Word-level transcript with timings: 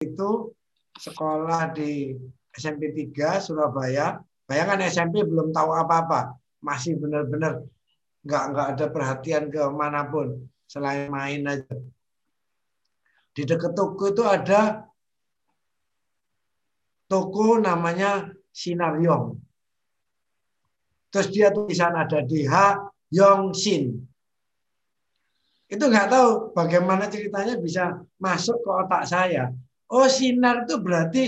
itu 0.00 0.52
sekolah 0.96 1.72
di 1.72 2.12
SMP 2.52 2.92
3 2.92 3.40
Surabaya. 3.40 4.20
Bayangkan 4.46 4.86
SMP 4.86 5.26
belum 5.26 5.50
tahu 5.50 5.74
apa-apa, 5.74 6.38
masih 6.62 7.00
benar-benar 7.00 7.66
nggak 8.26 8.44
nggak 8.52 8.68
ada 8.74 8.86
perhatian 8.90 9.44
ke 9.50 9.62
mana 9.70 10.06
pun 10.06 10.46
selain 10.66 11.10
main 11.10 11.42
aja. 11.46 11.76
Di 13.34 13.42
dekat 13.42 13.74
toko 13.74 14.14
itu 14.14 14.22
ada 14.22 14.86
toko 17.10 17.58
namanya 17.58 18.30
Sinaryong. 18.54 19.36
Terus 21.12 21.28
dia 21.32 21.52
tulisan 21.52 21.92
ada 21.92 22.22
DH 22.24 22.54
Yong 23.12 23.52
Sin. 23.52 24.06
Itu 25.66 25.90
nggak 25.90 26.08
tahu 26.08 26.54
bagaimana 26.54 27.10
ceritanya 27.10 27.58
bisa 27.58 27.98
masuk 28.22 28.62
ke 28.62 28.70
otak 28.70 29.02
saya. 29.10 29.50
Oh 29.92 30.08
sinar 30.10 30.66
itu 30.66 30.74
berarti 30.82 31.22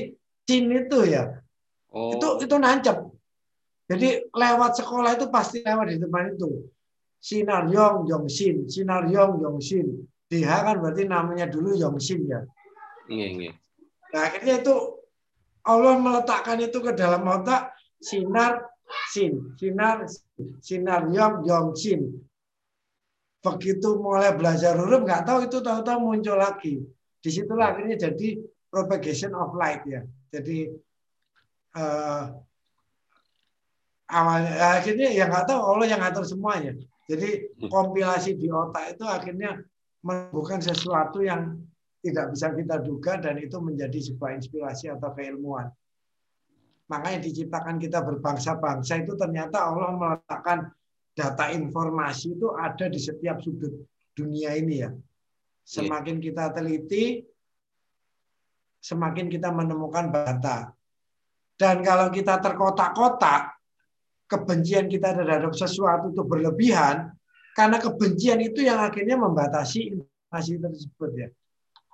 sin 0.47 0.67
itu 0.73 0.99
ya. 1.07 1.39
Oh. 1.95 2.15
Itu 2.17 2.43
itu 2.43 2.57
nancep. 2.59 2.97
Jadi 3.89 4.29
lewat 4.29 4.77
sekolah 4.85 5.17
itu 5.17 5.27
pasti 5.33 5.65
lewat 5.65 5.87
di 5.89 5.97
tempat 5.97 6.37
itu. 6.37 6.69
Sinar 7.19 7.67
Yong 7.73 8.07
Yong 8.07 8.27
Sin, 8.31 8.69
Sinar 8.71 9.09
Yong 9.09 9.43
Yong 9.43 9.59
Sin. 9.59 10.07
DH 10.29 10.51
kan 10.61 10.77
berarti 10.79 11.09
namanya 11.09 11.49
dulu 11.49 11.75
Yong 11.75 11.97
Sin 11.99 12.29
ya. 12.29 12.45
Iya, 13.09 13.27
iya. 13.33 13.53
Nah, 14.13 14.21
akhirnya 14.29 14.61
itu 14.61 14.75
Allah 15.65 15.95
meletakkan 16.01 16.61
itu 16.65 16.79
ke 16.81 16.93
dalam 16.97 17.25
otak 17.29 17.77
sinar 18.01 18.65
sin, 19.13 19.53
sinar 19.61 20.09
sinar 20.65 21.13
yong 21.13 21.45
yong 21.45 21.77
sin. 21.77 22.25
Begitu 23.45 24.01
mulai 24.01 24.33
belajar 24.33 24.81
huruf 24.81 25.05
nggak 25.05 25.29
tahu 25.29 25.39
itu 25.45 25.59
tahu-tahu 25.61 25.99
muncul 26.01 26.37
lagi. 26.41 26.81
Di 27.19 27.31
situlah 27.35 27.75
akhirnya 27.75 27.99
jadi 27.99 28.39
propagation 28.71 29.35
of 29.35 29.57
light 29.59 29.83
ya. 29.89 30.05
Jadi 30.31 30.71
uh, 31.75 32.25
awalnya 34.09 34.55
akhirnya 34.81 35.09
ya 35.13 35.25
nggak 35.29 35.47
tahu 35.49 35.61
Allah 35.61 35.87
yang 35.89 36.01
ngatur 36.01 36.25
semuanya. 36.25 36.73
Jadi 37.09 37.29
hmm. 37.49 37.69
kompilasi 37.73 38.37
di 38.37 38.53
otak 38.53 38.97
itu 38.97 39.05
akhirnya 39.09 39.61
bukan 40.31 40.61
sesuatu 40.61 41.25
yang 41.25 41.57
tidak 42.05 42.31
bisa 42.31 42.55
kita 42.55 42.77
duga 42.79 43.19
dan 43.19 43.37
itu 43.43 43.59
menjadi 43.59 43.99
sebuah 44.13 44.39
inspirasi 44.39 44.93
atau 44.93 45.11
keilmuan. 45.17 45.67
Makanya 46.89 47.21
diciptakan 47.21 47.77
kita 47.77 48.01
berbangsa-bangsa 48.01 49.05
itu 49.05 49.13
ternyata 49.19 49.69
Allah 49.69 49.93
meletakkan 49.93 50.73
data 51.13 51.51
informasi 51.53 52.39
itu 52.39 52.55
ada 52.55 52.87
di 52.87 52.97
setiap 52.97 53.43
sudut 53.43 53.75
dunia 54.15 54.55
ini 54.57 54.87
ya. 54.87 54.91
Semakin 55.69 56.17
kita 56.17 56.49
teliti, 56.57 57.21
semakin 58.81 59.29
kita 59.29 59.53
menemukan 59.53 60.09
data. 60.09 60.73
Dan 61.61 61.85
kalau 61.85 62.09
kita 62.09 62.41
terkotak-kotak, 62.41 63.61
kebencian 64.25 64.89
kita 64.89 65.13
terhadap 65.13 65.53
sesuatu 65.53 66.09
itu 66.09 66.25
berlebihan, 66.25 67.13
karena 67.53 67.77
kebencian 67.77 68.41
itu 68.41 68.65
yang 68.65 68.81
akhirnya 68.81 69.21
membatasi 69.21 69.93
informasi 69.93 70.57
tersebut 70.57 71.11
ya. 71.13 71.29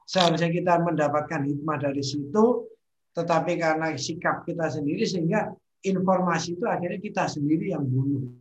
Seharusnya 0.06 0.54
kita 0.54 0.78
mendapatkan 0.78 1.42
hikmah 1.42 1.80
dari 1.82 2.04
situ, 2.04 2.70
tetapi 3.10 3.58
karena 3.58 3.90
sikap 3.98 4.46
kita 4.46 4.70
sendiri 4.70 5.02
sehingga 5.02 5.50
informasi 5.82 6.60
itu 6.60 6.64
akhirnya 6.68 7.00
kita 7.02 7.26
sendiri 7.26 7.74
yang 7.74 7.82
bunuh. 7.82 8.38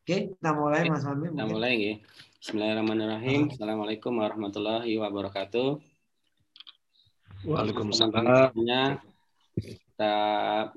Oke, 0.00 0.32
kita 0.32 0.50
mulai 0.56 0.88
Mas 0.88 1.04
Fahmi. 1.04 1.28
Kita 1.34 1.46
mulai 1.46 1.74
ya. 1.76 1.94
Bismillahirrahmanirrahim. 2.40 3.52
Assalamualaikum 3.52 4.16
warahmatullahi 4.16 4.96
wabarakatuh. 4.96 5.76
Waalaikumsalam. 7.44 8.56
Kita 9.60 10.16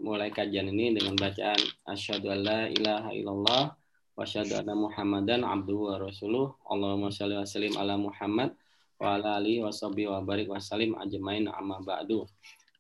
mulai 0.04 0.28
kajian 0.36 0.68
ini 0.68 0.92
dengan 0.92 1.16
bacaan 1.16 1.56
asyhadu 1.88 2.36
alla 2.36 2.68
ilaha 2.68 3.16
illallah 3.16 3.64
wa 3.80 4.20
asyhadu 4.28 4.60
anna 4.60 4.76
muhammadan 4.76 5.48
abduhu 5.48 5.88
wa 5.88 6.04
rasuluh. 6.04 6.52
Allahumma 6.68 7.16
shalli 7.16 7.40
wa 7.40 7.48
sallim 7.48 7.80
ala 7.80 7.96
Muhammad 7.96 8.52
wa 9.00 9.16
ala 9.16 9.40
alihi 9.40 9.64
washabihi 9.64 10.12
wa 10.12 10.20
barik 10.20 10.52
wasallim 10.52 11.00
ajmain 11.00 11.48
amma 11.48 11.80
ba'du. 11.80 12.28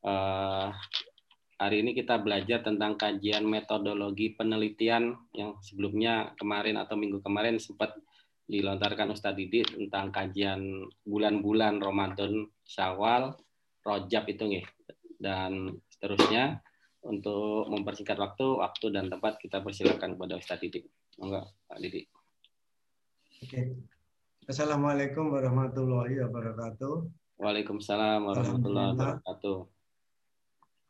Uh, 0.03 0.75
hari 1.55 1.87
ini 1.87 1.95
kita 1.95 2.19
belajar 2.19 2.59
tentang 2.59 2.99
kajian 2.99 3.47
metodologi 3.47 4.35
penelitian 4.35 5.15
yang 5.31 5.55
sebelumnya 5.63 6.35
kemarin 6.35 6.75
atau 6.75 6.99
minggu 6.99 7.23
kemarin 7.23 7.63
sempat 7.63 7.95
dilontarkan 8.53 9.09
Ustadz 9.09 9.41
Didi 9.41 9.65
tentang 9.65 10.13
kajian 10.13 10.85
bulan-bulan 11.01 11.81
Ramadan, 11.81 12.45
Syawal, 12.61 13.33
Rojab 13.81 14.29
itu 14.29 14.45
nih. 14.45 14.65
Dan 15.17 15.73
seterusnya 15.89 16.61
untuk 17.01 17.65
mempersingkat 17.73 18.21
waktu, 18.21 18.45
waktu 18.61 18.85
dan 18.93 19.09
tempat 19.09 19.41
kita 19.41 19.65
persilakan 19.65 20.13
kepada 20.13 20.37
Ustadz 20.37 20.61
Didi. 20.61 20.85
Enggak, 21.17 21.49
Pak 21.65 21.77
Didi. 21.81 22.05
Oke. 23.41 23.61
Assalamualaikum 24.45 25.33
warahmatullahi 25.33 26.21
wabarakatuh. 26.21 27.09
Waalaikumsalam 27.41 28.21
warahmatullahi 28.29 28.89
wabarakatuh. 28.93 29.57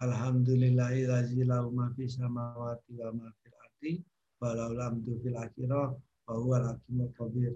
Alhamdulillahi 0.04 1.08
lahu 1.48 1.72
ma 1.72 1.88
fi 1.96 2.12
samawati 2.12 3.00
wa 3.00 3.10
ma 3.16 3.28
fil 3.40 3.56
ardi 3.56 3.94
wa 4.44 4.52
lam 4.52 5.00
fil 5.00 5.38
akhirah 5.40 5.96
wa 6.28 6.34
huwa 6.40 6.56
al-hakimul 6.60 7.12
khabir. 7.18 7.54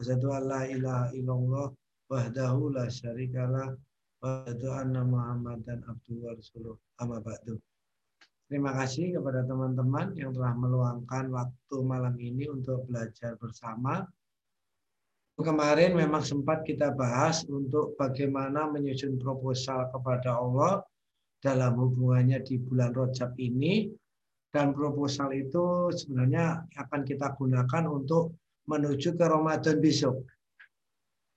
Asyhadu 0.00 0.28
an 0.32 0.42
la 0.48 0.60
ilaha 0.68 1.06
illallah 1.16 1.66
wahdahu 2.10 2.72
la 2.76 2.84
syarikalah 2.88 3.74
wa 4.20 4.26
asyhadu 4.44 4.68
anna 4.72 5.00
Muhammadan 5.04 5.84
abduhu 5.88 6.26
wa 6.26 6.32
rasuluh. 6.36 6.76
Amma 7.00 7.20
ba'du. 7.20 7.56
Terima 8.46 8.70
kasih 8.76 9.18
kepada 9.18 9.42
teman-teman 9.42 10.14
yang 10.14 10.30
telah 10.30 10.54
meluangkan 10.54 11.34
waktu 11.34 11.76
malam 11.82 12.14
ini 12.22 12.46
untuk 12.46 12.86
belajar 12.86 13.34
bersama 13.42 14.06
kemarin 15.44 15.92
memang 15.92 16.24
sempat 16.24 16.64
kita 16.64 16.96
bahas 16.96 17.44
untuk 17.44 17.92
bagaimana 18.00 18.72
menyusun 18.72 19.20
proposal 19.20 19.92
kepada 19.92 20.32
Allah 20.32 20.80
dalam 21.44 21.76
hubungannya 21.76 22.40
di 22.40 22.56
bulan 22.56 22.96
Rojab 22.96 23.36
ini 23.36 23.92
dan 24.56 24.72
proposal 24.72 25.36
itu 25.36 25.92
sebenarnya 25.92 26.64
akan 26.80 27.04
kita 27.04 27.36
gunakan 27.36 27.84
untuk 27.92 28.40
menuju 28.64 29.12
ke 29.12 29.24
Ramadan 29.28 29.76
besok. 29.84 30.24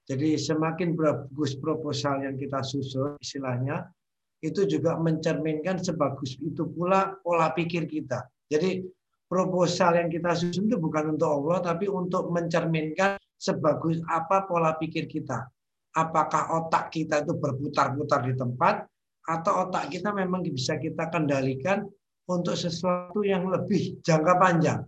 Jadi 0.08 0.40
semakin 0.40 0.96
bagus 0.96 1.60
proposal 1.60 2.24
yang 2.24 2.40
kita 2.40 2.64
susun 2.64 3.20
istilahnya 3.20 3.92
itu 4.40 4.64
juga 4.64 4.96
mencerminkan 4.96 5.84
sebagus 5.84 6.40
itu 6.40 6.64
pula 6.72 7.12
pola 7.20 7.52
pikir 7.52 7.92
kita. 7.92 8.24
Jadi 8.48 8.88
proposal 9.28 10.00
yang 10.00 10.08
kita 10.08 10.32
susun 10.40 10.72
itu 10.72 10.80
bukan 10.80 11.20
untuk 11.20 11.28
Allah 11.28 11.76
tapi 11.76 11.92
untuk 11.92 12.32
mencerminkan 12.32 13.20
sebagus 13.36 14.00
apa 14.08 14.48
pola 14.48 14.80
pikir 14.80 15.12
kita. 15.12 15.44
Apakah 15.92 16.56
otak 16.56 16.88
kita 16.96 17.28
itu 17.28 17.36
berputar-putar 17.36 18.24
di 18.24 18.34
tempat 18.34 18.88
atau 19.28 19.68
otak 19.68 19.92
kita 19.92 20.16
memang 20.16 20.42
bisa 20.42 20.80
kita 20.80 21.12
kendalikan 21.12 21.84
untuk 22.30 22.54
sesuatu 22.54 23.26
yang 23.26 23.50
lebih 23.50 23.98
jangka 24.06 24.38
panjang. 24.38 24.82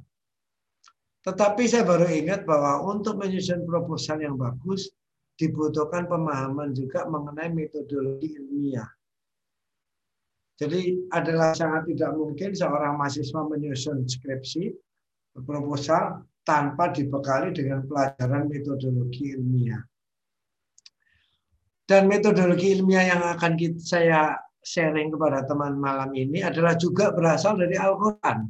Tetapi 1.25 1.63
saya 1.65 1.85
baru 1.85 2.05
ingat 2.05 2.45
bahwa 2.45 2.85
untuk 2.85 3.17
menyusun 3.17 3.65
proposal 3.65 4.21
yang 4.21 4.37
bagus 4.37 4.93
dibutuhkan 5.37 6.05
pemahaman 6.05 6.73
juga 6.77 7.05
mengenai 7.09 7.49
metodologi 7.49 8.37
ilmiah. 8.37 8.89
Jadi 10.61 11.09
adalah 11.09 11.57
sangat 11.57 11.89
tidak 11.89 12.13
mungkin 12.13 12.53
seorang 12.53 12.93
mahasiswa 12.93 13.41
menyusun 13.49 14.05
skripsi 14.05 14.69
proposal 15.41 16.21
tanpa 16.45 16.93
dibekali 16.93 17.49
dengan 17.53 17.81
pelajaran 17.89 18.45
metodologi 18.45 19.33
ilmiah. 19.33 19.81
Dan 21.85 22.05
metodologi 22.05 22.77
ilmiah 22.77 23.17
yang 23.17 23.21
akan 23.25 23.57
saya 23.81 24.37
sharing 24.61 25.09
kepada 25.09 25.43
teman 25.49 25.77
malam 25.77 26.13
ini 26.13 26.45
adalah 26.45 26.77
juga 26.77 27.09
berasal 27.11 27.57
dari 27.57 27.75
Al-Quran. 27.75 28.49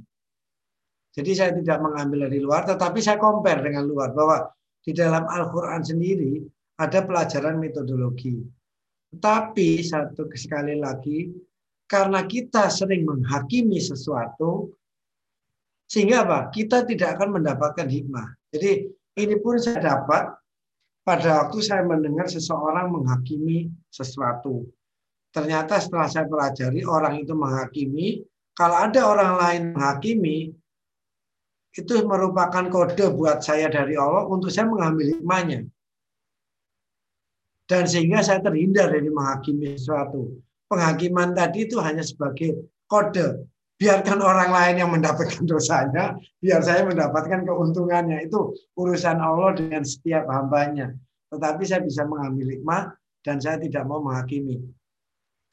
Jadi 1.11 1.31
saya 1.35 1.51
tidak 1.51 1.83
mengambil 1.83 2.31
dari 2.31 2.39
luar, 2.39 2.63
tetapi 2.63 3.03
saya 3.03 3.19
compare 3.19 3.59
dengan 3.63 3.83
luar 3.83 4.15
bahwa 4.15 4.47
di 4.79 4.95
dalam 4.95 5.27
Al-Quran 5.27 5.83
sendiri 5.83 6.39
ada 6.79 7.03
pelajaran 7.03 7.59
metodologi. 7.59 8.39
Tetapi 9.11 9.83
satu 9.83 10.31
sekali 10.31 10.79
lagi, 10.79 11.27
karena 11.83 12.23
kita 12.23 12.71
sering 12.71 13.03
menghakimi 13.03 13.75
sesuatu, 13.75 14.71
sehingga 15.91 16.23
apa? 16.23 16.39
Kita 16.47 16.87
tidak 16.87 17.19
akan 17.19 17.43
mendapatkan 17.43 17.91
hikmah. 17.91 18.31
Jadi 18.55 18.87
ini 19.19 19.35
pun 19.43 19.59
saya 19.59 19.83
dapat 19.83 20.31
pada 21.03 21.43
waktu 21.43 21.59
saya 21.59 21.83
mendengar 21.83 22.31
seseorang 22.31 22.95
menghakimi 22.95 23.67
sesuatu. 23.91 24.63
Ternyata 25.31 25.79
setelah 25.79 26.11
saya 26.11 26.27
pelajari 26.27 26.83
orang 26.83 27.23
itu 27.23 27.31
menghakimi, 27.31 28.19
kalau 28.51 28.75
ada 28.83 29.07
orang 29.07 29.33
lain 29.39 29.61
menghakimi, 29.71 30.51
itu 31.71 31.93
merupakan 32.03 32.67
kode 32.67 33.15
buat 33.15 33.39
saya 33.39 33.71
dari 33.71 33.95
Allah 33.95 34.27
untuk 34.27 34.51
saya 34.51 34.67
mengambil 34.67 35.15
hikmahnya. 35.15 35.63
Dan 37.63 37.87
sehingga 37.87 38.19
saya 38.19 38.43
terhindar 38.43 38.91
dari 38.91 39.07
menghakimi 39.07 39.79
sesuatu. 39.79 40.35
Penghakiman 40.67 41.31
tadi 41.31 41.63
itu 41.63 41.79
hanya 41.79 42.03
sebagai 42.03 42.67
kode. 42.91 43.47
Biarkan 43.79 44.19
orang 44.19 44.51
lain 44.51 44.75
yang 44.83 44.91
mendapatkan 44.91 45.41
dosanya, 45.47 46.19
biar 46.43 46.59
saya 46.59 46.83
mendapatkan 46.83 47.47
keuntungannya. 47.47 48.27
Itu 48.27 48.51
urusan 48.75 49.17
Allah 49.23 49.55
dengan 49.55 49.87
setiap 49.87 50.27
hambanya. 50.27 50.91
Tetapi 51.31 51.63
saya 51.63 51.79
bisa 51.79 52.03
mengambil 52.03 52.51
hikmah 52.51 52.91
dan 53.23 53.39
saya 53.39 53.57
tidak 53.63 53.87
mau 53.87 54.03
menghakimi. 54.03 54.59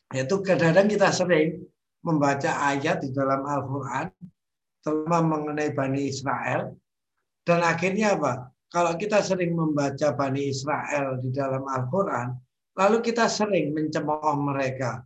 Itu 0.09 0.41
kadang-kadang 0.41 0.89
kita 0.89 1.09
sering 1.13 1.69
membaca 2.01 2.49
ayat 2.73 3.05
di 3.05 3.13
dalam 3.13 3.45
Al-Quran, 3.45 4.09
terutama 4.81 5.21
mengenai 5.21 5.77
Bani 5.77 6.09
Israel, 6.09 6.73
dan 7.45 7.61
akhirnya 7.61 8.17
apa? 8.17 8.49
Kalau 8.69 8.97
kita 8.97 9.21
sering 9.21 9.57
membaca 9.57 10.13
Bani 10.13 10.49
Israel 10.49 11.21
di 11.21 11.33
dalam 11.33 11.65
Al-Quran, 11.65 12.37
lalu 12.77 13.05
kita 13.05 13.29
sering 13.29 13.73
mencemooh 13.77 14.37
mereka. 14.41 15.05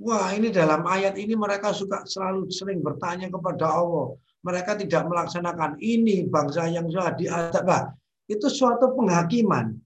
Wah, 0.00 0.32
ini 0.32 0.48
dalam 0.48 0.88
ayat 0.88 1.20
ini 1.20 1.36
mereka 1.36 1.76
suka 1.76 2.08
selalu 2.08 2.48
sering 2.48 2.80
bertanya 2.80 3.28
kepada 3.28 3.68
Allah. 3.68 4.16
Mereka 4.40 4.80
tidak 4.80 5.04
melaksanakan 5.04 5.76
ini 5.76 6.24
bangsa 6.24 6.64
yang 6.72 6.88
sudah 6.88 7.12
diadab. 7.12 7.92
Itu 8.24 8.48
suatu 8.48 8.96
penghakiman. 8.96 9.76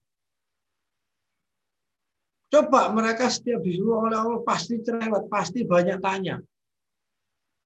Coba 2.55 2.87
mereka 2.95 3.27
setiap 3.27 3.67
disuruh 3.67 4.07
oleh 4.07 4.15
Allah 4.15 4.39
pasti 4.47 4.79
cerewet, 4.79 5.27
pasti 5.27 5.67
banyak 5.67 5.99
tanya. 5.99 6.39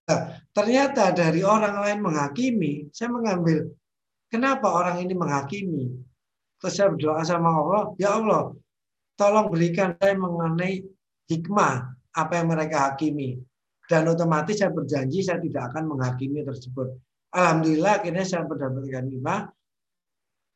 Nah, 0.08 0.40
ternyata 0.56 1.12
dari 1.12 1.44
orang 1.44 1.76
lain 1.84 2.00
menghakimi, 2.00 2.88
saya 2.88 3.12
mengambil 3.12 3.68
kenapa 4.32 4.64
orang 4.64 5.04
ini 5.04 5.12
menghakimi. 5.12 5.92
Terus 6.56 6.72
saya 6.72 6.88
berdoa 6.88 7.20
sama 7.20 7.52
Allah, 7.52 7.82
ya 8.00 8.16
Allah, 8.16 8.56
tolong 9.20 9.52
berikan 9.52 9.92
saya 10.00 10.16
mengenai 10.16 10.80
hikmah 11.28 11.92
apa 12.16 12.32
yang 12.40 12.48
mereka 12.48 12.88
hakimi. 12.88 13.36
Dan 13.84 14.08
otomatis 14.08 14.56
saya 14.56 14.72
berjanji 14.72 15.20
saya 15.20 15.36
tidak 15.36 15.68
akan 15.68 15.84
menghakimi 15.84 16.48
tersebut. 16.48 16.96
Alhamdulillah 17.36 18.00
akhirnya 18.00 18.24
saya 18.24 18.48
mendapatkan 18.48 19.04
hikmah 19.04 19.52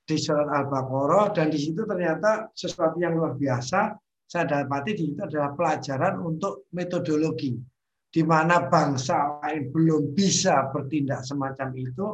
di 0.09 0.17
surat 0.17 0.49
Al-Baqarah 0.49 1.37
dan 1.37 1.53
di 1.53 1.61
situ 1.61 1.85
ternyata 1.85 2.49
sesuatu 2.57 2.97
yang 2.97 3.13
luar 3.13 3.37
biasa 3.37 3.93
saya 4.27 4.45
dapati 4.49 4.97
di 4.97 5.13
situ 5.13 5.21
adalah 5.23 5.53
pelajaran 5.53 6.21
untuk 6.25 6.67
metodologi 6.73 7.53
di 8.13 8.21
mana 8.21 8.69
bangsa 8.69 9.41
lain 9.41 9.73
belum 9.73 10.13
bisa 10.13 10.69
bertindak 10.69 11.25
semacam 11.25 11.73
itu, 11.81 12.07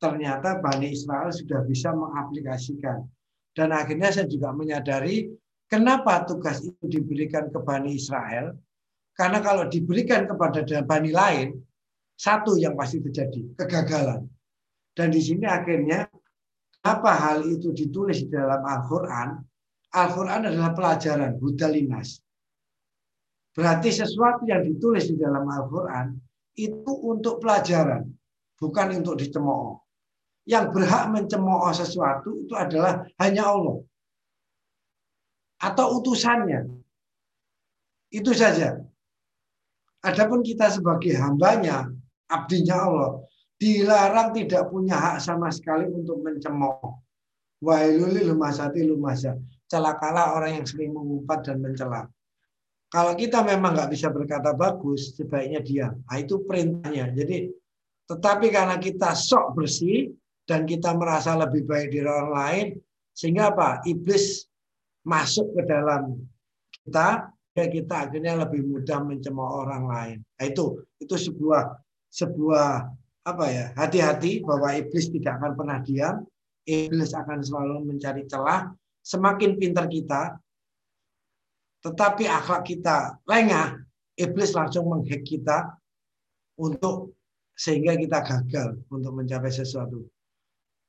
ternyata 0.00 0.56
Bani 0.64 0.88
Israel 0.88 1.28
sudah 1.28 1.60
bisa 1.68 1.92
mengaplikasikan. 1.92 3.04
Dan 3.52 3.68
akhirnya 3.76 4.08
saya 4.08 4.24
juga 4.24 4.48
menyadari 4.56 5.28
kenapa 5.68 6.24
tugas 6.24 6.64
itu 6.64 6.88
diberikan 6.88 7.52
ke 7.52 7.60
Bani 7.60 8.00
Israel. 8.00 8.56
Karena 9.12 9.44
kalau 9.44 9.68
diberikan 9.68 10.24
kepada 10.24 10.64
Bani 10.88 11.12
lain, 11.12 11.52
satu 12.16 12.56
yang 12.56 12.72
pasti 12.72 13.04
terjadi, 13.04 13.52
kegagalan. 13.60 14.24
Dan 14.96 15.12
di 15.12 15.20
sini 15.20 15.44
akhirnya 15.44 16.08
apa 16.80 17.12
hal 17.12 17.44
itu 17.44 17.76
ditulis 17.76 18.24
di 18.24 18.32
dalam 18.32 18.64
Al-Quran, 18.64 19.36
Al-Quran 19.92 20.48
adalah 20.48 20.72
pelajaran, 20.72 21.36
hudalinas. 21.36 22.16
Berarti 23.52 23.92
sesuatu 23.92 24.48
yang 24.48 24.64
ditulis 24.64 25.12
di 25.12 25.20
dalam 25.20 25.44
Al-Quran 25.44 26.16
itu 26.56 26.92
untuk 27.04 27.44
pelajaran, 27.44 28.08
bukan 28.56 29.04
untuk 29.04 29.20
dicemooh. 29.20 29.76
Yang 30.48 30.74
berhak 30.74 31.12
mencemooh 31.12 31.68
sesuatu 31.76 32.40
itu 32.40 32.56
adalah 32.56 33.04
hanya 33.20 33.52
Allah. 33.52 33.84
Atau 35.60 36.00
utusannya. 36.00 36.66
Itu 38.08 38.32
saja. 38.32 38.80
Adapun 40.02 40.42
kita 40.42 40.72
sebagai 40.72 41.14
hambanya, 41.14 41.86
abdinya 42.26 42.76
Allah, 42.88 43.10
dilarang 43.60 44.34
tidak 44.34 44.66
punya 44.72 44.98
hak 44.98 45.16
sama 45.22 45.52
sekali 45.52 45.86
untuk 45.86 46.18
mencemooh. 46.24 46.98
Lumasa 47.62 49.38
celakalah 49.72 50.36
orang 50.36 50.60
yang 50.60 50.66
sering 50.68 50.92
mengumpat 50.92 51.48
dan 51.48 51.64
mencela. 51.64 52.04
Kalau 52.92 53.16
kita 53.16 53.40
memang 53.40 53.72
nggak 53.72 53.88
bisa 53.88 54.12
berkata 54.12 54.52
bagus, 54.52 55.16
sebaiknya 55.16 55.64
diam. 55.64 55.96
Nah, 56.04 56.16
itu 56.20 56.44
perintahnya. 56.44 57.08
Jadi, 57.16 57.48
tetapi 58.04 58.52
karena 58.52 58.76
kita 58.76 59.16
sok 59.16 59.56
bersih 59.56 60.12
dan 60.44 60.68
kita 60.68 60.92
merasa 60.92 61.32
lebih 61.32 61.64
baik 61.64 61.88
dari 61.88 62.04
orang 62.04 62.32
lain, 62.36 62.66
sehingga 63.16 63.48
apa? 63.48 63.80
Iblis 63.88 64.44
masuk 65.08 65.56
ke 65.56 65.64
dalam 65.64 66.20
kita, 66.84 67.32
ya 67.56 67.64
kita 67.72 67.94
akhirnya 68.08 68.44
lebih 68.44 68.60
mudah 68.68 69.00
mencemooh 69.00 69.64
orang 69.64 69.84
lain. 69.88 70.18
Nah, 70.36 70.44
itu 70.44 70.84
itu 71.00 71.16
sebuah 71.16 71.80
sebuah 72.12 72.92
apa 73.24 73.44
ya 73.48 73.72
hati-hati 73.72 74.44
bahwa 74.44 74.68
iblis 74.76 75.08
tidak 75.08 75.40
akan 75.40 75.52
pernah 75.56 75.78
diam, 75.80 76.28
iblis 76.68 77.16
akan 77.16 77.40
selalu 77.40 77.88
mencari 77.88 78.28
celah 78.28 78.68
semakin 79.02 79.58
pintar 79.58 79.90
kita, 79.90 80.38
tetapi 81.82 82.30
akhlak 82.30 82.62
kita 82.62 83.18
lengah, 83.26 83.82
iblis 84.14 84.54
langsung 84.54 84.86
menghack 84.86 85.26
kita 85.26 85.74
untuk 86.62 87.18
sehingga 87.58 87.98
kita 87.98 88.22
gagal 88.22 88.80
untuk 88.88 89.12
mencapai 89.12 89.50
sesuatu. 89.50 90.06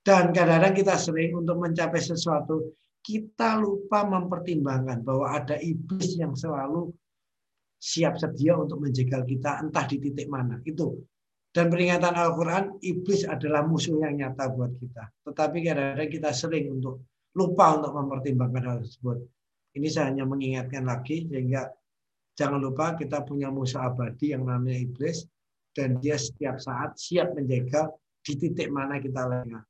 Dan 0.03 0.35
kadang-kadang 0.35 0.75
kita 0.75 0.95
sering 0.99 1.33
untuk 1.33 1.57
mencapai 1.57 1.99
sesuatu, 1.99 2.75
kita 3.03 3.59
lupa 3.59 4.03
mempertimbangkan 4.07 5.03
bahwa 5.03 5.31
ada 5.31 5.59
iblis 5.59 6.15
yang 6.19 6.35
selalu 6.35 6.91
siap 7.79 8.15
sedia 8.15 8.55
untuk 8.55 8.79
menjegal 8.79 9.27
kita 9.27 9.59
entah 9.59 9.83
di 9.87 9.99
titik 9.99 10.27
mana. 10.31 10.59
Itu. 10.63 11.03
Dan 11.53 11.69
peringatan 11.69 12.15
Al-Quran, 12.17 12.81
iblis 12.81 13.27
adalah 13.29 13.61
musuh 13.63 14.01
yang 14.01 14.17
nyata 14.17 14.49
buat 14.51 14.73
kita. 14.73 15.03
Tetapi 15.29 15.57
kadang-kadang 15.61 16.09
kita 16.09 16.29
sering 16.33 16.65
untuk 16.73 17.03
lupa 17.33 17.81
untuk 17.81 17.93
mempertimbangkan 17.97 18.63
hal 18.63 18.77
tersebut. 18.85 19.17
Ini 19.73 19.87
saya 19.89 20.13
hanya 20.13 20.25
mengingatkan 20.29 20.85
lagi 20.85 21.25
sehingga 21.25 21.69
jangan 22.37 22.61
lupa 22.61 22.93
kita 22.93 23.25
punya 23.25 23.49
musuh 23.49 23.89
abadi 23.89 24.37
yang 24.37 24.45
namanya 24.45 24.77
iblis 24.77 25.25
dan 25.73 25.97
dia 25.97 26.17
setiap 26.17 26.61
saat 26.61 26.93
siap 26.97 27.33
menjaga 27.33 27.89
di 28.21 28.33
titik 28.37 28.69
mana 28.69 29.01
kita 29.01 29.25
lengah. 29.25 29.65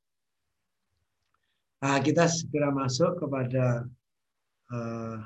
Nah, 1.83 1.99
kita 1.99 2.31
segera 2.31 2.71
masuk 2.71 3.19
kepada 3.19 3.83
uh, 4.71 5.19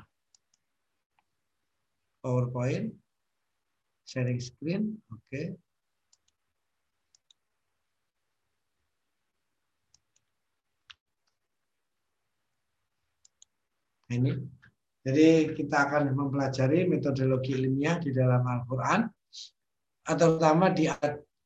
PowerPoint, 2.22 2.90
sharing 4.06 4.42
screen, 4.42 4.98
oke. 5.10 5.22
Okay. 5.30 5.54
Ini. 14.08 14.32
Jadi 15.04 15.52
kita 15.52 15.88
akan 15.88 16.16
mempelajari 16.16 16.88
metodologi 16.88 17.56
ilmiah 17.56 18.00
di 18.00 18.08
dalam 18.12 18.40
Al-Quran, 18.40 19.04
terutama 20.04 20.72
di 20.72 20.88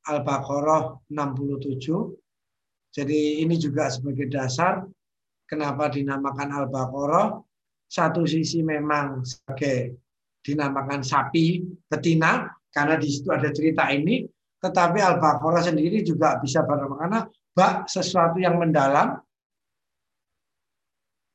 Al-Baqarah 0.03 1.11
67. 1.11 2.95
Jadi 2.95 3.43
ini 3.43 3.59
juga 3.59 3.91
sebagai 3.91 4.31
dasar 4.31 4.87
kenapa 5.47 5.91
dinamakan 5.91 6.49
Al-Baqarah. 6.63 7.43
Satu 7.91 8.25
sisi 8.25 8.65
memang 8.65 9.21
sebagai 9.27 9.99
dinamakan 10.41 11.05
sapi 11.05 11.61
betina, 11.91 12.47
karena 12.73 12.97
di 12.97 13.09
situ 13.11 13.29
ada 13.29 13.53
cerita 13.53 13.91
ini, 13.91 14.25
tetapi 14.63 15.03
Al-Baqarah 15.03 15.67
sendiri 15.67 16.01
juga 16.07 16.39
bisa 16.39 16.63
bermakna 16.63 17.27
bak 17.53 17.91
sesuatu 17.91 18.41
yang 18.41 18.57
mendalam 18.57 19.19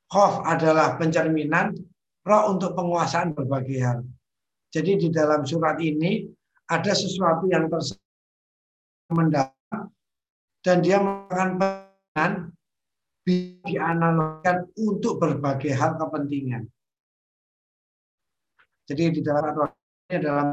Khof 0.08 0.40
adalah 0.48 0.96
pencerminan, 0.96 1.76
roh 2.24 2.42
untuk 2.56 2.72
penguasaan 2.72 3.36
berbagai 3.36 3.78
hal. 3.84 3.98
Jadi 4.72 5.04
di 5.04 5.08
dalam 5.12 5.44
surat 5.44 5.76
ini 5.84 6.24
ada 6.64 6.92
sesuatu 6.96 7.44
yang 7.48 7.68
mendalam 9.12 9.52
dan 10.64 10.76
dia 10.80 11.00
melakukan 11.00 11.50
peran 11.60 12.32
dianalogikan 13.28 14.64
untuk 14.80 15.20
berbagai 15.20 15.76
hal 15.76 16.00
kepentingan. 16.00 16.64
Jadi 18.88 19.04
di 19.12 19.20
dalam 19.20 19.44
ini 20.08 20.14
adalah 20.16 20.44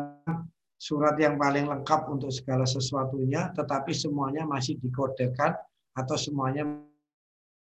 surat 0.75 1.15
yang 1.15 1.39
paling 1.39 1.71
lengkap 1.71 2.12
untuk 2.12 2.27
segala 2.35 2.67
sesuatunya, 2.67 3.55
tetapi 3.55 3.95
semuanya 3.95 4.43
masih 4.43 4.75
dikodekan 4.83 5.55
atau 5.95 6.19
semuanya 6.19 6.67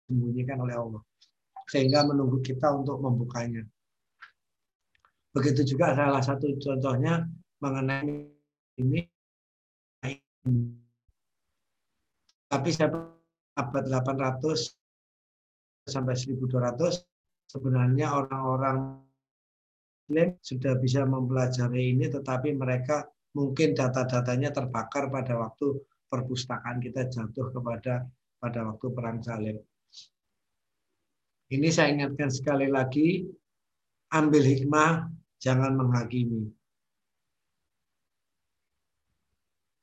disembunyikan 0.10 0.58
oleh 0.58 0.74
Allah 0.74 1.02
sehingga 1.70 2.08
menunggu 2.08 2.44
kita 2.44 2.72
untuk 2.72 3.00
membukanya. 3.00 3.64
Begitu 5.34 5.76
juga 5.76 5.98
salah 5.98 6.22
satu 6.22 6.54
contohnya 6.62 7.26
mengenai 7.64 8.30
ini. 8.78 9.02
Tapi 12.52 12.70
saya 12.70 12.94
abad 13.58 13.84
800 13.90 15.90
sampai 15.90 16.14
1200 16.14 17.02
sebenarnya 17.50 18.14
orang-orang 18.14 19.02
Muslim 20.04 20.36
sudah 20.44 20.74
bisa 20.78 21.08
mempelajari 21.08 21.96
ini, 21.96 22.12
tetapi 22.12 22.54
mereka 22.54 23.08
mungkin 23.34 23.74
data-datanya 23.74 24.54
terbakar 24.54 25.10
pada 25.10 25.34
waktu 25.40 25.82
perpustakaan 26.12 26.78
kita 26.78 27.10
jatuh 27.10 27.50
kepada 27.50 28.06
pada 28.38 28.60
waktu 28.70 28.86
perang 28.94 29.24
salib. 29.24 29.58
Ini 31.54 31.70
saya 31.70 31.94
ingatkan 31.94 32.34
sekali 32.34 32.66
lagi, 32.66 33.30
ambil 34.10 34.42
hikmah, 34.42 35.06
jangan 35.38 35.78
menghakimi. 35.78 36.50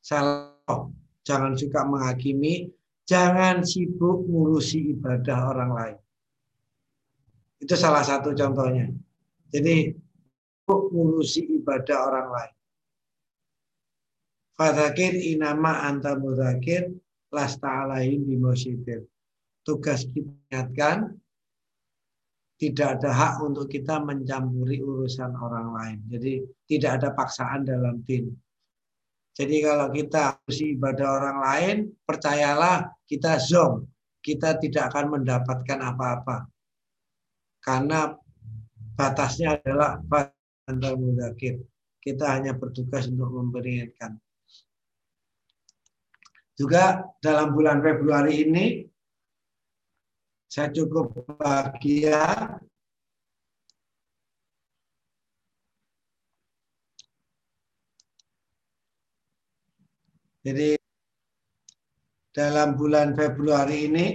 Salah, 0.02 0.90
jangan 1.22 1.54
suka 1.54 1.86
menghakimi, 1.86 2.74
jangan 3.06 3.62
sibuk 3.62 4.26
ngurusi 4.26 4.98
ibadah 4.98 5.54
orang 5.54 5.70
lain. 5.70 5.98
Itu 7.62 7.78
salah 7.78 8.02
satu 8.02 8.34
contohnya. 8.34 8.90
Jadi 9.54 9.94
ngurusi 10.66 11.62
ibadah 11.62 11.98
orang 12.10 12.28
lain. 12.34 12.54
Fadakir 14.58 15.14
inama 15.14 15.86
anta 15.86 16.18
mudakir 16.18 16.90
lasta 17.30 17.86
bimosibir. 18.02 19.06
Tugas 19.62 20.02
kita 20.10 20.34
ingatkan, 20.50 21.14
tidak 22.60 23.00
ada 23.00 23.10
hak 23.16 23.34
untuk 23.40 23.72
kita 23.72 24.04
mencampuri 24.04 24.84
urusan 24.84 25.32
orang 25.32 25.72
lain. 25.72 25.98
Jadi 26.12 26.44
tidak 26.68 27.00
ada 27.00 27.08
paksaan 27.16 27.64
dalam 27.64 28.04
din. 28.04 28.28
Jadi 29.32 29.64
kalau 29.64 29.88
kita 29.88 30.36
urusi 30.44 30.76
ibadah 30.76 31.08
orang 31.08 31.38
lain, 31.40 31.76
percayalah 32.04 32.92
kita 33.08 33.40
zong. 33.40 33.88
Kita 34.20 34.60
tidak 34.60 34.92
akan 34.92 35.16
mendapatkan 35.16 35.80
apa-apa. 35.80 36.44
Karena 37.64 38.12
batasnya 38.92 39.56
adalah 39.56 39.96
antar 40.68 41.00
mudakir. 41.00 41.64
Kita 41.96 42.36
hanya 42.36 42.52
bertugas 42.52 43.08
untuk 43.08 43.32
memberikan. 43.32 44.20
Juga 46.60 47.08
dalam 47.24 47.56
bulan 47.56 47.80
Februari 47.80 48.44
ini 48.44 48.84
saya 50.50 50.66
cukup 50.74 51.14
bahagia 51.38 52.58
Jadi 60.40 60.72
dalam 62.32 62.72
bulan 62.72 63.12
Februari 63.12 63.92
ini 63.92 64.06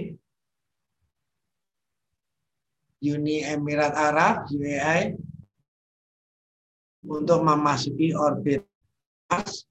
Uni 3.06 3.46
Emirat 3.46 3.94
Arab 3.94 4.50
UAE 4.50 5.14
untuk 7.06 7.46
memasuki 7.46 8.10
orbit 8.10 8.66
Mars. 9.30 9.70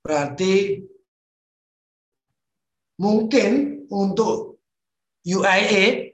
Berarti 0.00 0.80
mungkin 3.00 3.82
untuk 3.88 4.60
UIA 5.24 6.12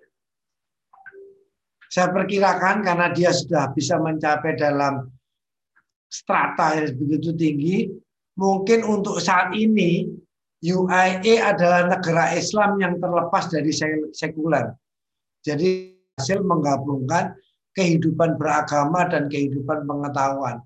saya 1.91 2.11
perkirakan 2.11 2.83
karena 2.83 3.11
dia 3.11 3.31
sudah 3.31 3.71
bisa 3.75 3.99
mencapai 3.99 4.59
dalam 4.59 5.07
strata 6.11 6.79
yang 6.79 6.95
begitu 6.99 7.31
tinggi, 7.35 7.77
mungkin 8.39 8.87
untuk 8.87 9.19
saat 9.19 9.55
ini 9.55 10.07
UIA 10.61 11.55
adalah 11.55 11.87
negara 11.87 12.35
Islam 12.35 12.79
yang 12.83 12.99
terlepas 12.99 13.49
dari 13.51 13.71
sekuler. 14.13 14.75
Jadi 15.47 15.95
hasil 16.19 16.43
menggabungkan 16.43 17.39
kehidupan 17.77 18.35
beragama 18.41 19.07
dan 19.07 19.29
kehidupan 19.31 19.85
pengetahuan. 19.85 20.65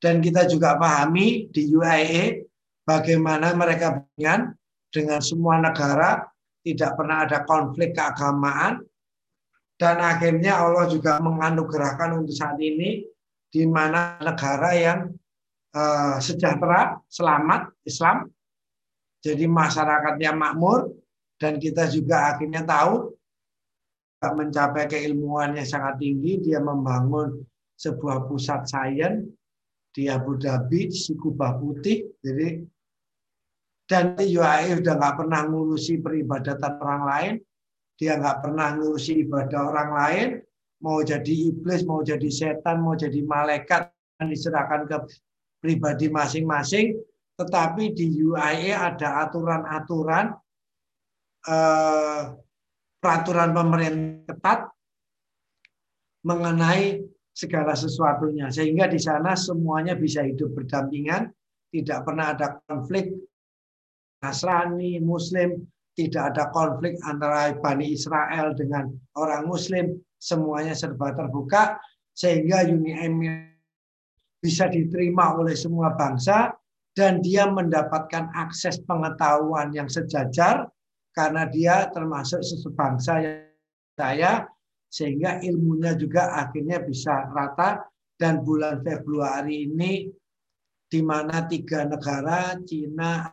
Dan 0.00 0.24
kita 0.24 0.48
juga 0.48 0.80
pahami 0.80 1.52
di 1.52 1.68
UIA 1.68 2.40
bagaimana 2.88 3.52
mereka 3.52 4.00
dengan 4.16 4.56
dengan 4.90 5.22
semua 5.22 5.58
negara 5.62 6.26
tidak 6.60 6.98
pernah 6.98 7.24
ada 7.24 7.46
konflik 7.46 7.96
keagamaan 7.96 8.84
dan 9.80 9.96
akhirnya 9.96 10.60
Allah 10.60 10.92
juga 10.92 11.16
menganugerahkan 11.24 12.20
untuk 12.20 12.36
saat 12.36 12.60
ini 12.60 13.00
di 13.48 13.64
mana 13.64 14.20
negara 14.20 14.76
yang 14.76 15.08
uh, 15.72 16.20
sejahtera, 16.20 17.00
selamat, 17.08 17.72
Islam, 17.88 18.28
jadi 19.24 19.48
masyarakatnya 19.48 20.36
makmur 20.36 20.92
dan 21.40 21.56
kita 21.56 21.88
juga 21.88 22.36
akhirnya 22.36 22.60
tahu 22.64 23.16
mencapai 24.20 24.84
keilmuan 24.84 25.56
yang 25.56 25.64
sangat 25.64 25.96
tinggi, 25.96 26.44
dia 26.44 26.60
membangun 26.60 27.40
sebuah 27.80 28.28
pusat 28.28 28.68
sains 28.68 29.24
di 29.96 30.12
Abu 30.12 30.36
Dhabi, 30.36 30.92
di 30.92 31.12
Kubah 31.16 31.56
Putih. 31.56 32.04
Jadi 32.20 32.60
dan 33.90 34.14
UAE 34.14 34.78
udah 34.78 34.94
nggak 34.94 35.16
pernah 35.18 35.50
ngurusi 35.50 35.98
peribadatan 35.98 36.78
orang 36.78 37.02
lain, 37.02 37.34
dia 37.98 38.14
nggak 38.14 38.38
pernah 38.46 38.78
ngurusi 38.78 39.26
ibadah 39.26 39.60
orang 39.66 39.90
lain, 39.90 40.28
mau 40.78 41.02
jadi 41.02 41.50
iblis, 41.50 41.82
mau 41.82 41.98
jadi 42.06 42.30
setan, 42.30 42.86
mau 42.86 42.94
jadi 42.94 43.18
malaikat, 43.26 43.90
diserahkan 44.22 44.86
ke 44.86 44.96
pribadi 45.58 46.06
masing-masing. 46.06 47.02
Tetapi 47.34 47.90
di 47.90 48.22
UAE 48.22 48.70
ada 48.70 49.26
aturan-aturan 49.26 50.38
eh, 51.50 52.22
peraturan 53.02 53.50
pemerintah 53.50 54.22
ketat 54.30 54.60
mengenai 56.22 57.02
segala 57.34 57.74
sesuatunya. 57.74 58.52
Sehingga 58.54 58.86
di 58.86 59.02
sana 59.02 59.34
semuanya 59.34 59.98
bisa 59.98 60.22
hidup 60.22 60.54
berdampingan 60.54 61.32
tidak 61.74 62.04
pernah 62.06 62.36
ada 62.36 62.60
konflik 62.68 63.29
Nasrani 64.20 65.00
Muslim 65.00 65.64
tidak 65.96 66.36
ada 66.36 66.48
konflik 66.52 66.96
antara 67.04 67.56
Bani 67.56 67.92
Israel 67.92 68.52
dengan 68.56 68.92
orang 69.16 69.48
Muslim. 69.48 69.96
Semuanya 70.20 70.76
serba 70.76 71.16
terbuka 71.16 71.80
sehingga 72.12 72.68
Uni 72.68 72.92
Emirat 72.92 73.56
bisa 74.40 74.68
diterima 74.68 75.36
oleh 75.36 75.56
semua 75.56 75.96
bangsa 75.96 76.52
dan 76.92 77.24
dia 77.24 77.48
mendapatkan 77.48 78.28
akses 78.36 78.80
pengetahuan 78.84 79.72
yang 79.72 79.88
sejajar 79.88 80.68
karena 81.16 81.48
dia 81.48 81.88
termasuk 81.92 82.44
sesebangsa 82.44 83.12
yang 83.24 83.48
saya 83.96 84.32
sehingga 84.92 85.40
ilmunya 85.40 85.96
juga 85.96 86.36
akhirnya 86.36 86.84
bisa 86.84 87.30
rata. 87.32 87.84
Dan 88.20 88.44
bulan 88.44 88.84
Februari 88.84 89.64
ini 89.64 90.04
di 90.84 91.00
mana 91.00 91.48
tiga 91.48 91.88
negara 91.88 92.52
Cina 92.68 93.24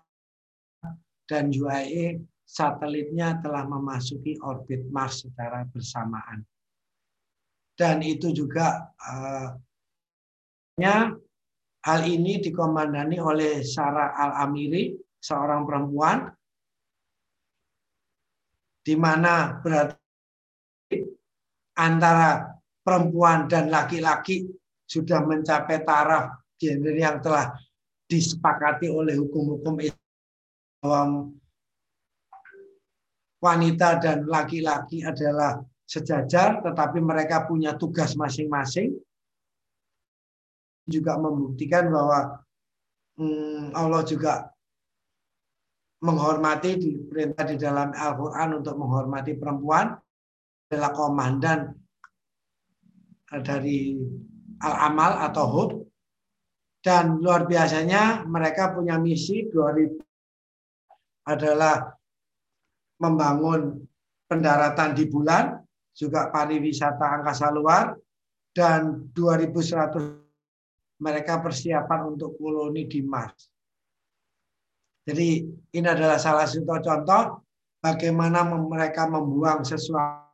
dan 1.27 1.51
UAE 1.51 2.23
satelitnya 2.47 3.43
telah 3.43 3.67
memasuki 3.67 4.39
orbit 4.39 4.87
Mars 4.87 5.27
secara 5.27 5.67
bersamaan. 5.67 6.41
Dan 7.77 8.01
itu 8.01 8.33
juga 8.33 8.89
uh, 8.97 9.53
hal 11.85 12.01
ini 12.07 12.41
dikomandani 12.41 13.21
oleh 13.21 13.61
Sarah 13.61 14.17
Al-Amiri 14.17 14.97
seorang 15.21 15.67
perempuan 15.67 16.17
di 18.81 18.95
mana 18.95 19.59
berarti 19.59 20.97
antara 21.75 22.47
perempuan 22.81 23.51
dan 23.51 23.67
laki-laki 23.67 24.47
sudah 24.87 25.19
mencapai 25.27 25.83
taraf 25.83 26.39
gender 26.55 26.95
yang 26.95 27.19
telah 27.19 27.51
disepakati 28.07 28.87
oleh 28.87 29.19
hukum-hukum 29.19 29.75
bahwa 30.81 31.31
wanita 33.41 34.01
dan 34.01 34.25
laki-laki 34.25 35.05
adalah 35.05 35.61
sejajar 35.87 36.59
tetapi 36.61 36.99
mereka 36.99 37.47
punya 37.47 37.77
tugas 37.77 38.17
masing-masing. 38.17 38.97
Juga 40.87 41.19
membuktikan 41.19 41.91
bahwa 41.91 42.39
hmm, 43.19 43.75
Allah 43.75 44.01
juga 44.07 44.33
menghormati 45.99 46.71
di 46.79 46.91
perintah 46.95 47.43
di 47.43 47.57
dalam 47.59 47.91
Al-Quran 47.91 48.63
untuk 48.63 48.75
menghormati 48.79 49.35
perempuan. 49.35 49.95
Adalah 50.67 50.91
komandan 50.91 51.59
dari 53.43 53.95
Al-Amal 54.63 55.27
atau 55.31 55.45
HUD. 55.47 55.71
Dan 56.83 57.19
luar 57.19 57.43
biasanya 57.43 58.23
mereka 58.23 58.71
punya 58.71 58.95
misi 58.95 59.51
2000 59.51 60.06
adalah 61.27 61.91
membangun 63.03 63.83
pendaratan 64.25 64.95
di 64.95 65.05
bulan 65.11 65.59
juga 65.91 66.31
pariwisata 66.31 67.21
angkasa 67.21 67.51
luar 67.51 67.93
dan 68.55 69.11
2100 69.13 71.03
mereka 71.03 71.37
persiapan 71.43 72.15
untuk 72.15 72.39
koloni 72.41 72.89
di 72.89 73.05
Mars. 73.05 73.53
Jadi 75.05 75.45
ini 75.77 75.87
adalah 75.87 76.17
salah 76.17 76.49
satu 76.49 76.65
contoh 76.81 77.45
bagaimana 77.79 78.43
mereka 78.43 79.05
membuang 79.07 79.61
sesuatu 79.61 80.27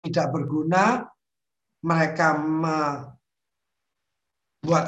tidak 0.00 0.32
berguna, 0.32 1.04
mereka 1.84 2.36
membuat 2.40 3.04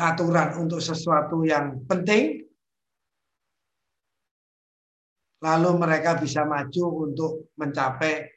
aturan 0.01 0.57
untuk 0.61 0.81
sesuatu 0.81 1.45
yang 1.45 1.85
penting, 1.85 2.42
lalu 5.43 5.71
mereka 5.75 6.15
bisa 6.23 6.47
maju 6.47 7.11
untuk 7.11 7.51
mencapai 7.59 8.31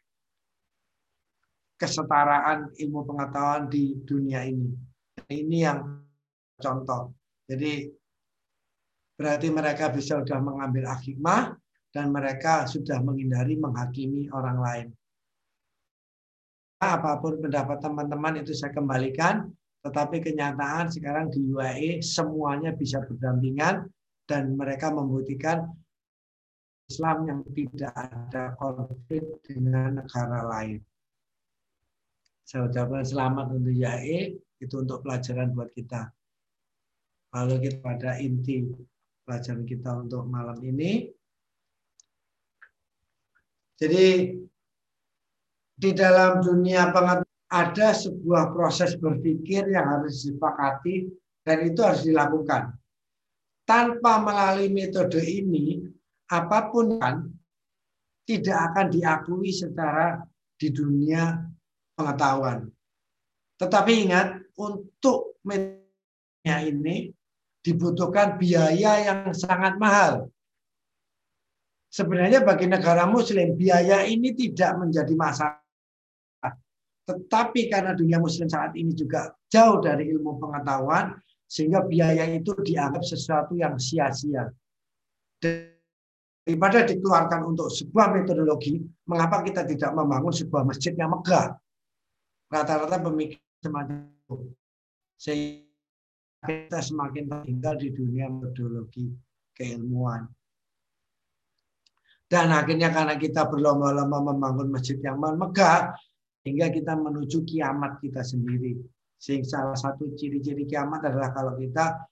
kesetaraan 1.77 2.73
ilmu 2.73 3.05
pengetahuan 3.05 3.69
di 3.69 3.93
dunia 4.01 4.41
ini. 4.41 4.73
Ini 5.29 5.57
yang 5.61 5.79
contoh. 6.57 7.13
Jadi 7.45 7.85
berarti 9.15 9.47
mereka 9.53 9.93
bisa 9.93 10.17
sudah 10.17 10.41
mengambil 10.41 10.89
hikmah 10.89 11.53
dan 11.93 12.09
mereka 12.09 12.65
sudah 12.65 12.99
menghindari 13.05 13.55
menghakimi 13.55 14.27
orang 14.33 14.57
lain. 14.59 14.87
Apa 16.81 17.21
pun 17.21 17.39
pendapat 17.39 17.79
teman-teman 17.79 18.43
itu 18.43 18.51
saya 18.51 18.75
kembalikan, 18.75 19.47
tetapi 19.85 20.19
kenyataan 20.19 20.91
sekarang 20.91 21.31
di 21.31 21.39
UAE 21.53 22.03
semuanya 22.03 22.75
bisa 22.75 22.99
berdampingan 23.05 23.87
dan 24.27 24.57
mereka 24.57 24.91
membuktikan 24.91 25.69
Islam 26.85 27.17
yang 27.25 27.41
tidak 27.49 27.93
ada 27.97 28.53
konflik 28.61 29.25
dengan 29.41 30.01
negara 30.01 30.45
lain. 30.45 30.81
Saya 32.45 32.69
ucapkan 32.69 33.01
selamat 33.01 33.57
untuk 33.57 33.73
UAE, 33.73 34.37
itu 34.61 34.75
untuk 34.77 35.01
pelajaran 35.01 35.49
buat 35.57 35.73
kita. 35.73 36.13
Lalu 37.33 37.67
kita 37.67 37.77
pada 37.81 38.21
inti 38.21 38.69
pelajaran 39.25 39.65
kita 39.65 39.89
untuk 39.97 40.29
malam 40.29 40.61
ini. 40.61 41.09
Jadi 43.75 44.31
di 45.75 45.91
dalam 45.91 46.39
dunia 46.39 46.93
pengetahuan 46.95 47.49
ada 47.51 47.93
sebuah 47.93 48.55
proses 48.55 48.95
berpikir 48.95 49.67
yang 49.69 49.85
harus 49.85 50.23
disepakati 50.23 51.11
dan 51.45 51.57
itu 51.65 51.81
harus 51.81 52.01
dilakukan. 52.05 52.73
Tanpa 53.65 54.21
melalui 54.21 54.69
metode 54.69 55.21
ini, 55.21 55.81
apa 56.31 56.73
pun 56.73 56.97
kan 56.97 57.29
tidak 58.25 58.57
akan 58.73 58.87
diakui 58.89 59.53
secara 59.53 60.25
di 60.57 60.73
dunia 60.73 61.45
pengetahuan. 61.93 62.65
Tetapi 63.61 63.91
ingat, 64.09 64.41
untuk 64.57 65.39
metode 65.45 66.65
ini 66.65 67.11
dibutuhkan 67.61 68.37
biaya 68.37 69.05
yang 69.05 69.19
sangat 69.31 69.77
mahal. 69.77 70.29
Sebenarnya 71.93 72.43
bagi 72.43 72.67
negara 72.67 73.07
muslim 73.07 73.55
biaya 73.55 74.03
ini 74.03 74.35
tidak 74.35 74.75
menjadi 74.83 75.13
masalah. 75.15 75.63
Tetapi 77.05 77.69
karena 77.69 77.93
dunia 77.93 78.17
muslim 78.17 78.49
saat 78.49 78.73
ini 78.73 78.91
juga 78.91 79.31
jauh 79.47 79.79
dari 79.79 80.09
ilmu 80.09 80.41
pengetahuan, 80.41 81.15
sehingga 81.45 81.85
biaya 81.85 82.25
itu 82.33 82.51
dianggap 82.57 83.05
sesuatu 83.05 83.53
yang 83.55 83.77
sia-sia. 83.77 84.49
Daripada 86.45 86.85
dikeluarkan 86.85 87.41
untuk 87.41 87.73
sebuah 87.73 88.13
metodologi, 88.13 88.77
mengapa 89.09 89.41
kita 89.41 89.65
tidak 89.65 89.89
membangun 89.97 90.29
sebuah 90.29 90.61
masjid 90.61 90.93
yang 90.93 91.09
megah? 91.09 91.57
Rata-rata 92.53 93.01
pemikir 93.01 93.41
semacam 93.65 94.05
itu. 94.05 94.53
Sehingga 95.17 96.45
kita 96.45 96.79
semakin 96.85 97.25
tertinggal 97.25 97.73
di 97.81 97.89
dunia 97.89 98.29
metodologi 98.29 99.09
keilmuan. 99.57 100.29
Dan 102.29 102.53
akhirnya 102.53 102.93
karena 102.93 103.17
kita 103.17 103.49
berlomba-lomba 103.49 104.33
membangun 104.33 104.69
masjid 104.69 105.01
yang 105.01 105.17
megah, 105.17 105.97
hingga 106.45 106.69
kita 106.69 106.93
menuju 106.93 107.41
kiamat 107.41 107.97
kita 107.97 108.21
sendiri. 108.21 108.77
Sehingga 109.17 109.49
salah 109.49 109.77
satu 109.77 110.13
ciri-ciri 110.13 110.69
kiamat 110.69 111.09
adalah 111.09 111.33
kalau 111.33 111.57
kita 111.57 112.05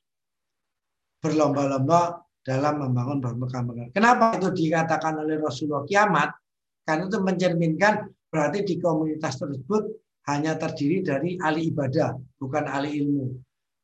berlomba-lomba 1.22 2.18
dalam 2.44 2.84
membangun 2.84 3.24
megah-megah. 3.24 3.96
Kenapa 3.96 4.36
itu 4.36 4.52
dikatakan 4.52 5.24
oleh 5.24 5.40
Rasulullah 5.40 5.88
kiamat? 5.88 6.30
Karena 6.84 7.08
itu 7.08 7.20
mencerminkan 7.24 8.12
berarti 8.28 8.68
di 8.68 8.76
komunitas 8.78 9.40
tersebut 9.40 9.88
hanya 10.28 10.60
terdiri 10.60 11.00
dari 11.04 11.40
ahli 11.40 11.72
ibadah, 11.72 12.16
bukan 12.36 12.68
ahli 12.68 13.00
ilmu. 13.00 13.28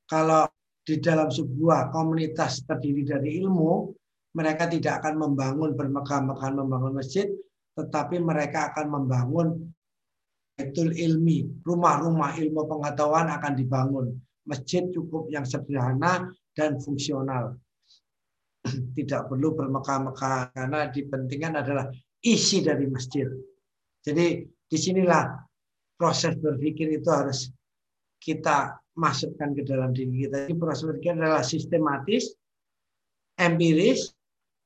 Kalau 0.08 0.48
di 0.84 1.00
dalam 1.00 1.32
sebuah 1.32 1.96
komunitas 1.96 2.68
terdiri 2.68 3.08
dari 3.08 3.40
ilmu, 3.40 3.96
mereka 4.36 4.68
tidak 4.68 5.04
akan 5.04 5.16
membangun 5.24 5.74
bermegah-megahan 5.80 6.54
membangun 6.60 6.94
masjid, 7.00 7.28
tetapi 7.80 8.20
mereka 8.20 8.76
akan 8.76 8.88
membangun 8.92 9.48
betul 10.60 10.92
ilmi, 10.92 11.48
rumah-rumah 11.64 12.36
ilmu 12.36 12.68
pengetahuan 12.68 13.32
akan 13.32 13.54
dibangun. 13.56 14.06
Masjid 14.44 14.84
cukup 14.92 15.32
yang 15.32 15.48
sederhana 15.48 16.28
dan 16.52 16.76
fungsional. 16.84 17.56
Tidak 18.98 19.22
perlu 19.32 19.56
bermegah-megah 19.56 20.52
karena 20.56 20.90
dipentingkan 20.92 21.64
adalah 21.64 21.88
isi 22.24 22.60
dari 22.64 22.86
masjid. 22.88 23.28
Jadi 24.04 24.44
di 24.46 24.78
sinilah 24.78 25.40
proses 26.00 26.36
berpikir 26.40 26.92
itu 26.96 27.10
harus 27.12 27.52
kita 28.20 28.80
masukkan 28.96 29.56
ke 29.56 29.64
dalam 29.64 29.96
diri 29.96 30.28
kita. 30.28 30.48
Jadi 30.48 30.56
proses 30.60 30.84
berpikir 30.88 31.16
adalah 31.16 31.44
sistematis, 31.44 32.36
empiris, 33.40 34.12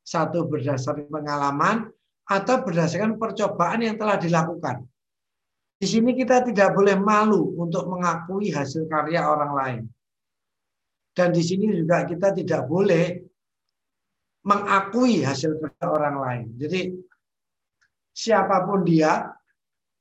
satu 0.03 0.45
berdasarkan 0.49 1.07
pengalaman 1.07 1.87
atau 2.27 2.55
berdasarkan 2.63 3.15
percobaan 3.15 3.85
yang 3.85 3.95
telah 3.95 4.19
dilakukan. 4.19 4.83
Di 5.79 5.87
sini 5.87 6.15
kita 6.15 6.47
tidak 6.47 6.71
boleh 6.75 6.95
malu 6.95 7.59
untuk 7.59 7.91
mengakui 7.91 8.51
hasil 8.51 8.87
karya 8.87 9.27
orang 9.27 9.51
lain. 9.51 9.83
Dan 11.13 11.35
di 11.35 11.43
sini 11.43 11.69
juga 11.69 12.07
kita 12.07 12.31
tidak 12.33 12.65
boleh 12.65 13.19
mengakui 14.43 15.23
hasil 15.23 15.55
kerja 15.59 15.85
orang 15.87 16.15
lain. 16.19 16.47
Jadi 16.59 16.81
siapa 18.11 18.67
pun 18.67 18.83
dia, 18.83 19.31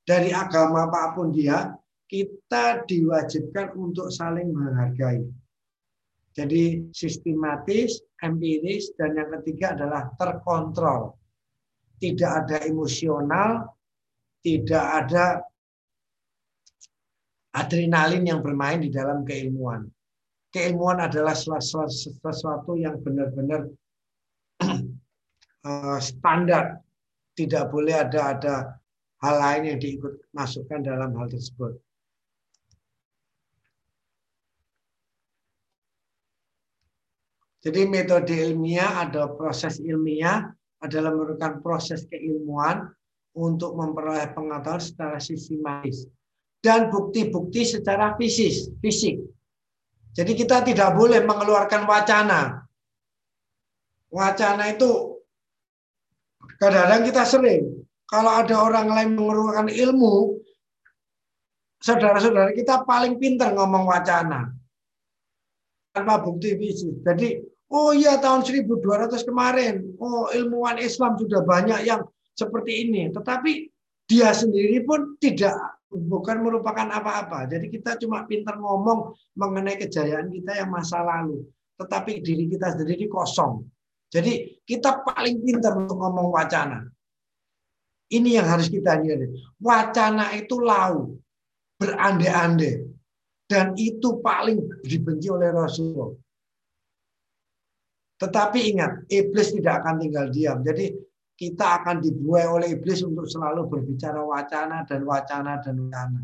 dari 0.03 0.35
agama 0.35 0.91
apa 0.91 1.15
pun 1.15 1.31
dia, 1.31 1.71
kita 2.11 2.85
diwajibkan 2.85 3.73
untuk 3.79 4.11
saling 4.13 4.51
menghargai. 4.51 5.23
Jadi 6.33 6.93
sistematis, 6.93 8.01
empiris, 8.21 8.93
dan 8.97 9.17
yang 9.17 9.31
ketiga 9.41 9.77
adalah 9.77 10.11
terkontrol. 10.17 11.17
Tidak 12.03 12.31
ada 12.45 12.65
emosional, 12.67 13.69
tidak 14.43 14.85
ada 14.85 15.25
adrenalin 17.53 18.25
yang 18.27 18.41
bermain 18.41 18.81
di 18.81 18.89
dalam 18.89 19.23
keilmuan. 19.23 19.87
Keilmuan 20.53 21.05
adalah 21.05 21.37
sesuatu 21.37 22.77
yang 22.77 23.01
benar-benar 23.01 23.69
eh, 25.67 26.01
standar. 26.03 26.79
Tidak 27.33 27.65
boleh 27.73 27.97
ada 27.97 28.21
ada 28.37 28.55
hal 29.25 29.35
lain 29.41 29.63
yang 29.73 29.79
diikut 29.81 30.21
masukkan 30.37 30.85
dalam 30.85 31.17
hal 31.17 31.33
tersebut. 31.33 31.81
Jadi 37.63 37.87
metode 37.87 38.35
ilmiah 38.35 39.07
ada 39.07 39.31
proses 39.31 39.79
ilmiah 39.79 40.51
adalah 40.83 41.15
merupakan 41.15 41.63
proses 41.63 42.03
keilmuan 42.11 42.91
untuk 43.39 43.79
memperoleh 43.79 44.35
pengetahuan 44.35 44.83
secara 44.83 45.19
sistematis 45.23 46.11
dan 46.59 46.91
bukti-bukti 46.91 47.63
secara 47.63 48.19
fisis, 48.19 48.67
fisik. 48.83 49.23
Jadi 50.13 50.33
kita 50.37 50.67
tidak 50.67 50.99
boleh 50.99 51.23
mengeluarkan 51.23 51.87
wacana. 51.87 52.67
Wacana 54.13 54.75
itu 54.75 55.12
kadang-kadang 56.63 57.03
kita 57.03 57.23
sering 57.27 57.63
kalau 58.07 58.31
ada 58.31 58.55
orang 58.63 58.87
lain 58.87 59.11
mengeluarkan 59.19 59.67
ilmu, 59.67 60.39
saudara-saudara 61.83 62.55
kita 62.55 62.87
paling 62.87 63.19
pintar 63.19 63.51
ngomong 63.51 63.91
wacana 63.91 64.55
tanpa 65.91 66.23
bukti 66.23 66.55
fisik. 66.55 67.03
Jadi 67.03 67.43
Oh 67.73 67.97
iya 67.97 68.21
tahun 68.21 68.45
1200 68.45 69.25
kemarin, 69.25 69.97
oh 69.97 70.29
ilmuwan 70.29 70.77
Islam 70.77 71.17
sudah 71.17 71.41
banyak 71.41 71.89
yang 71.89 72.05
seperti 72.37 72.85
ini. 72.85 73.09
Tetapi 73.09 73.73
dia 74.05 74.29
sendiri 74.37 74.85
pun 74.85 75.17
tidak 75.17 75.57
bukan 75.89 76.45
merupakan 76.45 76.85
apa-apa. 76.85 77.49
Jadi 77.49 77.73
kita 77.73 77.97
cuma 77.97 78.29
pintar 78.29 78.61
ngomong 78.61 79.17
mengenai 79.33 79.81
kejayaan 79.81 80.29
kita 80.29 80.53
yang 80.61 80.69
masa 80.69 81.01
lalu. 81.01 81.49
Tetapi 81.81 82.21
diri 82.21 82.53
kita 82.53 82.77
sendiri 82.77 83.09
kosong. 83.09 83.65
Jadi 84.13 84.61
kita 84.69 85.01
paling 85.01 85.41
pintar 85.41 85.73
untuk 85.73 85.97
ngomong 85.97 86.29
wacana. 86.29 86.85
Ini 88.13 88.37
yang 88.37 88.45
harus 88.45 88.69
kita 88.69 89.01
lihat. 89.01 89.33
Wacana 89.57 90.37
itu 90.37 90.61
lau, 90.61 91.17
berande-ande. 91.81 92.93
Dan 93.49 93.73
itu 93.81 94.21
paling 94.21 94.85
dibenci 94.85 95.33
oleh 95.33 95.49
Rasulullah. 95.49 96.13
Tetapi 98.21 98.59
ingat, 98.77 99.09
iblis 99.09 99.57
tidak 99.57 99.81
akan 99.83 99.97
tinggal 99.99 100.29
diam. 100.29 100.61
Jadi 100.61 100.93
kita 101.33 101.83
akan 101.83 102.05
dibuai 102.05 102.47
oleh 102.47 102.69
iblis 102.77 103.01
untuk 103.03 103.25
selalu 103.27 103.67
berbicara 103.67 104.21
wacana 104.21 104.85
dan 104.85 105.03
wacana 105.09 105.59
dan 105.65 105.75
wacana. 105.89 106.21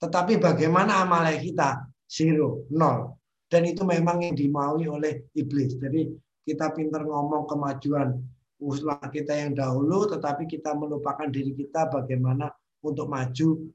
Tetapi 0.00 0.40
bagaimana 0.40 1.04
amalnya 1.04 1.36
kita? 1.36 1.68
Zero, 2.08 2.64
nol. 2.72 3.14
Dan 3.46 3.62
itu 3.68 3.86
memang 3.86 4.26
yang 4.26 4.34
dimaui 4.34 4.90
oleh 4.90 5.30
iblis. 5.38 5.78
Jadi 5.78 6.10
kita 6.46 6.70
pintar 6.70 7.02
ngomong 7.02 7.50
kemajuan 7.50 8.22
usaha 8.62 9.02
kita 9.10 9.34
yang 9.34 9.52
dahulu, 9.52 10.08
tetapi 10.08 10.48
kita 10.48 10.72
melupakan 10.72 11.28
diri 11.28 11.52
kita 11.52 11.90
bagaimana 11.92 12.48
untuk 12.80 13.10
maju 13.10 13.66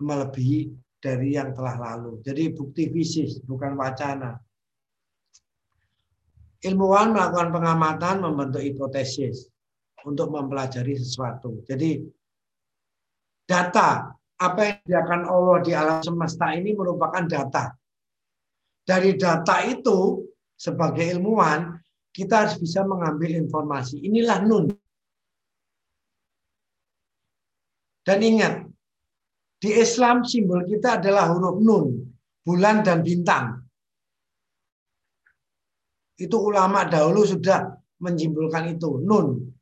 melebihi 0.00 0.72
dari 1.02 1.36
yang 1.36 1.52
telah 1.52 1.76
lalu. 1.76 2.22
Jadi 2.24 2.54
bukti 2.54 2.88
fisik, 2.88 3.44
bukan 3.44 3.76
wacana. 3.76 4.38
Ilmuwan 6.60 7.16
melakukan 7.16 7.50
pengamatan, 7.52 8.16
membentuk 8.20 8.62
hipotesis 8.64 9.48
untuk 10.04 10.28
mempelajari 10.32 10.96
sesuatu. 10.96 11.64
Jadi 11.64 12.04
data 13.48 14.12
apa 14.40 14.60
yang 14.64 14.76
disediakan 14.84 15.22
Allah 15.28 15.56
di 15.64 15.72
alam 15.76 16.00
semesta 16.00 16.52
ini 16.52 16.72
merupakan 16.72 17.24
data. 17.28 17.72
Dari 18.84 19.16
data 19.16 19.64
itu 19.68 20.24
sebagai 20.56 21.04
ilmuwan 21.16 21.80
kita 22.10 22.46
harus 22.46 22.56
bisa 22.58 22.82
mengambil 22.82 23.38
informasi. 23.38 24.02
Inilah 24.02 24.42
nun. 24.42 24.66
Dan 28.02 28.18
ingat, 28.24 28.66
di 29.60 29.70
Islam 29.76 30.24
simbol 30.24 30.64
kita 30.66 30.98
adalah 30.98 31.30
huruf 31.30 31.60
nun, 31.60 31.86
bulan 32.42 32.82
dan 32.82 33.04
bintang. 33.04 33.60
Itu 36.16 36.36
ulama 36.40 36.88
dahulu 36.88 37.22
sudah 37.24 37.76
menyimpulkan 38.00 38.76
itu, 38.76 39.00
nun. 39.04 39.52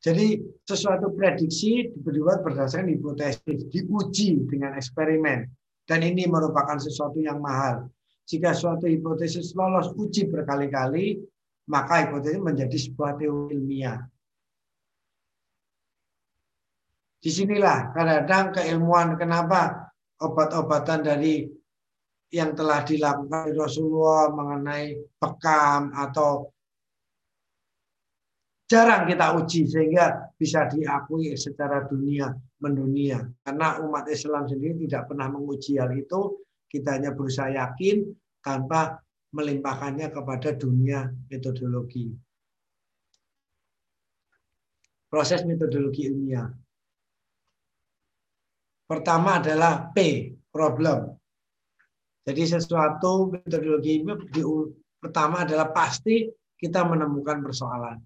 Jadi 0.00 0.40
sesuatu 0.64 1.12
prediksi 1.12 1.92
dibuat 1.92 2.40
berdasarkan 2.40 2.88
hipotesis, 2.88 3.68
diuji 3.68 4.48
dengan 4.48 4.72
eksperimen. 4.72 5.44
Dan 5.84 6.00
ini 6.06 6.24
merupakan 6.24 6.80
sesuatu 6.80 7.20
yang 7.20 7.42
mahal. 7.42 7.84
Jika 8.30 8.54
suatu 8.54 8.86
hipotesis 8.86 9.58
lolos 9.58 9.90
uji 9.98 10.30
berkali-kali, 10.30 11.18
maka 11.66 12.06
hipotesis 12.06 12.38
menjadi 12.38 12.78
sebuah 12.78 13.18
teori 13.18 13.58
ilmiah. 13.58 13.98
Di 17.18 17.26
sinilah 17.26 17.90
kadang-kadang 17.90 18.54
keilmuan 18.54 19.18
kenapa 19.18 19.90
obat-obatan 20.22 21.02
dari 21.02 21.42
yang 22.30 22.54
telah 22.54 22.86
dilakukan 22.86 23.50
Rasulullah 23.50 24.30
mengenai 24.30 24.94
bekam 25.18 25.90
atau 25.90 26.54
jarang 28.70 29.10
kita 29.10 29.34
uji 29.42 29.66
sehingga 29.66 30.30
bisa 30.38 30.70
diakui 30.70 31.34
secara 31.34 31.82
dunia 31.90 32.30
mendunia. 32.62 33.26
Karena 33.42 33.82
umat 33.82 34.06
Islam 34.06 34.46
sendiri 34.46 34.86
tidak 34.86 35.10
pernah 35.10 35.26
menguji 35.26 35.82
hal 35.82 35.90
itu, 35.98 36.38
kita 36.70 36.94
hanya 37.02 37.10
berusaha 37.10 37.50
yakin 37.50 38.06
tanpa 38.40 39.00
melimpahkannya 39.30 40.10
kepada 40.10 40.56
dunia 40.56 41.06
metodologi. 41.30 42.10
Proses 45.10 45.42
metodologi 45.46 46.06
ilmiah. 46.06 46.50
Pertama 48.86 49.38
adalah 49.38 49.90
P, 49.94 50.30
problem. 50.50 51.14
Jadi 52.26 52.42
sesuatu 52.46 53.30
metodologi 53.30 54.02
ini 54.02 54.12
pertama 54.98 55.46
adalah 55.46 55.70
pasti 55.70 56.26
kita 56.58 56.84
menemukan 56.84 57.40
persoalan. 57.42 57.98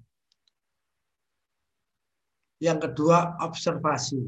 Yang 2.62 2.79
kedua, 2.88 3.37
observasi. 3.42 4.23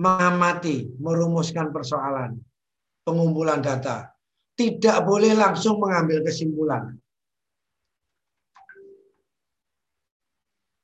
Mengamati, 0.00 0.88
merumuskan 0.96 1.70
persoalan. 1.70 2.40
Pengumpulan 3.04 3.60
data. 3.60 4.10
Tidak 4.60 4.98
boleh 5.08 5.32
langsung 5.32 5.80
mengambil 5.80 6.20
kesimpulan. 6.20 6.92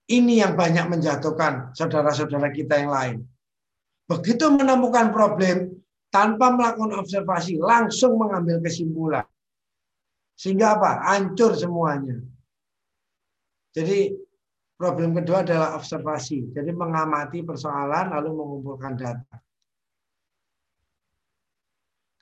Ini 0.08 0.40
yang 0.40 0.56
banyak 0.56 0.88
menjatuhkan 0.88 1.76
saudara-saudara 1.76 2.48
kita 2.56 2.80
yang 2.80 2.88
lain. 2.88 3.16
Begitu 4.08 4.48
menemukan 4.48 5.12
problem, 5.12 5.76
tanpa 6.08 6.54
melakukan 6.56 6.96
observasi, 6.96 7.60
langsung 7.60 8.16
mengambil 8.16 8.64
kesimpulan. 8.64 9.26
Sehingga 10.38 10.80
apa? 10.80 11.12
Hancur 11.12 11.52
semuanya. 11.52 12.16
Jadi 13.76 14.14
Problem 14.76 15.16
kedua 15.16 15.40
adalah 15.40 15.72
observasi. 15.72 16.52
Jadi 16.52 16.68
mengamati 16.76 17.40
persoalan 17.40 18.12
lalu 18.12 18.30
mengumpulkan 18.36 18.92
data. 18.92 19.40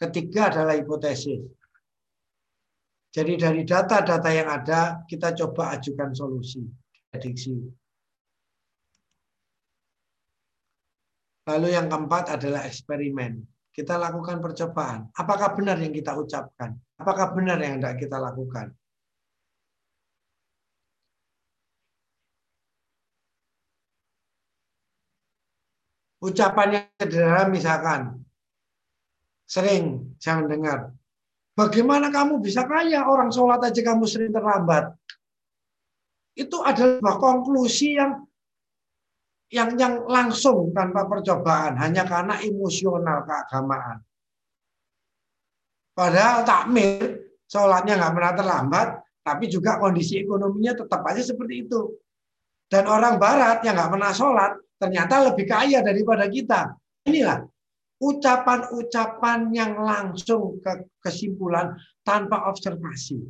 Ketiga 0.04 0.52
adalah 0.52 0.76
hipotesis. 0.76 1.40
Jadi 3.14 3.32
dari 3.40 3.62
data-data 3.64 4.30
yang 4.34 4.48
ada, 4.52 5.00
kita 5.08 5.32
coba 5.32 5.78
ajukan 5.78 6.12
solusi, 6.12 6.60
prediksi. 7.08 7.56
Lalu 11.48 11.68
yang 11.72 11.88
keempat 11.88 12.36
adalah 12.36 12.68
eksperimen. 12.68 13.40
Kita 13.72 13.96
lakukan 13.96 14.44
percobaan. 14.44 15.08
Apakah 15.14 15.56
benar 15.56 15.80
yang 15.80 15.94
kita 15.94 16.12
ucapkan? 16.12 16.74
Apakah 17.00 17.32
benar 17.32 17.56
yang 17.62 17.80
tidak 17.80 18.04
kita 18.04 18.18
lakukan? 18.20 18.76
ucapannya 26.24 26.88
sederhana 26.96 27.52
misalkan 27.52 28.23
sering 29.44 30.16
saya 30.18 30.40
mendengar 30.40 30.92
bagaimana 31.58 32.10
kamu 32.10 32.42
bisa 32.42 32.66
kaya? 32.66 33.06
Orang 33.06 33.30
sholat 33.30 33.62
aja 33.62 33.80
kamu 33.80 34.04
sering 34.04 34.34
terlambat. 34.34 34.92
Itu 36.34 36.66
adalah 36.66 37.16
konklusi 37.22 37.94
yang 37.94 38.26
yang 39.54 39.78
yang 39.78 40.02
langsung 40.10 40.74
tanpa 40.74 41.06
percobaan. 41.06 41.78
Hanya 41.78 42.02
karena 42.02 42.42
emosional 42.42 43.22
keagamaan. 43.22 44.02
Padahal 45.94 46.42
takmir 46.42 47.22
sholatnya 47.46 47.94
nggak 47.94 48.14
pernah 48.18 48.34
terlambat 48.34 48.88
tapi 49.24 49.46
juga 49.46 49.78
kondisi 49.78 50.20
ekonominya 50.20 50.74
tetap 50.74 51.06
aja 51.06 51.22
seperti 51.22 51.64
itu. 51.70 51.80
Dan 52.66 52.90
orang 52.90 53.22
barat 53.22 53.62
yang 53.62 53.78
nggak 53.78 53.94
pernah 53.94 54.10
sholat 54.10 54.52
ternyata 54.74 55.30
lebih 55.30 55.46
kaya 55.46 55.78
daripada 55.86 56.26
kita. 56.26 56.74
Inilah 57.06 57.46
ucapan-ucapan 58.02 59.54
yang 59.54 59.78
langsung 59.78 60.58
ke 60.60 60.88
kesimpulan 60.98 61.74
tanpa 62.02 62.50
observasi. 62.50 63.22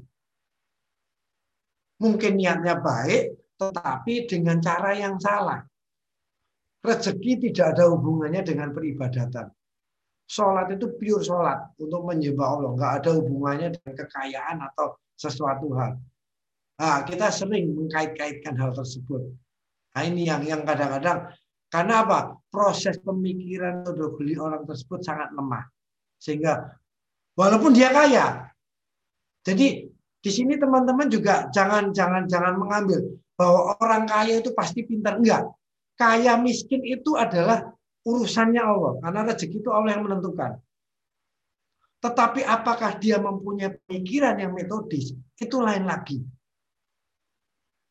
Mungkin 2.00 2.40
niatnya 2.40 2.81
baik, 2.81 3.38
tetapi 3.61 4.27
dengan 4.27 4.59
cara 4.59 4.96
yang 4.96 5.16
salah. 5.20 5.62
Rezeki 6.85 7.48
tidak 7.48 7.77
ada 7.79 7.88
hubungannya 7.88 8.44
dengan 8.44 8.77
peribadatan. 8.77 9.48
Sholat 10.24 10.72
itu 10.72 10.88
pure 11.00 11.24
sholat 11.24 11.72
untuk 11.81 12.05
menyembah 12.05 12.48
Allah. 12.48 12.70
Nggak 12.77 12.92
ada 13.00 13.11
hubungannya 13.20 13.68
dengan 13.72 13.94
kekayaan 14.05 14.57
atau 14.72 14.96
sesuatu 15.16 15.72
hal. 15.77 15.96
Nah, 16.74 17.07
kita 17.07 17.31
sering 17.31 17.72
mengkait-kaitkan 17.72 18.59
hal 18.59 18.74
tersebut. 18.74 19.33
Nah 19.94 20.03
ini 20.03 20.27
yang 20.27 20.42
yang 20.42 20.66
kadang-kadang 20.66 21.31
karena 21.74 22.06
apa? 22.06 22.38
Proses 22.54 23.02
pemikiran 23.02 23.82
untuk 23.82 24.22
beli 24.22 24.38
orang 24.38 24.62
tersebut 24.62 25.02
sangat 25.02 25.34
lemah. 25.34 25.66
Sehingga 26.22 26.70
walaupun 27.34 27.74
dia 27.74 27.90
kaya. 27.90 28.46
Jadi 29.42 29.90
di 30.22 30.30
sini 30.30 30.54
teman-teman 30.54 31.10
juga 31.10 31.50
jangan 31.50 31.90
jangan 31.90 32.30
jangan 32.30 32.54
mengambil 32.62 33.18
bahwa 33.34 33.74
orang 33.82 34.06
kaya 34.06 34.38
itu 34.38 34.54
pasti 34.54 34.87
pintar 34.87 35.18
enggak. 35.18 35.50
Kaya 35.98 36.38
miskin 36.38 36.87
itu 36.87 37.18
adalah 37.18 37.74
urusannya 38.06 38.62
Allah 38.62 38.92
karena 39.02 39.20
rezeki 39.34 39.58
itu 39.58 39.70
Allah 39.74 39.98
yang 39.98 40.06
menentukan. 40.06 40.62
Tetapi 42.06 42.46
apakah 42.46 43.02
dia 43.02 43.18
mempunyai 43.18 43.74
pemikiran 43.82 44.38
yang 44.38 44.54
metodis? 44.54 45.10
Itu 45.34 45.58
lain 45.58 45.90
lagi. 45.90 46.22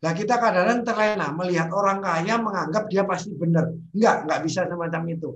Nah 0.03 0.11
kita 0.11 0.35
kadang-kadang 0.35 0.83
terlena 0.83 1.31
melihat 1.31 1.71
orang 1.71 2.03
kaya 2.03 2.35
menganggap 2.35 2.91
dia 2.91 3.07
pasti 3.07 3.31
benar. 3.31 3.71
Enggak, 3.95 4.27
enggak 4.27 4.39
bisa 4.43 4.67
semacam 4.67 5.01
itu. 5.07 5.31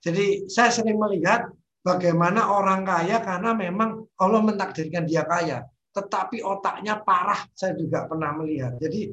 Jadi 0.00 0.48
saya 0.48 0.72
sering 0.72 0.96
melihat 0.96 1.52
bagaimana 1.84 2.48
orang 2.48 2.88
kaya 2.88 3.20
karena 3.20 3.52
memang 3.52 4.00
Allah 4.16 4.40
mentakdirkan 4.40 5.04
dia 5.04 5.28
kaya. 5.28 5.68
Tetapi 5.92 6.40
otaknya 6.40 6.96
parah 7.04 7.44
saya 7.52 7.76
juga 7.76 8.08
pernah 8.08 8.32
melihat. 8.32 8.80
Jadi 8.80 9.12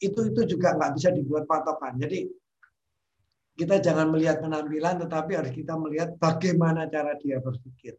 itu 0.00 0.20
itu 0.28 0.40
juga 0.44 0.76
nggak 0.76 0.92
bisa 1.00 1.08
dibuat 1.08 1.48
patokan. 1.48 1.96
Jadi 1.96 2.28
kita 3.56 3.80
jangan 3.80 4.12
melihat 4.12 4.44
penampilan 4.44 5.04
tetapi 5.04 5.30
harus 5.36 5.52
kita 5.52 5.76
melihat 5.76 6.16
bagaimana 6.20 6.84
cara 6.88 7.16
dia 7.16 7.40
berpikir. 7.40 7.96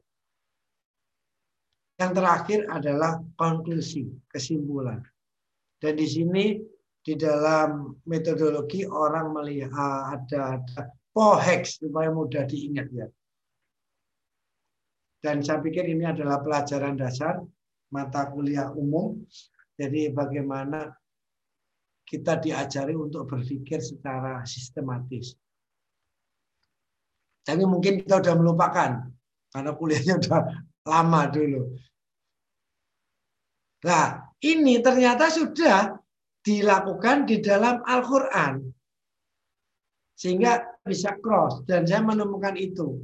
Yang 2.01 2.11
terakhir 2.17 2.59
adalah 2.65 3.21
konklusi, 3.37 4.09
kesimpulan. 4.25 5.05
Dan 5.77 6.01
di 6.01 6.09
sini 6.09 6.57
di 6.97 7.13
dalam 7.13 7.93
metodologi 8.09 8.89
orang 8.89 9.37
melihat 9.37 10.17
ada 10.17 10.57
ada 10.57 10.89
pohex 11.13 11.77
supaya 11.77 12.09
mudah 12.09 12.41
diingat 12.49 12.89
ya. 12.89 13.05
Dan 15.21 15.45
saya 15.45 15.61
pikir 15.61 15.85
ini 15.85 16.01
adalah 16.01 16.41
pelajaran 16.41 16.97
dasar 16.97 17.37
mata 17.93 18.25
kuliah 18.33 18.73
umum. 18.73 19.21
Jadi 19.77 20.09
bagaimana 20.09 20.89
kita 22.01 22.41
diajari 22.41 22.97
untuk 22.97 23.29
berpikir 23.29 23.77
secara 23.77 24.41
sistematis. 24.49 25.37
Tapi 27.45 27.61
mungkin 27.69 28.01
kita 28.01 28.25
sudah 28.25 28.35
melupakan 28.41 29.05
karena 29.53 29.71
kuliahnya 29.77 30.17
sudah 30.17 30.41
lama 30.85 31.21
dulu. 31.29 31.77
Nah, 33.81 34.29
ini 34.41 34.77
ternyata 34.81 35.29
sudah 35.29 35.97
dilakukan 36.41 37.25
di 37.25 37.41
dalam 37.41 37.81
Al-Quran. 37.85 38.61
Sehingga 40.17 40.81
bisa 40.85 41.17
cross. 41.17 41.65
Dan 41.65 41.89
saya 41.89 42.05
menemukan 42.05 42.53
itu. 42.57 43.01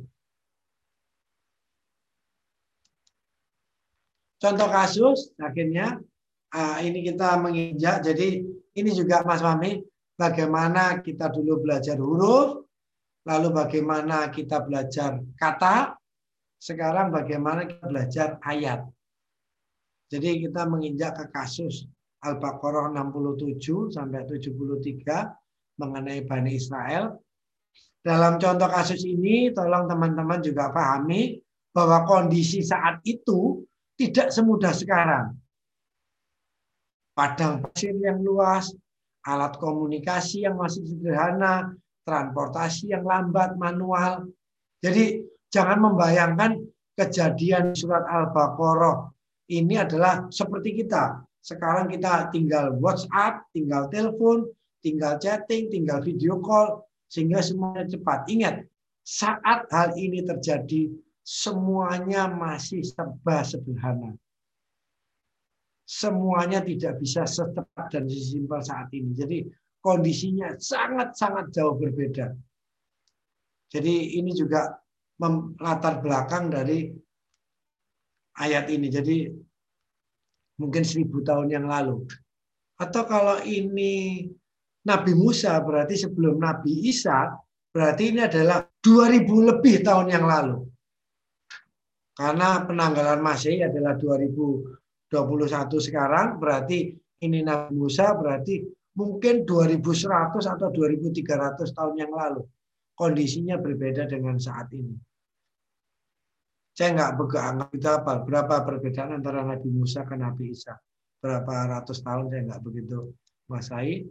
Contoh 4.38 4.70
kasus, 4.70 5.34
akhirnya 5.42 5.98
ah, 6.54 6.78
ini 6.78 7.02
kita 7.02 7.42
menginjak. 7.42 8.06
Jadi 8.06 8.46
ini 8.78 8.92
juga 8.94 9.26
Mas 9.26 9.42
Mami, 9.42 9.82
bagaimana 10.14 11.02
kita 11.02 11.34
dulu 11.34 11.66
belajar 11.66 11.98
huruf, 11.98 12.62
lalu 13.26 13.50
bagaimana 13.50 14.30
kita 14.30 14.62
belajar 14.62 15.18
kata, 15.42 15.98
sekarang 16.62 17.10
bagaimana 17.10 17.66
kita 17.66 17.86
belajar 17.90 18.28
ayat. 18.46 18.86
Jadi 20.08 20.48
kita 20.48 20.64
menginjak 20.64 21.20
ke 21.20 21.26
kasus 21.36 21.84
Al-Baqarah 22.24 22.96
67 22.96 23.92
sampai 23.92 24.24
73 24.24 25.80
mengenai 25.80 26.24
Bani 26.24 26.52
Israel. 26.56 27.20
Dalam 28.02 28.40
contoh 28.40 28.72
kasus 28.72 29.04
ini, 29.04 29.52
tolong 29.52 29.86
teman-teman 29.86 30.40
juga 30.40 30.72
pahami 30.72 31.44
bahwa 31.76 32.08
kondisi 32.08 32.64
saat 32.64 33.04
itu 33.04 33.68
tidak 34.00 34.32
semudah 34.32 34.72
sekarang. 34.72 35.36
Padang 37.12 37.66
pasir 37.66 37.98
yang 37.98 38.24
luas, 38.24 38.72
alat 39.28 39.60
komunikasi 39.60 40.48
yang 40.48 40.56
masih 40.56 40.88
sederhana, 40.88 41.76
transportasi 42.08 42.96
yang 42.96 43.04
lambat, 43.04 43.60
manual. 43.60 44.30
Jadi 44.80 45.26
jangan 45.52 45.92
membayangkan 45.92 46.64
kejadian 46.96 47.76
surat 47.76 48.08
Al-Baqarah 48.08 49.17
ini 49.48 49.80
adalah 49.80 50.28
seperti 50.28 50.84
kita. 50.84 51.24
Sekarang 51.40 51.88
kita 51.88 52.28
tinggal 52.36 52.76
WhatsApp, 52.76 53.48
tinggal 53.56 53.88
telepon, 53.88 54.52
tinggal 54.84 55.16
chatting, 55.16 55.72
tinggal 55.72 56.04
video 56.04 56.44
call, 56.44 56.84
sehingga 57.08 57.40
semuanya 57.40 57.88
cepat. 57.88 58.28
Ingat, 58.28 58.56
saat 59.08 59.72
hal 59.72 59.96
ini 59.96 60.28
terjadi, 60.28 60.92
semuanya 61.24 62.28
masih 62.28 62.84
serba 62.84 63.48
sederhana. 63.48 64.12
Semuanya 65.88 66.60
tidak 66.60 67.00
bisa 67.00 67.24
secepat 67.24 67.88
dan 67.88 68.12
sesimpel 68.12 68.60
saat 68.60 68.92
ini. 68.92 69.16
Jadi 69.16 69.48
kondisinya 69.80 70.60
sangat-sangat 70.60 71.56
jauh 71.56 71.80
berbeda. 71.80 72.36
Jadi 73.72 74.20
ini 74.20 74.36
juga 74.36 74.76
latar 75.64 76.04
belakang 76.04 76.52
dari 76.52 76.92
ayat 78.38 78.70
ini. 78.70 78.88
Jadi 78.88 79.18
mungkin 80.62 80.84
seribu 80.86 81.22
tahun 81.26 81.54
yang 81.54 81.66
lalu. 81.66 82.06
Atau 82.78 83.10
kalau 83.10 83.42
ini 83.42 84.26
Nabi 84.86 85.14
Musa 85.18 85.58
berarti 85.60 85.98
sebelum 85.98 86.38
Nabi 86.38 86.88
Isa, 86.88 87.34
berarti 87.74 88.14
ini 88.14 88.22
adalah 88.24 88.64
2000 88.64 89.50
lebih 89.50 89.82
tahun 89.82 90.08
yang 90.14 90.26
lalu. 90.26 90.64
Karena 92.18 92.66
penanggalan 92.66 93.22
Masehi 93.22 93.62
adalah 93.62 93.94
2021 93.94 95.78
sekarang, 95.78 96.42
berarti 96.42 96.90
ini 97.22 97.46
Nabi 97.46 97.78
Musa 97.78 98.14
berarti 98.18 98.66
mungkin 98.98 99.46
2100 99.46 100.50
atau 100.50 100.68
2300 100.74 101.78
tahun 101.78 101.96
yang 101.98 102.14
lalu. 102.14 102.42
Kondisinya 102.98 103.62
berbeda 103.62 104.10
dengan 104.10 104.42
saat 104.42 104.74
ini. 104.74 104.98
Saya 106.78 106.94
nggak 106.94 107.18
begitu 107.18 107.66
kita 107.74 108.06
apa 108.06 108.22
berapa 108.22 108.62
perbedaan 108.62 109.18
antara 109.18 109.42
Nabi 109.42 109.66
Musa 109.74 110.06
ke 110.06 110.14
Nabi 110.14 110.54
Isa. 110.54 110.78
Berapa 111.18 111.74
ratus 111.74 112.06
tahun 112.06 112.30
saya 112.30 112.46
nggak 112.46 112.62
begitu 112.62 113.18
masai. 113.50 114.06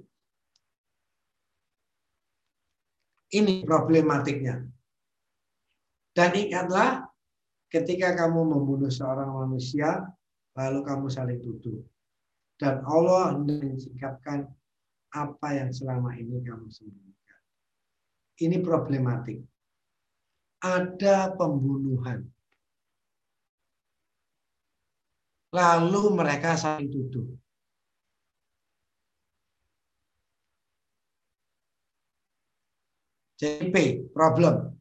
Ini 3.30 3.62
problematiknya. 3.62 4.66
Dan 6.10 6.30
ingatlah 6.34 7.06
ketika 7.70 8.18
kamu 8.18 8.42
membunuh 8.58 8.90
seorang 8.90 9.30
manusia, 9.30 10.02
lalu 10.58 10.82
kamu 10.82 11.06
saling 11.06 11.38
tuduh. 11.38 11.86
Dan 12.58 12.82
Allah 12.82 13.38
mencikapkan 13.38 14.42
apa 15.14 15.48
yang 15.54 15.70
selama 15.70 16.18
ini 16.18 16.42
kamu 16.42 16.66
sembunyikan. 16.66 17.40
Ini 18.42 18.58
problematik. 18.58 19.38
Ada 20.66 21.30
pembunuhan 21.38 22.26
Lalu 25.54 26.02
mereka 26.14 26.58
saling 26.58 26.90
tuduh. 26.90 27.26
JP, 33.36 34.08
problem. 34.16 34.72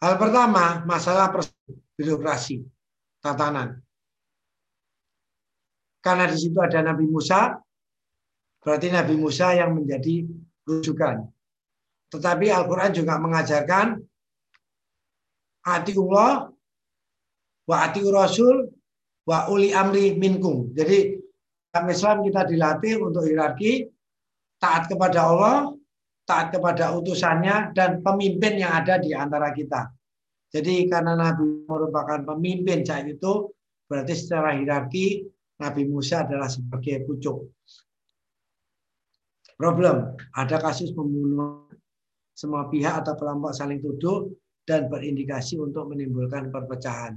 Hal 0.00 0.20
pertama, 0.20 0.84
masalah 0.84 1.32
birokrasi, 1.96 2.64
tatanan. 3.20 3.80
Karena 6.04 6.28
di 6.28 6.36
situ 6.36 6.60
ada 6.60 6.84
Nabi 6.84 7.08
Musa, 7.08 7.56
berarti 8.60 8.92
Nabi 8.92 9.16
Musa 9.16 9.56
yang 9.56 9.72
menjadi 9.72 10.28
rujukan. 10.68 11.33
Tetapi 12.14 12.46
Al-Quran 12.46 12.94
juga 12.94 13.18
mengajarkan 13.18 13.98
Allah 15.66 16.32
wa 17.64 17.76
ati 17.82 18.00
rasul 18.06 18.70
wa 19.26 19.50
uli 19.50 19.74
amri 19.74 20.14
minkum. 20.14 20.70
Jadi 20.70 21.18
dalam 21.74 21.90
Islam 21.90 22.22
kita 22.22 22.46
dilatih 22.46 23.02
untuk 23.02 23.26
hierarki 23.26 23.88
taat 24.62 24.86
kepada 24.86 25.26
Allah, 25.26 25.74
taat 26.22 26.54
kepada 26.54 26.94
utusannya 26.94 27.74
dan 27.74 28.04
pemimpin 28.04 28.62
yang 28.62 28.78
ada 28.84 29.00
di 29.02 29.10
antara 29.10 29.50
kita. 29.50 29.90
Jadi 30.54 30.86
karena 30.86 31.18
Nabi 31.18 31.66
merupakan 31.66 32.22
pemimpin 32.22 32.86
saat 32.86 33.10
itu, 33.10 33.50
berarti 33.90 34.14
secara 34.14 34.54
hierarki 34.54 35.26
Nabi 35.58 35.82
Musa 35.90 36.22
adalah 36.22 36.46
sebagai 36.46 37.02
pucuk. 37.02 37.50
Problem, 39.58 40.14
ada 40.34 40.56
kasus 40.62 40.94
pembunuhan 40.94 41.74
semua 42.34 42.66
pihak 42.66 43.06
atau 43.06 43.14
kelompok 43.14 43.54
saling 43.54 43.78
tuduh 43.78 44.26
dan 44.66 44.90
berindikasi 44.90 45.54
untuk 45.62 45.86
menimbulkan 45.94 46.50
perpecahan. 46.50 47.14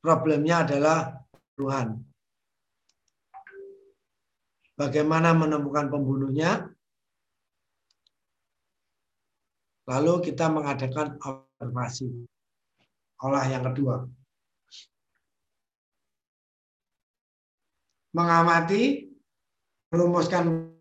Problemnya 0.00 0.64
adalah 0.64 1.16
Tuhan. 1.56 2.00
Bagaimana 4.74 5.36
menemukan 5.36 5.86
pembunuhnya? 5.86 6.66
Lalu 9.84 10.32
kita 10.32 10.48
mengadakan 10.48 11.20
observasi. 11.20 12.08
Olah 13.22 13.44
yang 13.48 13.64
kedua. 13.68 14.04
Mengamati, 18.14 19.08
merumuskan 19.92 20.74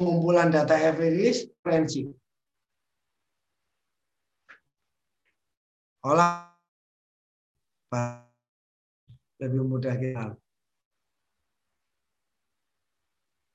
pengumpulan 0.00 0.48
data 0.48 0.80
empiris 0.80 1.44
forensik. 1.60 2.08
Olah 6.00 6.56
lebih 9.36 9.60
mudah 9.60 9.92
kita. 10.00 10.40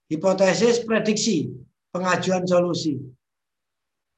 Hipotesis 0.05 0.85
prediksi, 0.85 1.49
pengajuan 1.89 2.45
solusi. 2.45 3.01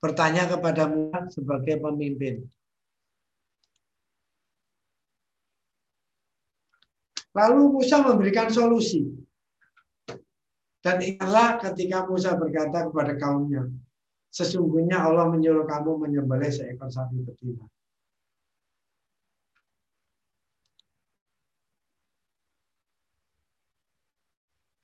Bertanya 0.03 0.51
kepada 0.51 0.91
Musa 0.91 1.31
sebagai 1.31 1.79
pemimpin. 1.79 2.43
Lalu 7.31 7.71
Musa 7.71 8.03
memberikan 8.03 8.51
solusi. 8.51 9.26
Dan 10.87 11.03
ingatlah 11.03 11.59
ketika 11.59 12.07
Musa 12.07 12.39
berkata 12.39 12.87
kepada 12.87 13.19
kaumnya, 13.19 13.67
Sesungguhnya 14.31 15.01
Allah 15.01 15.25
menyuruh 15.33 15.65
kamu 15.65 15.97
menyembelih 16.03 16.51
seekor 16.51 16.91
sapi 16.93 17.25
betina. 17.25 17.65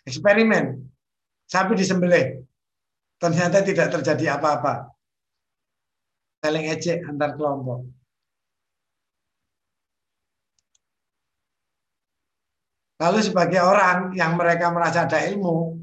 Eksperimen. 0.09 0.89
Sapi 1.47 1.77
disembelih. 1.77 2.43
Ternyata 3.21 3.63
tidak 3.63 3.93
terjadi 3.93 4.41
apa-apa. 4.41 4.89
Saling 6.43 6.65
ejek 6.73 7.07
antar 7.07 7.37
kelompok. 7.39 7.87
Lalu 12.99 13.19
sebagai 13.21 13.61
orang 13.63 14.15
yang 14.15 14.33
mereka 14.39 14.71
merasa 14.71 15.05
ada 15.07 15.19
ilmu, 15.23 15.82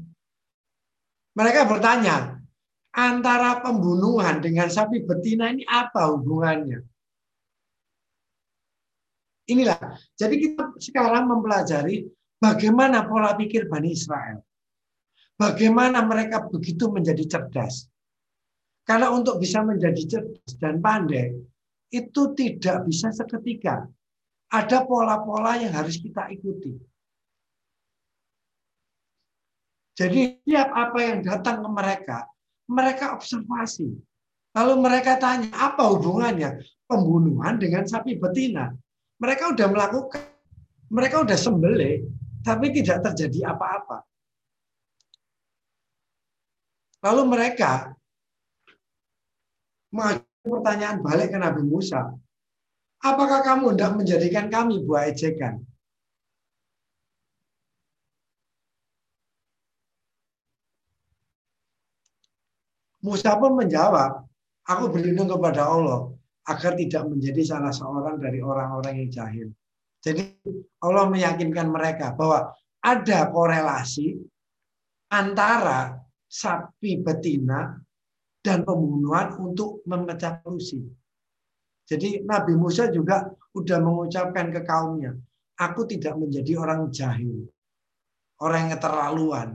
mereka 1.31 1.63
bertanya, 1.63 2.41
antara 2.91 3.63
pembunuhan 3.63 4.43
dengan 4.43 4.67
sapi 4.67 5.07
betina 5.07 5.47
ini 5.47 5.63
apa 5.63 6.11
hubungannya? 6.11 6.83
Inilah, 9.51 9.99
jadi 10.15 10.35
kita 10.37 10.75
sekarang 10.79 11.27
mempelajari 11.27 12.07
bagaimana 12.39 13.07
pola 13.07 13.35
pikir 13.35 13.67
Bani 13.67 13.91
Israel. 13.91 14.39
Bagaimana 15.35 16.05
mereka 16.05 16.45
begitu 16.45 16.87
menjadi 16.93 17.25
cerdas. 17.25 17.89
Karena 18.85 19.09
untuk 19.09 19.41
bisa 19.41 19.65
menjadi 19.65 20.03
cerdas 20.05 20.51
dan 20.61 20.77
pandai, 20.77 21.33
itu 21.89 22.21
tidak 22.37 22.85
bisa 22.85 23.09
seketika. 23.09 23.89
Ada 24.51 24.83
pola-pola 24.83 25.57
yang 25.57 25.73
harus 25.73 25.97
kita 25.97 26.27
ikuti. 26.29 26.90
Jadi 29.95 30.39
setiap 30.39 30.69
apa 30.71 30.99
yang 31.03 31.19
datang 31.21 31.63
ke 31.63 31.69
mereka, 31.69 32.17
mereka 32.71 33.05
observasi. 33.15 33.91
Lalu 34.51 34.73
mereka 34.83 35.15
tanya, 35.19 35.51
apa 35.55 35.91
hubungannya 35.91 36.59
pembunuhan 36.87 37.59
dengan 37.59 37.87
sapi 37.87 38.19
betina? 38.19 38.71
Mereka 39.19 39.55
sudah 39.55 39.67
melakukan, 39.71 40.23
mereka 40.91 41.23
sudah 41.23 41.39
sembelih, 41.39 42.03
tapi 42.43 42.71
tidak 42.75 43.03
terjadi 43.11 43.55
apa-apa. 43.55 44.03
Lalu 47.01 47.21
mereka 47.31 47.95
mengajukan 49.89 50.47
pertanyaan 50.47 50.97
balik 51.01 51.29
ke 51.33 51.37
Nabi 51.39 51.63
Musa. 51.65 52.11
Apakah 53.01 53.41
kamu 53.41 53.73
tidak 53.73 53.91
menjadikan 53.97 54.45
kami 54.47 54.85
buah 54.85 55.09
ejekan? 55.09 55.65
Musa 63.01 63.33
pun 63.37 63.57
menjawab, 63.57 64.25
aku 64.65 64.93
berlindung 64.93 65.29
kepada 65.29 65.65
Allah 65.65 66.13
agar 66.45 66.77
tidak 66.77 67.03
menjadi 67.09 67.41
salah 67.41 67.73
seorang 67.73 68.21
dari 68.21 68.41
orang-orang 68.41 69.05
yang 69.05 69.09
jahil. 69.09 69.47
Jadi 70.01 70.37
Allah 70.81 71.05
meyakinkan 71.09 71.69
mereka 71.69 72.13
bahwa 72.17 72.53
ada 72.81 73.29
korelasi 73.29 74.17
antara 75.13 76.01
sapi 76.25 76.97
betina 77.01 77.77
dan 78.41 78.65
pembunuhan 78.65 79.37
untuk 79.37 79.85
memecah 79.85 80.41
polusi. 80.41 80.81
Jadi 81.85 82.25
Nabi 82.25 82.57
Musa 82.57 82.89
juga 82.89 83.29
sudah 83.53 83.77
mengucapkan 83.83 84.49
ke 84.49 84.61
kaumnya, 84.65 85.13
aku 85.59 85.85
tidak 85.85 86.17
menjadi 86.17 86.57
orang 86.57 86.89
jahil, 86.89 87.45
orang 88.41 88.65
yang 88.65 88.71
keterlaluan, 88.79 89.49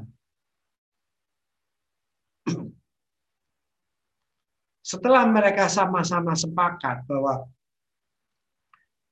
Setelah 4.86 5.26
mereka 5.26 5.66
sama-sama 5.66 6.38
sepakat 6.38 7.10
bahwa 7.10 7.42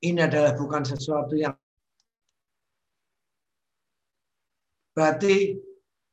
ini 0.06 0.22
adalah 0.22 0.54
bukan 0.54 0.87
sesuatu 0.87 1.34
yang 1.34 1.58
berarti 4.94 5.58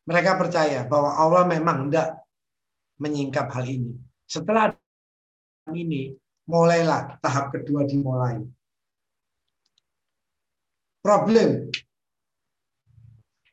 mereka 0.09 0.41
percaya 0.41 0.81
bahwa 0.89 1.13
Allah 1.13 1.45
memang 1.45 1.93
tidak 1.93 2.25
menyingkap 2.97 3.53
hal 3.53 3.69
ini. 3.69 3.93
Setelah 4.25 4.73
ini, 5.69 6.17
mulailah 6.49 7.21
tahap 7.21 7.53
kedua 7.53 7.85
dimulai. 7.85 8.41
Problem. 11.05 11.69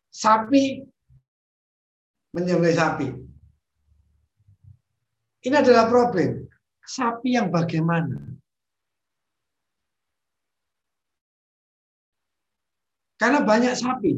Sapi 0.09 0.89
menyembelih 2.33 2.77
sapi. 2.77 3.28
Ini 5.47 5.63
adalah 5.63 5.87
problem. 5.87 6.51
Sapi 6.83 7.39
yang 7.39 7.55
bagaimana? 7.55 8.19
Karena 13.19 13.43
banyak 13.43 13.75
sapi. 13.75 14.15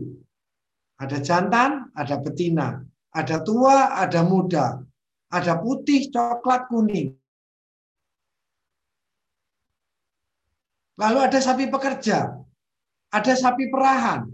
Ada 1.00 1.18
jantan, 1.20 1.92
ada 1.96 2.16
betina. 2.20 2.80
Ada 3.12 3.40
tua, 3.44 3.96
ada 3.96 4.20
muda. 4.24 4.80
Ada 5.32 5.60
putih, 5.60 6.08
coklat, 6.12 6.68
kuning. 6.68 7.16
Lalu 11.00 11.18
ada 11.20 11.38
sapi 11.40 11.68
pekerja. 11.68 12.32
Ada 13.12 13.32
sapi 13.36 13.72
perahan. 13.72 14.28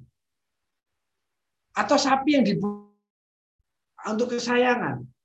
Atau 1.78 1.98
sapi 1.98 2.38
yang 2.38 2.44
dibuat 2.46 2.90
untuk 4.06 4.34
kesayangan 4.34 5.15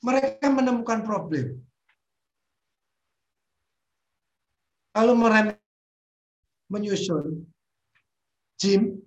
mereka 0.00 0.48
menemukan 0.48 1.04
problem. 1.04 1.60
Lalu 4.96 5.12
mereka 5.14 5.54
menyusun 6.66 7.46
Jim 8.58 8.98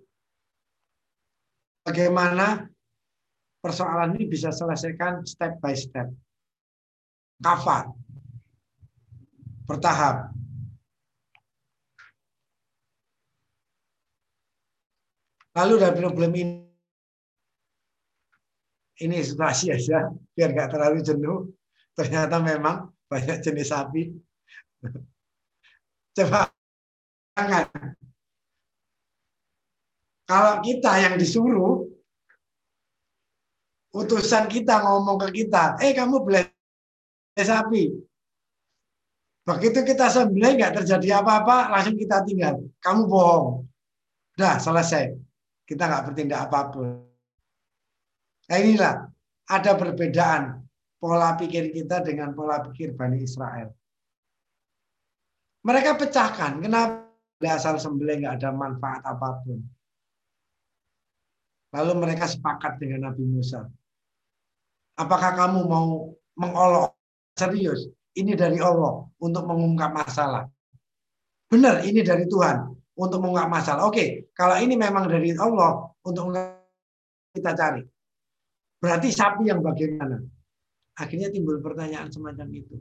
bagaimana 1.83 2.67
persoalan 3.59 4.15
ini 4.15 4.25
bisa 4.31 4.49
selesaikan 4.49 5.27
step 5.27 5.59
by 5.59 5.75
step. 5.75 6.07
Kafa. 7.43 7.91
Bertahap. 9.67 10.31
Lalu 15.53 15.73
dari 15.77 15.95
problem 16.01 16.31
ini 16.33 16.72
ini 19.01 19.17
situasi 19.25 19.73
aja 19.73 20.13
biar 20.37 20.49
nggak 20.53 20.69
terlalu 20.69 20.99
jenuh. 21.01 21.49
Ternyata 21.93 22.37
memang 22.41 22.89
banyak 23.09 23.41
jenis 23.41 23.69
sapi. 23.73 24.13
Coba 26.17 26.49
jangan. 27.33 27.65
Kalau 30.23 30.53
kita 30.65 30.91
yang 31.03 31.15
disuruh, 31.17 31.89
utusan 33.93 34.49
kita 34.49 34.81
ngomong 34.81 35.21
ke 35.29 35.45
kita, 35.45 35.77
eh 35.81 35.93
kamu 35.93 36.25
beli 36.25 36.41
sapi. 37.37 37.93
Begitu 39.43 39.83
kita 39.83 40.07
sembelih 40.07 40.55
nggak 40.55 40.81
terjadi 40.81 41.19
apa-apa, 41.19 41.69
langsung 41.75 41.99
kita 41.99 42.23
tinggal. 42.23 42.63
Kamu 42.79 43.01
bohong. 43.05 43.67
Udah 44.39 44.55
selesai. 44.57 45.13
Kita 45.67 45.85
nggak 45.85 46.03
bertindak 46.09 46.49
apa 46.49 46.59
pun. 46.71 47.12
Nah 48.51 48.57
inilah 48.59 48.93
ada 49.47 49.71
perbedaan 49.75 50.63
pola 50.99 51.35
pikir 51.35 51.71
kita 51.75 52.03
dengan 52.03 52.31
pola 52.31 52.63
pikir 52.63 52.95
Bani 52.95 53.23
Israel. 53.23 53.71
Mereka 55.63 55.95
pecahkan, 55.95 56.59
kenapa 56.59 57.07
asal 57.43 57.79
sembelih 57.79 58.23
nggak 58.23 58.35
ada 58.39 58.51
manfaat 58.51 59.03
apa 59.03 59.43
pun. 59.43 59.59
Lalu 61.73 61.93
mereka 61.99 62.27
sepakat 62.27 62.79
dengan 62.79 63.11
Nabi 63.11 63.23
Musa. 63.23 63.67
Apakah 64.99 65.33
kamu 65.33 65.65
mau 65.65 66.13
mengolok 66.37 66.93
serius? 67.33 67.89
Ini 68.13 68.37
dari 68.37 68.61
Allah 68.61 69.07
untuk 69.17 69.43
mengungkap 69.49 69.89
masalah. 69.89 70.45
Benar, 71.49 71.81
ini 71.81 72.05
dari 72.05 72.29
Tuhan 72.29 72.69
untuk 72.93 73.25
mengungkap 73.25 73.49
masalah. 73.49 73.89
Oke, 73.89 74.29
kalau 74.37 74.53
ini 74.61 74.77
memang 74.77 75.09
dari 75.09 75.33
Allah 75.33 75.89
untuk 76.05 76.29
kita 77.33 77.51
cari. 77.57 77.92
Berarti 78.83 79.15
sapi 79.15 79.47
yang 79.47 79.63
bagaimana? 79.63 80.19
Akhirnya 80.99 81.31
timbul 81.31 81.63
pertanyaan 81.63 82.11
semacam 82.11 82.51
itu. 82.51 82.75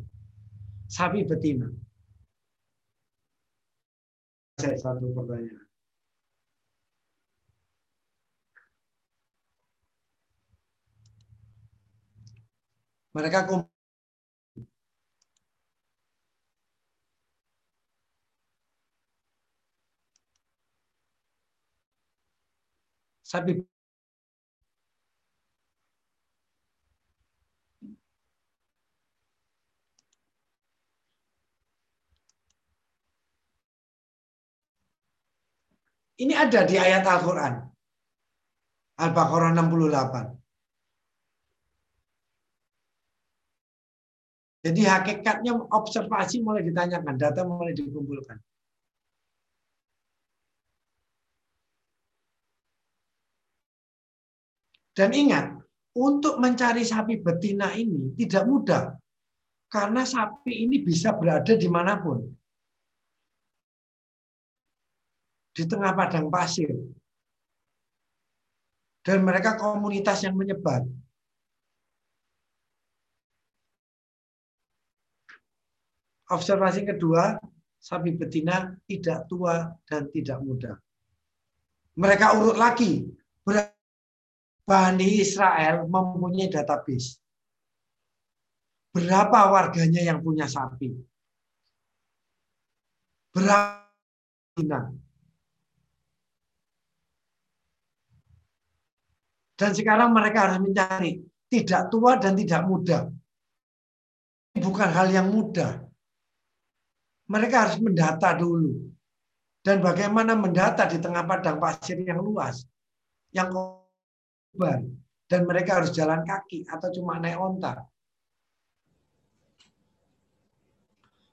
Sapi 0.91 1.23
betina. 1.23 1.71
Saya 4.59 4.75
satu 4.75 5.15
pertanyaan. 5.15 5.63
Mereka 13.15 13.47
kumpul 13.47 13.71
sapi 23.23 23.72
Ini 36.23 36.35
ada 36.39 36.63
di 36.63 36.79
ayat 36.79 37.03
Al-Quran. 37.03 37.55
Al-Baqarah 39.03 39.51
68. 39.59 40.39
Jadi 44.63 44.83
hakikatnya 44.87 45.59
observasi 45.59 46.39
mulai 46.47 46.63
ditanyakan, 46.63 47.19
data 47.19 47.43
mulai 47.43 47.75
dikumpulkan. 47.75 48.39
Dan 54.95 55.11
ingat, 55.11 55.59
untuk 55.99 56.39
mencari 56.39 56.87
sapi 56.87 57.19
betina 57.19 57.75
ini 57.75 58.15
tidak 58.15 58.47
mudah. 58.47 58.95
Karena 59.67 60.07
sapi 60.07 60.69
ini 60.69 60.85
bisa 60.85 61.17
berada 61.17 61.57
di 61.59 61.67
mana 61.67 61.99
pun. 61.99 62.23
Di 65.53 65.69
tengah 65.69 65.93
padang 65.93 66.33
pasir. 66.33 66.73
Dan 69.05 69.21
mereka 69.27 69.59
komunitas 69.61 70.25
yang 70.25 70.33
menyebar. 70.39 70.87
Observasi 76.33 76.89
kedua, 76.89 77.37
sapi 77.77 78.17
betina 78.17 78.73
tidak 78.89 79.29
tua 79.29 79.69
dan 79.85 80.09
tidak 80.09 80.39
muda. 80.41 80.73
Mereka 81.99 82.41
urut 82.41 82.57
lagi. 82.57 83.05
Bani 84.63 85.09
Israel 85.19 85.85
mempunyai 85.91 86.49
database. 86.49 87.19
Berapa 88.95 89.51
warganya 89.51 90.01
yang 90.01 90.23
punya 90.23 90.47
sapi? 90.49 90.95
Berapa 93.35 93.83
Dan 99.63 99.79
sekarang 99.79 100.11
mereka 100.11 100.51
harus 100.51 100.59
mencari 100.59 101.23
tidak 101.47 101.87
tua 101.87 102.19
dan 102.19 102.35
tidak 102.35 102.67
muda. 102.67 103.07
Bukan 104.59 104.91
hal 104.91 105.07
yang 105.15 105.31
mudah. 105.31 105.87
Mereka 107.31 107.57
harus 107.63 107.79
mendata 107.79 108.35
dulu. 108.35 108.91
Dan 109.63 109.79
bagaimana 109.79 110.35
mendata 110.35 110.83
di 110.91 110.99
tengah 110.99 111.23
padang 111.23 111.63
pasir 111.63 111.95
yang 112.03 112.19
luas. 112.19 112.67
Yang 113.31 113.55
korban. 113.55 114.99
Dan 115.31 115.47
mereka 115.47 115.79
harus 115.79 115.95
jalan 115.95 116.27
kaki 116.27 116.67
atau 116.67 116.91
cuma 116.91 117.23
naik 117.23 117.39
onta. 117.39 117.87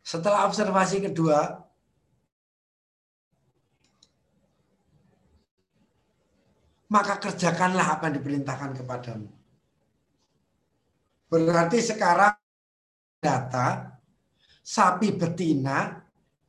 Setelah 0.06 0.46
observasi 0.46 1.02
kedua, 1.02 1.66
maka 6.90 7.22
kerjakanlah 7.22 7.98
apa 7.98 8.10
yang 8.10 8.16
diperintahkan 8.18 8.72
kepadamu. 8.82 9.30
Berarti 11.30 11.78
sekarang 11.86 12.34
data 13.22 13.94
sapi 14.66 15.14
betina 15.14 16.02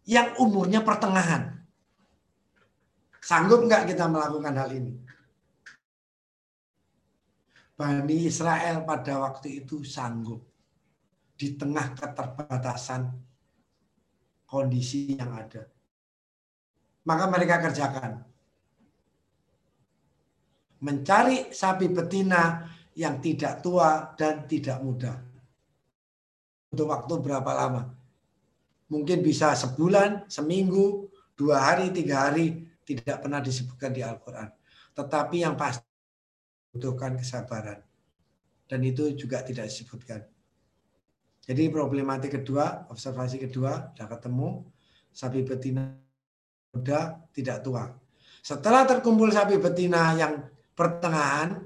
yang 0.09 0.41
umurnya 0.41 0.81
pertengahan. 0.81 1.61
Sanggup 3.21 3.69
nggak 3.69 3.93
kita 3.93 4.09
melakukan 4.09 4.57
hal 4.57 4.73
ini? 4.73 4.97
Bani 7.77 8.17
Israel 8.25 8.85
pada 8.85 9.21
waktu 9.21 9.65
itu 9.65 9.85
sanggup 9.85 10.41
di 11.37 11.57
tengah 11.57 11.97
keterbatasan 11.97 13.09
kondisi 14.45 15.17
yang 15.17 15.33
ada. 15.33 15.69
Maka 17.05 17.25
mereka 17.29 17.61
kerjakan. 17.61 18.30
Mencari 20.81 21.53
sapi 21.53 21.93
betina 21.93 22.65
yang 22.97 23.21
tidak 23.21 23.61
tua 23.61 24.17
dan 24.17 24.49
tidak 24.49 24.81
muda. 24.81 25.13
Untuk 26.73 26.89
waktu 26.89 27.15
berapa 27.21 27.53
lama? 27.53 28.01
mungkin 28.91 29.23
bisa 29.23 29.55
sebulan, 29.55 30.27
seminggu, 30.27 31.09
dua 31.39 31.63
hari, 31.63 31.95
tiga 31.95 32.29
hari, 32.29 32.67
tidak 32.83 33.23
pernah 33.23 33.39
disebutkan 33.39 33.95
di 33.95 34.03
Al-Quran. 34.03 34.51
Tetapi 34.93 35.37
yang 35.47 35.55
pasti 35.55 35.87
membutuhkan 36.75 37.15
kesabaran. 37.17 37.79
Dan 38.67 38.83
itu 38.83 39.15
juga 39.15 39.47
tidak 39.47 39.71
disebutkan. 39.71 40.27
Jadi 41.41 41.71
problematik 41.71 42.43
kedua, 42.43 42.87
observasi 42.91 43.41
kedua, 43.41 43.95
sudah 43.95 44.07
ketemu, 44.11 44.67
sapi 45.11 45.41
betina 45.47 45.95
muda 46.71 47.19
tidak 47.35 47.63
tua. 47.67 47.91
Setelah 48.43 48.87
terkumpul 48.87 49.31
sapi 49.35 49.59
betina 49.59 50.15
yang 50.15 50.47
pertengahan, 50.81 51.61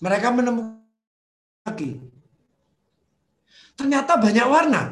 mereka 0.00 0.32
menemukan 0.32 0.80
lagi 1.68 2.00
ternyata 3.78 4.18
banyak 4.18 4.46
warna. 4.50 4.82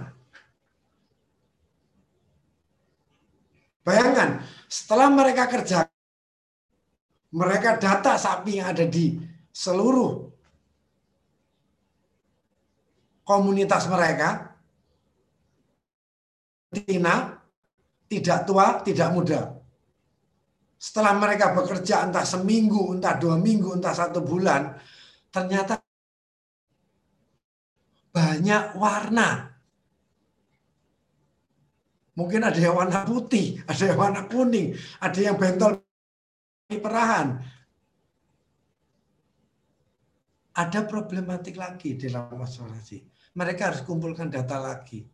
Bayangkan, 3.83 4.43
setelah 4.67 5.11
mereka 5.11 5.47
kerja, 5.47 5.87
mereka 7.35 7.79
data 7.79 8.19
sapi 8.19 8.59
yang 8.59 8.71
ada 8.75 8.83
di 8.83 9.19
seluruh 9.55 10.27
komunitas 13.27 13.87
mereka, 13.91 14.55
Tina 16.71 17.43
tidak 18.11 18.43
tua, 18.47 18.83
tidak 18.83 19.09
muda. 19.15 19.55
Setelah 20.77 21.17
mereka 21.17 21.57
bekerja 21.57 22.05
entah 22.05 22.25
seminggu, 22.29 22.93
entah 22.93 23.17
dua 23.17 23.41
minggu, 23.41 23.81
entah 23.81 23.97
satu 23.97 24.21
bulan, 24.21 24.77
ternyata 25.33 25.81
banyak 28.13 28.77
warna. 28.77 29.57
Mungkin 32.17 32.41
ada 32.45 32.57
yang 32.57 32.77
warna 32.77 33.05
putih, 33.05 33.61
ada 33.69 33.83
yang 33.93 33.99
warna 34.01 34.25
kuning, 34.29 34.73
ada 35.01 35.21
yang 35.21 35.37
bentol 35.37 35.81
perahan. 36.69 37.41
Ada 40.57 40.89
problematik 40.89 41.61
lagi 41.61 42.01
di 42.01 42.09
dalam 42.09 42.41
asuransi. 42.41 43.05
Mereka 43.37 43.61
harus 43.69 43.85
kumpulkan 43.85 44.33
data 44.33 44.57
lagi. 44.57 45.05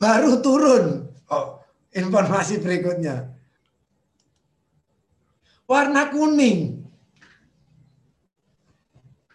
Baru 0.00 0.40
turun 0.40 1.12
oh, 1.32 1.65
informasi 1.96 2.60
berikutnya. 2.60 3.32
Warna 5.66 6.12
kuning. 6.12 6.84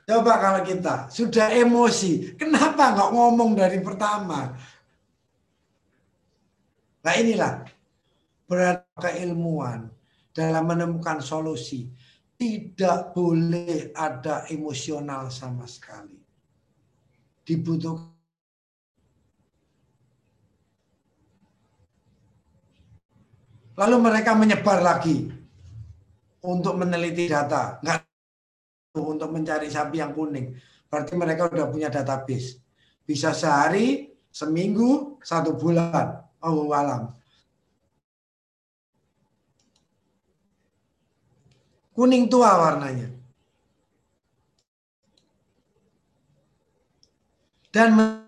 Coba 0.07 0.33
kalau 0.39 0.61
kita 0.63 1.07
sudah 1.11 1.51
emosi, 1.55 2.35
kenapa 2.35 2.95
nggak 2.95 3.11
ngomong 3.15 3.51
dari 3.55 3.79
pertama? 3.79 4.53
Nah 7.01 7.13
inilah 7.17 7.65
berada 8.45 8.85
keilmuan 8.99 9.89
dalam 10.31 10.63
menemukan 10.67 11.19
solusi. 11.19 11.89
Tidak 12.35 13.13
boleh 13.13 13.93
ada 13.93 14.49
emosional 14.49 15.29
sama 15.29 15.69
sekali. 15.69 16.17
Dibutuhkan 17.45 18.20
Lalu 23.79 23.97
mereka 24.03 24.35
menyebar 24.35 24.83
lagi 24.83 25.31
untuk 26.43 26.75
meneliti 26.75 27.31
data. 27.31 27.79
Nggak 27.79 28.03
untuk 28.99 29.31
mencari 29.31 29.71
sapi 29.71 30.03
yang 30.03 30.11
kuning. 30.11 30.55
Berarti 30.91 31.15
mereka 31.15 31.47
udah 31.47 31.67
punya 31.71 31.87
database. 31.87 32.59
Bisa 33.07 33.31
sehari, 33.31 34.11
seminggu, 34.27 35.19
satu 35.23 35.55
bulan. 35.55 36.19
Oh, 36.43 36.75
alam. 36.75 37.15
Kuning 41.95 42.27
tua 42.27 42.51
warnanya. 42.59 43.07
Dan 47.71 48.20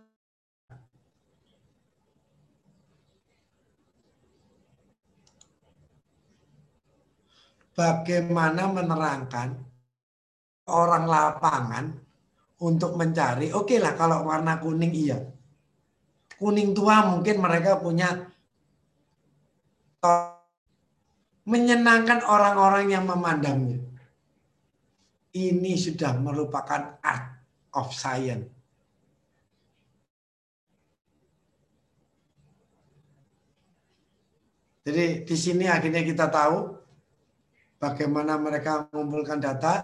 bagaimana 7.73 8.69
menerangkan 8.69 9.49
orang 10.69 11.05
lapangan 11.09 11.85
untuk 12.63 12.95
mencari, 12.95 13.51
oke 13.51 13.67
okay 13.67 13.77
lah 13.81 13.93
kalau 13.97 14.23
warna 14.23 14.61
kuning 14.61 14.93
iya. 14.95 15.19
Kuning 16.39 16.71
tua 16.71 17.03
mungkin 17.11 17.43
mereka 17.43 17.77
punya 17.77 18.29
menyenangkan 21.43 22.23
orang-orang 22.23 22.91
yang 22.91 23.03
memandangnya. 23.03 23.79
Ini 25.33 25.73
sudah 25.75 26.15
merupakan 26.15 27.01
art 27.01 27.25
of 27.73 27.89
science. 27.91 28.47
Jadi 34.83 35.23
di 35.23 35.35
sini 35.39 35.65
akhirnya 35.71 36.03
kita 36.03 36.27
tahu 36.27 36.82
bagaimana 37.83 38.39
mereka 38.39 38.87
mengumpulkan 38.95 39.43
data, 39.43 39.83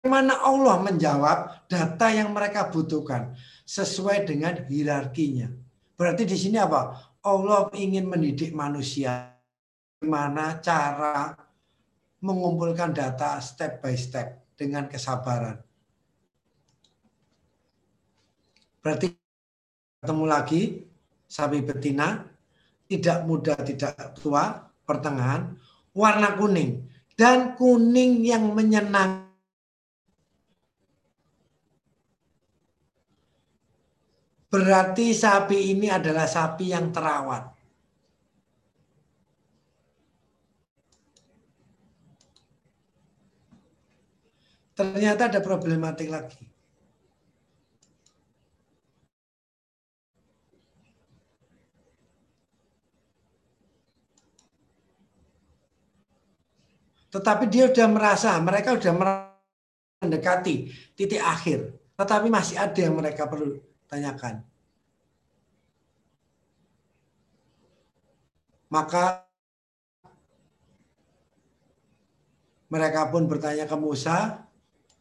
bagaimana 0.00 0.40
Allah 0.40 0.80
menjawab 0.80 1.68
data 1.68 2.06
yang 2.08 2.32
mereka 2.32 2.72
butuhkan 2.72 3.36
sesuai 3.68 4.24
dengan 4.24 4.64
hierarkinya. 4.64 5.52
Berarti 6.00 6.24
di 6.24 6.36
sini 6.40 6.56
apa? 6.56 6.96
Allah 7.20 7.68
ingin 7.76 8.08
mendidik 8.08 8.56
manusia 8.56 9.36
bagaimana 10.00 10.64
cara 10.64 11.36
mengumpulkan 12.24 12.96
data 12.96 13.36
step 13.44 13.84
by 13.84 13.92
step 13.92 14.56
dengan 14.56 14.88
kesabaran. 14.88 15.60
Berarti 18.80 19.12
ketemu 20.00 20.24
lagi 20.24 20.62
sapi 21.28 21.60
betina 21.60 22.24
tidak 22.88 23.28
muda, 23.28 23.54
tidak 23.60 24.16
tua, 24.16 24.66
pertengahan, 24.88 25.54
warna 25.94 26.34
kuning. 26.34 26.89
Dan 27.20 27.52
kuning 27.52 28.24
yang 28.24 28.56
menyenang. 28.56 29.28
Berarti 34.48 35.12
sapi 35.12 35.76
ini 35.76 35.92
adalah 35.92 36.24
sapi 36.24 36.72
yang 36.72 36.88
terawat. 36.88 37.54
Ternyata 44.72 45.28
ada 45.28 45.44
problematik 45.44 46.08
lagi. 46.08 46.49
Tetapi 57.10 57.44
dia 57.50 57.66
sudah 57.70 57.88
merasa, 57.90 58.38
mereka 58.38 58.78
sudah 58.78 58.94
mendekati 60.00 60.70
titik 60.94 61.18
akhir. 61.18 61.74
Tetapi 61.98 62.26
masih 62.30 62.56
ada 62.56 62.78
yang 62.80 62.96
mereka 62.96 63.26
perlu 63.26 63.58
tanyakan. 63.90 64.46
Maka 68.70 69.26
mereka 72.70 73.10
pun 73.10 73.26
bertanya 73.26 73.66
ke 73.66 73.74
Musa 73.74 74.46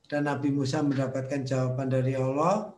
dan 0.10 0.26
Nabi 0.26 0.50
Musa 0.50 0.82
mendapatkan 0.82 1.46
jawaban 1.46 1.86
dari 1.86 2.18
Allah 2.18 2.74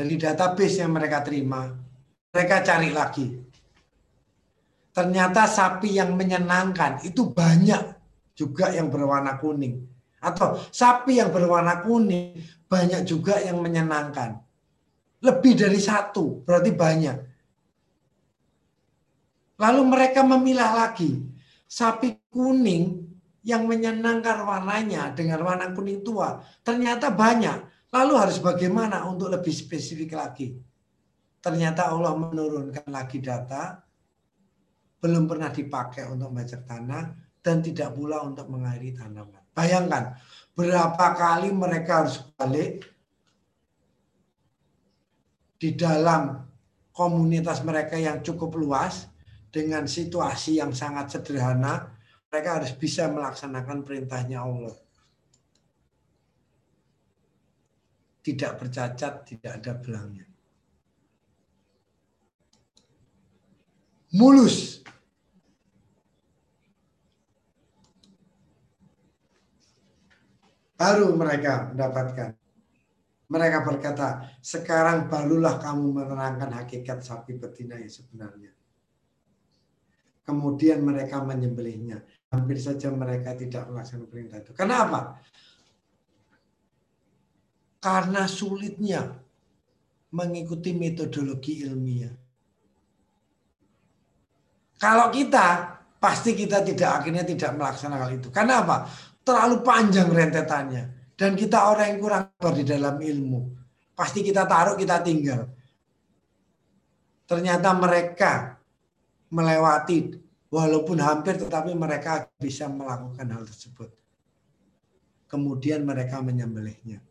dari 0.00 0.16
database 0.16 0.80
yang 0.80 0.96
mereka 0.96 1.20
terima. 1.20 1.68
Mereka 2.32 2.56
cari 2.64 2.88
lagi. 2.88 3.26
Ternyata 4.96 5.44
sapi 5.44 6.00
yang 6.00 6.16
menyenangkan 6.16 7.04
itu 7.04 7.28
banyak 7.28 8.00
juga 8.32 8.72
yang 8.72 8.88
berwarna 8.88 9.36
kuning. 9.36 9.76
Atau 10.24 10.56
sapi 10.72 11.20
yang 11.20 11.28
berwarna 11.28 11.84
kuning 11.84 12.40
banyak 12.64 13.04
juga 13.04 13.44
yang 13.44 13.60
menyenangkan. 13.60 14.40
Lebih 15.20 15.68
dari 15.68 15.76
satu, 15.76 16.48
berarti 16.48 16.72
banyak. 16.72 17.16
Lalu 19.60 19.82
mereka 19.84 20.24
memilah 20.24 20.88
lagi. 20.88 21.20
Sapi 21.68 22.16
kuning 22.32 23.04
yang 23.44 23.68
menyenangkan 23.68 24.48
warnanya 24.48 25.12
dengan 25.12 25.44
warna 25.44 25.76
kuning 25.76 26.00
tua. 26.00 26.40
Ternyata 26.64 27.12
banyak. 27.12 27.69
Lalu 27.90 28.12
harus 28.14 28.38
bagaimana 28.38 29.02
untuk 29.06 29.30
lebih 29.30 29.50
spesifik 29.50 30.14
lagi? 30.14 30.54
Ternyata 31.40 31.90
Allah 31.90 32.14
menurunkan 32.14 32.86
lagi 32.86 33.18
data, 33.18 33.82
belum 35.00 35.26
pernah 35.26 35.50
dipakai 35.50 36.06
untuk 36.06 36.30
bajak 36.30 36.68
tanah, 36.68 37.16
dan 37.40 37.64
tidak 37.64 37.96
pula 37.96 38.20
untuk 38.22 38.46
mengairi 38.52 38.92
tanaman. 38.92 39.42
Bayangkan, 39.56 40.14
berapa 40.52 41.06
kali 41.16 41.50
mereka 41.50 42.04
harus 42.04 42.20
balik 42.36 42.84
di 45.56 45.72
dalam 45.74 46.46
komunitas 46.92 47.64
mereka 47.64 47.96
yang 47.96 48.20
cukup 48.20 48.54
luas, 48.60 49.08
dengan 49.50 49.90
situasi 49.90 50.62
yang 50.62 50.70
sangat 50.70 51.10
sederhana, 51.10 51.90
mereka 52.30 52.62
harus 52.62 52.70
bisa 52.70 53.10
melaksanakan 53.10 53.82
perintahnya 53.82 54.46
Allah. 54.46 54.74
Tidak 58.20 58.60
bercacat, 58.60 59.24
tidak 59.24 59.52
ada 59.60 59.72
belangnya. 59.76 60.26
Mulus. 64.10 64.82
Baru 70.74 71.12
mereka 71.12 71.70
mendapatkan. 71.70 72.34
Mereka 73.30 73.58
berkata, 73.62 74.26
sekarang 74.42 75.06
barulah 75.06 75.62
kamu 75.62 76.02
menerangkan 76.02 76.50
hakikat 76.50 76.98
sapi 77.04 77.38
betina 77.38 77.78
yang 77.78 77.92
sebenarnya. 77.92 78.50
Kemudian 80.26 80.82
mereka 80.82 81.22
menyembelihnya. 81.22 82.02
Hampir 82.34 82.58
saja 82.58 82.90
mereka 82.90 83.38
tidak 83.38 83.70
melaksanakan 83.70 84.10
perintah 84.10 84.42
itu. 84.42 84.50
Kenapa? 84.50 85.22
Karena 87.80 88.28
sulitnya 88.28 89.16
mengikuti 90.12 90.76
metodologi 90.76 91.64
ilmiah. 91.64 92.12
Kalau 94.80 95.12
kita 95.12 95.76
pasti 96.00 96.32
kita 96.32 96.64
tidak 96.64 97.02
akhirnya 97.02 97.24
tidak 97.24 97.52
melaksanakan 97.56 98.10
itu. 98.16 98.28
Karena 98.32 98.64
apa? 98.64 98.88
Terlalu 99.20 99.56
panjang 99.60 100.08
rentetannya 100.08 101.12
dan 101.16 101.36
kita 101.36 101.68
orang 101.68 101.86
yang 101.92 102.00
kurang 102.00 102.52
di 102.56 102.64
dalam 102.64 102.96
ilmu. 102.96 103.40
Pasti 103.92 104.24
kita 104.24 104.48
taruh, 104.48 104.80
kita 104.80 105.04
tinggal. 105.04 105.44
Ternyata 107.28 107.76
mereka 107.76 108.56
melewati 109.28 110.16
walaupun 110.48 110.98
hampir 110.98 111.36
tetapi 111.36 111.76
mereka 111.76 112.26
bisa 112.40 112.66
melakukan 112.66 113.28
hal 113.28 113.44
tersebut. 113.44 113.92
Kemudian 115.28 115.84
mereka 115.84 116.24
menyembelihnya. 116.24 117.09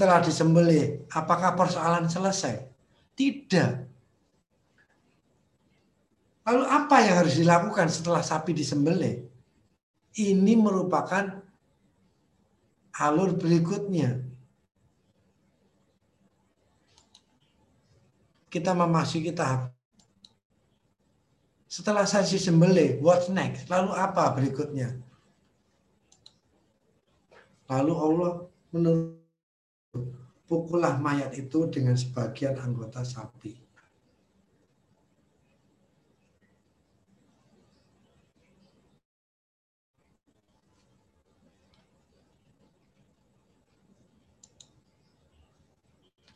Telah 0.00 0.24
disembelih, 0.24 1.04
apakah 1.12 1.52
persoalan 1.52 2.08
selesai? 2.08 2.64
Tidak. 3.12 3.72
Lalu 6.48 6.64
apa 6.64 6.96
yang 7.04 7.14
harus 7.20 7.36
dilakukan 7.36 7.92
setelah 7.92 8.24
sapi 8.24 8.56
disembelih? 8.56 9.20
Ini 10.16 10.56
merupakan 10.56 11.44
alur 12.96 13.36
berikutnya. 13.36 14.24
Kita 18.48 18.72
memasuki 18.72 19.30
tahap. 19.36 19.70
Setelah 21.70 22.02
sapi 22.02 22.34
sembelih, 22.40 22.98
what's 23.04 23.30
next? 23.30 23.70
Lalu 23.70 23.94
apa 23.94 24.34
berikutnya? 24.34 24.98
Lalu 27.70 27.94
Allah 27.94 28.32
menurut 28.74 29.19
pukullah 30.50 30.98
mayat 30.98 31.30
itu 31.38 31.70
dengan 31.70 31.94
sebagian 31.94 32.58
anggota 32.58 33.06
sapi. 33.06 33.54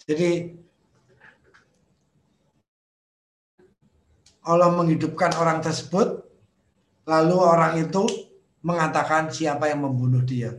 Jadi 0.04 0.52
Allah 4.44 4.68
menghidupkan 4.68 5.32
orang 5.40 5.64
tersebut, 5.64 6.20
lalu 7.08 7.36
orang 7.40 7.80
itu 7.80 8.04
mengatakan 8.60 9.32
siapa 9.32 9.72
yang 9.72 9.88
membunuh 9.88 10.20
dia. 10.20 10.52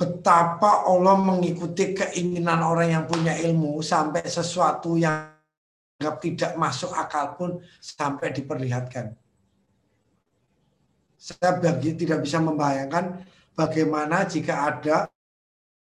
Betapa 0.00 0.88
Allah 0.88 1.12
mengikuti 1.20 1.92
keinginan 1.92 2.64
orang 2.64 2.88
yang 2.88 3.04
punya 3.04 3.36
ilmu 3.36 3.84
sampai 3.84 4.24
sesuatu 4.24 4.96
yang 4.96 5.36
tidak 6.00 6.56
masuk 6.56 6.88
akal 6.96 7.36
pun 7.36 7.50
sampai 7.76 8.32
diperlihatkan. 8.32 9.12
Saya 11.20 11.60
bagi 11.60 11.92
tidak 12.00 12.24
bisa 12.24 12.40
membayangkan 12.40 13.20
bagaimana 13.52 14.24
jika 14.24 14.72
ada 14.72 14.96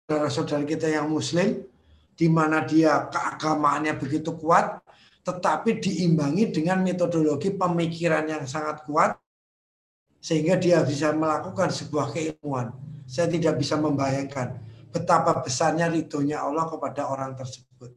saudara-saudara 0.05 0.69
kita 0.69 0.85
yang 0.85 1.09
muslim 1.09 1.65
di 2.13 2.29
mana 2.29 2.61
dia 2.61 3.09
keagamaannya 3.09 3.97
begitu 3.97 4.37
kuat, 4.37 4.85
tetapi 5.25 5.81
diimbangi 5.81 6.53
dengan 6.53 6.85
metodologi 6.85 7.49
pemikiran 7.49 8.29
yang 8.29 8.45
sangat 8.45 8.85
kuat, 8.85 9.17
sehingga 10.21 10.61
dia 10.61 10.85
bisa 10.85 11.09
melakukan 11.09 11.73
sebuah 11.73 12.13
keilmuan. 12.13 12.69
Saya 13.15 13.31
tidak 13.31 13.55
bisa 13.55 13.79
membayangkan 13.79 14.59
betapa 14.91 15.39
besarnya 15.39 15.87
ridhonya 15.87 16.43
Allah 16.43 16.67
kepada 16.67 17.07
orang 17.07 17.31
tersebut. 17.31 17.95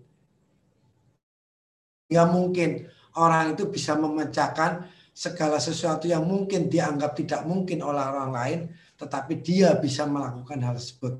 Nggak 2.06 2.28
mungkin 2.30 2.70
orang 3.18 3.58
itu 3.58 3.66
bisa 3.66 3.98
memecahkan 3.98 4.86
segala 5.10 5.58
sesuatu 5.58 6.06
yang 6.06 6.22
mungkin 6.22 6.70
dianggap 6.70 7.18
tidak 7.18 7.42
mungkin 7.42 7.82
oleh 7.82 7.98
orang 7.98 8.30
lain, 8.30 8.60
tetapi 8.94 9.42
dia 9.42 9.74
bisa 9.74 10.06
melakukan 10.06 10.62
hal 10.62 10.78
tersebut. 10.78 11.18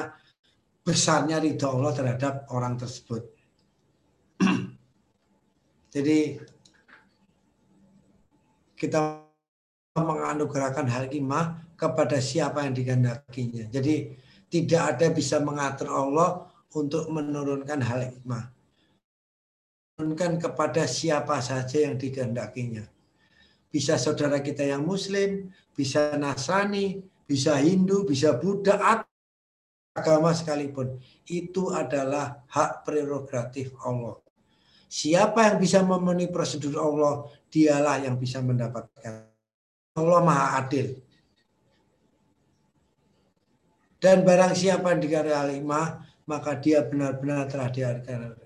Nah, 0.00 0.08
besarnya 0.80 1.44
ridho 1.44 1.68
Allah 1.68 1.92
terhadap 1.92 2.48
orang 2.48 2.80
tersebut. 2.80 3.20
Jadi 5.94 6.40
kita 8.80 9.23
menganugerahkan 9.94 10.90
hikmah 10.90 11.78
kepada 11.78 12.18
siapa 12.18 12.66
yang 12.66 12.74
digandakinya. 12.74 13.70
Jadi 13.70 14.18
tidak 14.50 14.82
ada 14.98 15.06
bisa 15.14 15.38
mengatur 15.38 15.94
Allah 15.94 16.50
untuk 16.74 17.06
menurunkan 17.14 17.78
hal 17.78 18.10
hikmah. 18.10 18.50
Menurunkan 19.94 20.42
kepada 20.42 20.90
siapa 20.90 21.38
saja 21.38 21.86
yang 21.86 21.94
digandakinya. 21.94 22.82
Bisa 23.70 23.94
saudara 23.94 24.42
kita 24.42 24.66
yang 24.66 24.82
muslim, 24.82 25.54
bisa 25.74 26.18
Nasrani, 26.18 26.98
bisa 27.26 27.54
Hindu, 27.62 28.02
bisa 28.02 28.34
Buddha, 28.34 29.06
agama 29.94 30.34
sekalipun. 30.34 30.98
Itu 31.26 31.70
adalah 31.70 32.42
hak 32.50 32.82
prerogatif 32.82 33.70
Allah. 33.86 34.18
Siapa 34.90 35.50
yang 35.50 35.58
bisa 35.58 35.82
memenuhi 35.82 36.30
prosedur 36.30 36.78
Allah, 36.78 37.26
dialah 37.50 38.02
yang 38.02 38.18
bisa 38.18 38.38
mendapatkan. 38.42 39.33
Allah 39.94 40.20
Maha 40.22 40.46
Adil. 40.58 40.88
Dan 44.02 44.20
barang 44.20 44.52
siapa 44.52 44.92
yang 44.92 45.00
dikari 45.00 45.32
lima, 45.56 46.04
maka 46.28 46.60
dia 46.60 46.84
benar-benar 46.84 47.48
telah 47.48 47.72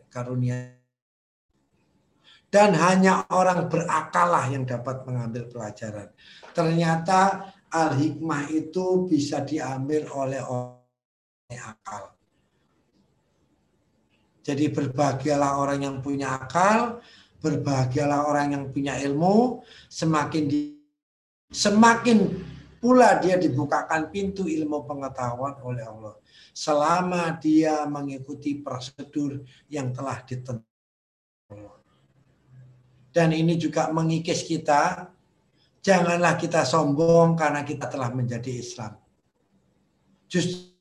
karunia. 0.07 0.79
Dan 2.49 2.73
hanya 2.79 3.29
orang 3.29 3.67
berakalah 3.69 4.49
yang 4.49 4.65
dapat 4.65 5.05
mengambil 5.05 5.51
pelajaran. 5.51 6.09
Ternyata 6.55 7.51
al-hikmah 7.69 8.49
itu 8.55 9.05
bisa 9.11 9.45
diambil 9.45 10.09
oleh 10.15 10.41
orang 10.41 10.79
yang 11.53 11.75
akal. 11.75 12.17
Jadi 14.47 14.65
berbahagialah 14.73 15.61
orang 15.61 15.81
yang 15.85 15.97
punya 16.01 16.41
akal, 16.41 17.05
berbahagialah 17.45 18.31
orang 18.31 18.47
yang 18.57 18.65
punya 18.73 18.97
ilmu, 18.97 19.61
semakin 19.93 20.49
di, 20.49 20.78
semakin 21.49 22.29
pula 22.79 23.19
dia 23.19 23.37
dibukakan 23.41 24.13
pintu 24.13 24.47
ilmu 24.47 24.87
pengetahuan 24.87 25.59
oleh 25.65 25.85
Allah. 25.85 26.15
Selama 26.55 27.35
dia 27.39 27.87
mengikuti 27.87 28.59
prosedur 28.59 29.43
yang 29.71 29.91
telah 29.95 30.23
ditentukan. 30.23 30.67
Dan 33.09 33.35
ini 33.35 33.59
juga 33.59 33.91
mengikis 33.91 34.47
kita, 34.47 35.11
janganlah 35.83 36.39
kita 36.39 36.63
sombong 36.63 37.35
karena 37.35 37.67
kita 37.67 37.91
telah 37.91 38.11
menjadi 38.15 38.53
Islam. 38.59 38.95
Justru 40.29 40.77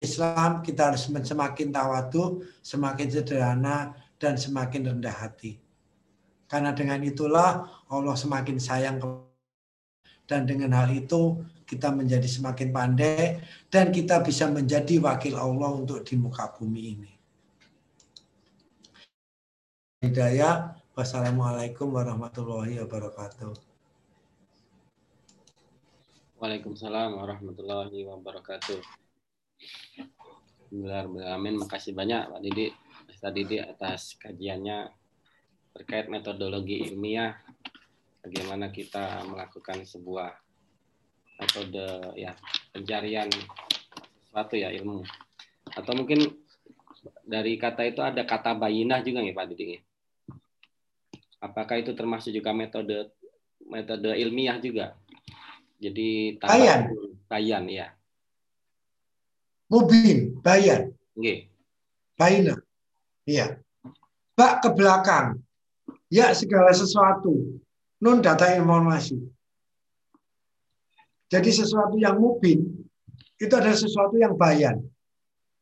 Islam 0.00 0.64
kita 0.64 0.90
harus 0.90 1.04
semakin 1.06 1.68
tawadu, 1.68 2.40
semakin 2.64 3.06
sederhana, 3.12 3.92
dan 4.16 4.40
semakin 4.40 4.96
rendah 4.96 5.12
hati. 5.12 5.60
Karena 6.48 6.72
dengan 6.72 6.98
itulah 7.04 7.68
Allah 7.92 8.16
semakin 8.16 8.56
sayang 8.56 8.96
dan 10.30 10.46
dengan 10.46 10.70
hal 10.78 10.94
itu 10.94 11.42
kita 11.66 11.90
menjadi 11.90 12.30
semakin 12.30 12.70
pandai 12.70 13.42
dan 13.66 13.90
kita 13.90 14.22
bisa 14.22 14.46
menjadi 14.46 15.02
wakil 15.02 15.34
Allah 15.34 15.74
untuk 15.74 16.06
di 16.06 16.14
muka 16.14 16.54
bumi 16.54 16.82
ini. 16.94 17.12
Hidayah. 20.06 20.78
Wassalamualaikum 20.94 21.90
warahmatullahi 21.90 22.78
wabarakatuh. 22.86 23.56
Waalaikumsalam 26.38 27.18
warahmatullahi 27.18 28.06
wabarakatuh. 28.06 28.80
Amin. 31.34 31.54
Makasih 31.58 31.92
banyak 31.92 32.30
Pak 32.30 32.40
Didi, 32.42 32.70
Pak 33.18 33.32
Didi 33.34 33.58
atas 33.58 34.14
kajiannya 34.18 34.90
terkait 35.74 36.06
metodologi 36.10 36.86
ilmiah 36.86 37.38
bagaimana 38.20 38.68
kita 38.68 39.24
melakukan 39.28 39.84
sebuah 39.84 40.32
metode 41.40 41.86
ya 42.20 42.36
pencarian 42.72 43.28
sesuatu 44.28 44.54
ya 44.56 44.68
ilmu. 44.76 45.02
Atau 45.72 45.92
mungkin 45.96 46.28
dari 47.24 47.56
kata 47.56 47.88
itu 47.88 48.04
ada 48.04 48.22
kata 48.28 48.56
bayinah 48.56 49.00
juga 49.00 49.24
nih 49.24 49.32
Pak 49.32 49.46
Didi? 49.52 49.80
Apakah 51.40 51.80
itu 51.80 51.96
termasuk 51.96 52.36
juga 52.36 52.52
metode 52.52 53.08
metode 53.64 54.12
ilmiah 54.20 54.60
juga? 54.60 54.92
Jadi 55.80 56.36
bayan. 56.36 56.92
bayan 57.24 57.64
ya 57.72 57.88
mubin 59.70 60.34
bayan. 60.42 60.90
Okay. 61.14 61.46
bayinah 62.18 62.58
iya. 63.24 63.62
Bak 64.34 64.66
ke 64.66 64.68
belakang. 64.74 65.38
Ya 66.10 66.34
segala 66.34 66.74
sesuatu 66.74 67.60
non 68.00 68.18
data 68.24 68.52
informasi. 68.56 69.16
Jadi 71.30 71.50
sesuatu 71.54 71.94
yang 71.94 72.18
mubin 72.18 72.64
itu 73.38 73.54
adalah 73.54 73.78
sesuatu 73.78 74.18
yang 74.18 74.34
bayan. 74.34 74.82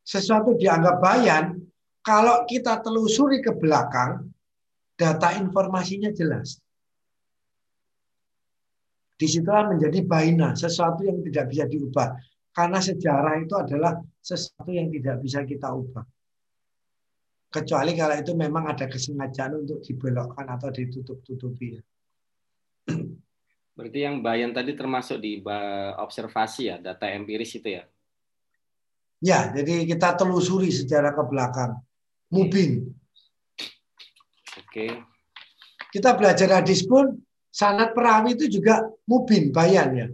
Sesuatu 0.01 0.57
dianggap 0.57 0.97
bayan 0.97 1.61
kalau 2.01 2.47
kita 2.49 2.81
telusuri 2.81 3.43
ke 3.45 3.53
belakang 3.53 4.33
data 4.97 5.37
informasinya 5.37 6.09
jelas. 6.09 6.57
Di 9.19 9.27
situlah 9.27 9.67
menjadi 9.67 9.99
baina, 10.07 10.55
sesuatu 10.55 11.03
yang 11.03 11.19
tidak 11.27 11.51
bisa 11.51 11.67
diubah. 11.67 12.15
Karena 12.55 12.79
sejarah 12.79 13.35
itu 13.43 13.53
adalah 13.55 13.99
sesuatu 14.19 14.71
yang 14.71 14.87
tidak 14.89 15.19
bisa 15.19 15.43
kita 15.43 15.69
ubah. 15.75 16.07
Kecuali 17.51 17.91
kalau 17.99 18.15
itu 18.15 18.31
memang 18.31 18.71
ada 18.71 18.87
kesengajaan 18.87 19.59
untuk 19.59 19.83
dibelokkan 19.83 20.47
atau 20.47 20.71
ditutup-tutupi. 20.71 21.75
Berarti 23.79 23.99
yang 24.03 24.19
bayan 24.19 24.51
tadi 24.51 24.75
termasuk 24.75 25.23
di 25.23 25.39
observasi 25.95 26.67
ya, 26.67 26.77
data 26.83 27.07
empiris 27.07 27.55
itu 27.55 27.79
ya? 27.79 27.83
Ya, 29.19 29.51
jadi 29.51 29.87
kita 29.87 30.15
telusuri 30.19 30.71
sejarah 30.71 31.15
ke 31.15 31.23
belakang. 31.27 31.79
Mubin. 32.31 32.91
Oke. 34.59 34.99
Kita 35.89 36.15
belajar 36.15 36.61
hadis 36.61 36.83
pun 36.83 37.19
sanat 37.49 37.95
perawi 37.95 38.35
itu 38.35 38.59
juga 38.59 38.83
mubin, 39.07 39.49
bayan 39.49 39.89
ya. 39.95 40.07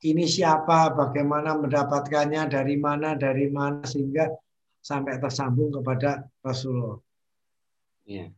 Ini 0.00 0.24
siapa, 0.24 0.96
bagaimana 0.96 1.58
mendapatkannya, 1.60 2.48
dari 2.48 2.80
mana, 2.80 3.18
dari 3.18 3.52
mana, 3.52 3.84
sehingga 3.84 4.32
sampai 4.80 5.20
tersambung 5.20 5.76
kepada 5.76 6.24
Rasulullah. 6.40 6.96
Iya 8.08 8.32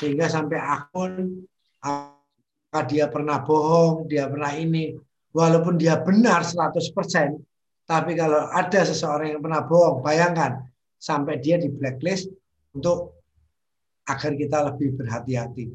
sehingga 0.00 0.32
sampai 0.32 0.56
akun 0.56 1.44
apakah 1.84 2.84
dia 2.88 3.04
pernah 3.12 3.44
bohong, 3.44 4.08
dia 4.08 4.24
pernah 4.32 4.56
ini, 4.56 4.96
walaupun 5.36 5.76
dia 5.76 6.00
benar 6.00 6.40
100%, 6.40 7.36
tapi 7.84 8.16
kalau 8.16 8.48
ada 8.48 8.80
seseorang 8.80 9.36
yang 9.36 9.42
pernah 9.44 9.60
bohong, 9.60 10.00
bayangkan 10.00 10.64
sampai 10.96 11.36
dia 11.36 11.60
di 11.60 11.68
blacklist 11.68 12.32
untuk 12.72 13.20
agar 14.08 14.32
kita 14.32 14.58
lebih 14.72 14.96
berhati-hati. 14.96 15.68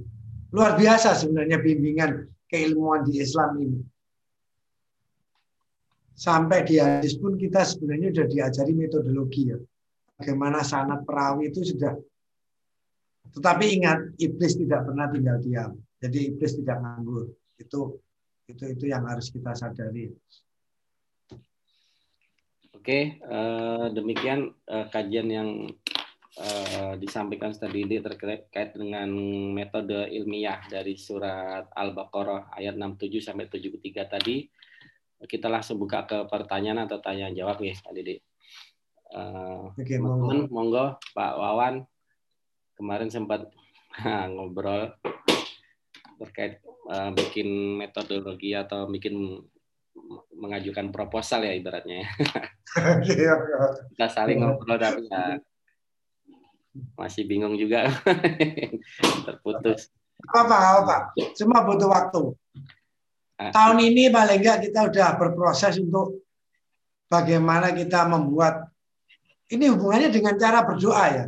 Luar 0.50 0.74
biasa 0.74 1.14
sebenarnya 1.14 1.62
bimbingan 1.62 2.26
keilmuan 2.50 3.06
di 3.06 3.22
Islam 3.22 3.62
ini. 3.62 3.80
Sampai 6.16 6.64
di 6.64 6.80
hadis 6.80 7.20
pun 7.20 7.36
kita 7.36 7.68
sebenarnya 7.68 8.16
sudah 8.16 8.28
diajari 8.32 8.72
metodologi 8.72 9.52
ya. 9.52 9.60
Bagaimana 10.16 10.64
sanat 10.64 11.04
perawi 11.04 11.52
itu 11.52 11.76
sudah 11.76 11.92
tetapi 13.36 13.66
ingat, 13.76 14.16
iblis 14.16 14.56
tidak 14.56 14.88
pernah 14.88 15.12
tinggal 15.12 15.38
diam. 15.44 15.72
Jadi 16.00 16.32
iblis 16.32 16.56
tidak 16.56 16.80
nganggur. 16.80 17.36
Itu 17.60 18.00
itu 18.48 18.64
itu 18.72 18.86
yang 18.88 19.04
harus 19.04 19.28
kita 19.28 19.52
sadari. 19.52 20.08
Oke, 22.72 23.18
uh, 23.26 23.90
demikian 23.92 24.54
uh, 24.70 24.86
kajian 24.94 25.28
yang 25.28 25.50
uh, 26.38 26.94
disampaikan 27.02 27.50
tadi 27.52 27.82
terkait 27.98 28.78
dengan 28.78 29.10
metode 29.52 30.06
ilmiah 30.14 30.62
dari 30.70 30.94
surat 30.94 31.66
Al-Baqarah 31.74 32.54
ayat 32.54 32.78
67 32.78 33.20
sampai 33.26 33.50
73 33.50 34.06
tadi. 34.06 34.46
Kita 35.26 35.50
langsung 35.50 35.82
buka 35.82 36.06
ke 36.06 36.30
pertanyaan 36.30 36.86
atau 36.86 37.02
tanya 37.02 37.34
jawab 37.34 37.58
ya, 37.66 37.74
Pak 37.74 37.94
Didi. 37.98 38.22
Uh, 39.10 39.74
okay, 39.74 39.98
monggo. 39.98 40.46
monggo 40.54 40.86
Pak 41.18 41.34
Wawan 41.42 41.82
kemarin 42.76 43.10
sempat 43.10 43.48
ngobrol 44.34 44.92
terkait 46.16 46.64
uh, 46.88 47.12
bikin 47.12 47.80
metodologi 47.80 48.56
atau 48.56 48.88
bikin 48.88 49.44
mengajukan 50.36 50.92
proposal 50.92 51.44
ya 51.48 51.56
ibaratnya 51.56 52.04
ya. 53.08 53.36
Kita 53.96 54.08
saling 54.12 54.44
ngobrol 54.44 54.80
tapi 54.80 55.08
ya 55.08 55.40
masih 57.00 57.24
bingung 57.24 57.56
juga 57.56 57.88
terputus. 59.28 59.92
Apa 60.32 60.84
apa, 60.84 60.98
Semua 61.36 61.64
butuh 61.64 61.88
waktu. 61.88 62.22
Ah. 63.36 63.52
Tahun 63.52 63.80
ini 63.84 64.12
paling 64.12 64.40
enggak 64.40 64.68
kita 64.68 64.88
udah 64.92 65.10
berproses 65.20 65.76
untuk 65.80 66.24
bagaimana 67.12 67.72
kita 67.76 68.08
membuat 68.08 68.72
ini 69.52 69.72
hubungannya 69.72 70.12
dengan 70.12 70.36
cara 70.40 70.64
berdoa 70.64 71.06
ya. 71.12 71.26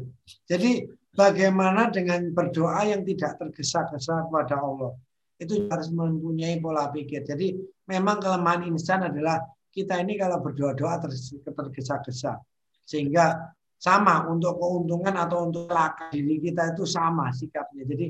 Jadi 0.48 0.88
bagaimana 1.18 1.90
dengan 1.90 2.30
berdoa 2.30 2.86
yang 2.86 3.02
tidak 3.02 3.42
tergesa-gesa 3.42 4.30
kepada 4.30 4.62
Allah. 4.62 4.94
Itu 5.42 5.66
harus 5.66 5.90
mempunyai 5.90 6.62
pola 6.62 6.94
pikir. 6.94 7.26
Jadi 7.26 7.58
memang 7.90 8.22
kelemahan 8.22 8.70
insan 8.70 9.10
adalah 9.10 9.42
kita 9.74 9.98
ini 9.98 10.18
kalau 10.22 10.38
berdoa-doa 10.46 11.02
tergesa-gesa. 11.42 12.38
Sehingga 12.86 13.54
sama 13.78 14.30
untuk 14.30 14.58
keuntungan 14.58 15.14
atau 15.18 15.50
untuk 15.50 15.70
laka 15.70 16.14
diri 16.14 16.38
kita 16.38 16.78
itu 16.78 16.86
sama 16.86 17.34
sikapnya. 17.34 17.86
Jadi 17.86 18.08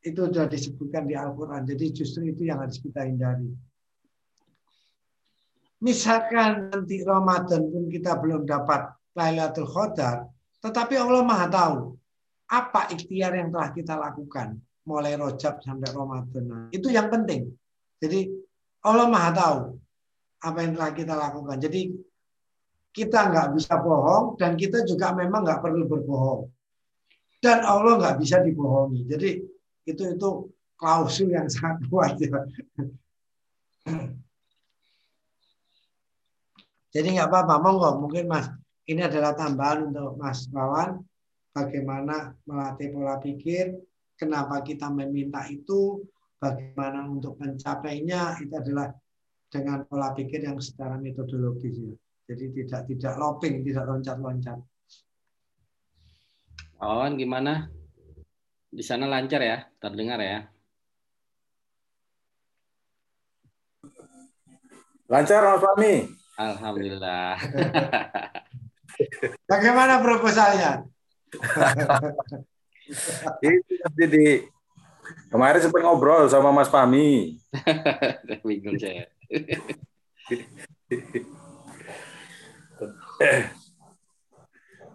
itu 0.00 0.20
sudah 0.20 0.48
disebutkan 0.48 1.04
di 1.08 1.16
Al-Quran. 1.16 1.68
Jadi 1.68 1.84
justru 1.92 2.28
itu 2.28 2.48
yang 2.48 2.64
harus 2.64 2.80
kita 2.80 3.04
hindari. 3.04 3.52
Misalkan 5.80 6.68
nanti 6.68 7.00
Ramadan 7.00 7.68
pun 7.68 7.88
kita 7.88 8.16
belum 8.20 8.44
dapat 8.44 8.92
Lailatul 9.16 9.68
Qadar, 9.68 10.28
tetapi 10.60 10.92
Allah 10.96 11.24
Maha 11.24 11.48
tahu 11.48 11.99
apa 12.50 12.90
ikhtiar 12.90 13.30
yang 13.38 13.54
telah 13.54 13.70
kita 13.70 13.94
lakukan 13.94 14.58
mulai 14.82 15.14
rojab 15.14 15.62
sampai 15.62 15.88
Ramadan. 15.94 16.68
Itu 16.74 16.90
yang 16.90 17.06
penting. 17.06 17.54
Jadi 18.02 18.26
Allah 18.82 19.06
Maha 19.06 19.30
tahu 19.30 19.58
apa 20.42 20.58
yang 20.66 20.72
telah 20.74 20.90
kita 20.90 21.14
lakukan. 21.14 21.56
Jadi 21.62 21.94
kita 22.90 23.30
nggak 23.30 23.54
bisa 23.54 23.78
bohong 23.78 24.34
dan 24.34 24.58
kita 24.58 24.82
juga 24.82 25.14
memang 25.14 25.46
nggak 25.46 25.62
perlu 25.62 25.86
berbohong. 25.86 26.50
Dan 27.38 27.62
Allah 27.62 27.96
nggak 28.02 28.16
bisa 28.18 28.42
dibohongi. 28.42 29.06
Jadi 29.06 29.30
itu 29.86 30.02
itu 30.10 30.28
klausul 30.74 31.30
yang 31.30 31.46
sangat 31.54 31.86
kuat 31.86 32.18
ya. 32.18 32.34
Jadi 36.90 37.08
nggak 37.14 37.30
apa-apa, 37.30 37.62
monggo 37.62 38.02
mungkin 38.02 38.26
Mas 38.26 38.50
ini 38.90 39.06
adalah 39.06 39.38
tambahan 39.38 39.94
untuk 39.94 40.18
Mas 40.18 40.50
Wawan 40.50 40.98
bagaimana 41.50 42.34
melatih 42.46 42.94
pola 42.94 43.18
pikir, 43.18 43.74
kenapa 44.14 44.62
kita 44.62 44.88
meminta 44.90 45.46
itu, 45.50 46.02
bagaimana 46.38 47.06
untuk 47.06 47.36
mencapainya, 47.38 48.38
itu 48.40 48.54
adalah 48.54 48.90
dengan 49.50 49.82
pola 49.84 50.14
pikir 50.14 50.46
yang 50.46 50.58
secara 50.62 50.96
metodologis. 50.96 51.74
Ya. 51.76 51.94
Jadi 52.30 52.44
tidak 52.62 52.86
tidak 52.86 53.14
loping, 53.18 53.66
tidak 53.66 53.84
loncat-loncat. 53.90 54.58
Awan 56.80 57.18
gimana? 57.18 57.66
Di 58.70 58.86
sana 58.86 59.10
lancar 59.10 59.42
ya, 59.42 59.66
terdengar 59.82 60.22
ya? 60.22 60.46
Lancar 65.10 65.42
Mas 65.42 65.58
Fahmi. 65.58 65.94
Alhamdulillah. 66.38 67.34
Bagaimana 69.50 69.98
proposalnya? 69.98 70.86
Itu 73.40 74.04
di 74.10 74.42
kemarin 75.30 75.60
sempat 75.62 75.82
ngobrol 75.82 76.26
sama 76.26 76.50
Mas 76.50 76.70
Pami. 76.70 77.38
Bingung 78.46 78.78
saya. 78.78 79.06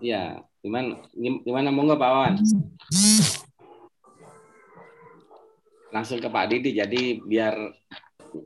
Ya, 0.03 0.43
gimana 0.59 0.99
gimana 1.15 1.71
mau 1.71 1.87
nggak 1.87 1.99
Pak 1.99 2.11
Wan? 2.11 2.33
Langsung 5.95 6.19
ke 6.19 6.27
Pak 6.27 6.51
Didi 6.51 6.75
jadi 6.75 7.23
biar 7.23 7.55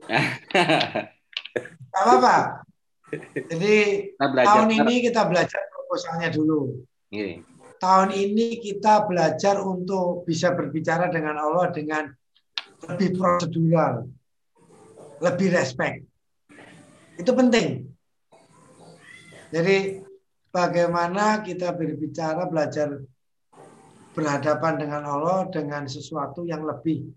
apa 1.98 2.14
Pak? 2.22 2.42
Jadi 3.34 3.74
tahun 4.14 4.70
ini 4.70 5.10
kita 5.10 5.26
belajar 5.26 5.58
proposalnya 5.74 6.30
dulu. 6.30 6.86
Yeah. 7.10 7.42
Tahun 7.80 8.12
ini 8.12 8.60
kita 8.60 9.08
belajar 9.08 9.56
untuk 9.64 10.28
bisa 10.28 10.52
berbicara 10.52 11.08
dengan 11.08 11.40
Allah 11.40 11.72
dengan 11.72 12.12
lebih 12.92 13.16
prosedural, 13.16 14.04
lebih 15.24 15.48
respect. 15.48 16.04
Itu 17.16 17.32
penting. 17.32 17.88
Jadi 19.48 20.04
bagaimana 20.52 21.40
kita 21.40 21.72
berbicara, 21.72 22.44
belajar 22.52 23.00
berhadapan 24.12 24.74
dengan 24.76 25.02
Allah 25.08 25.48
dengan 25.48 25.88
sesuatu 25.88 26.44
yang 26.44 26.68
lebih 26.68 27.08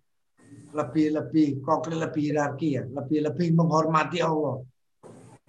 lebih 0.72 1.11
lebih 1.11 1.47
konkret, 1.59 1.99
lebih 1.99 2.32
hierarki 2.32 2.80
ya, 2.80 2.88
lebih 2.88 3.28
lebih 3.28 3.51
menghormati 3.51 4.24
Allah 4.24 4.64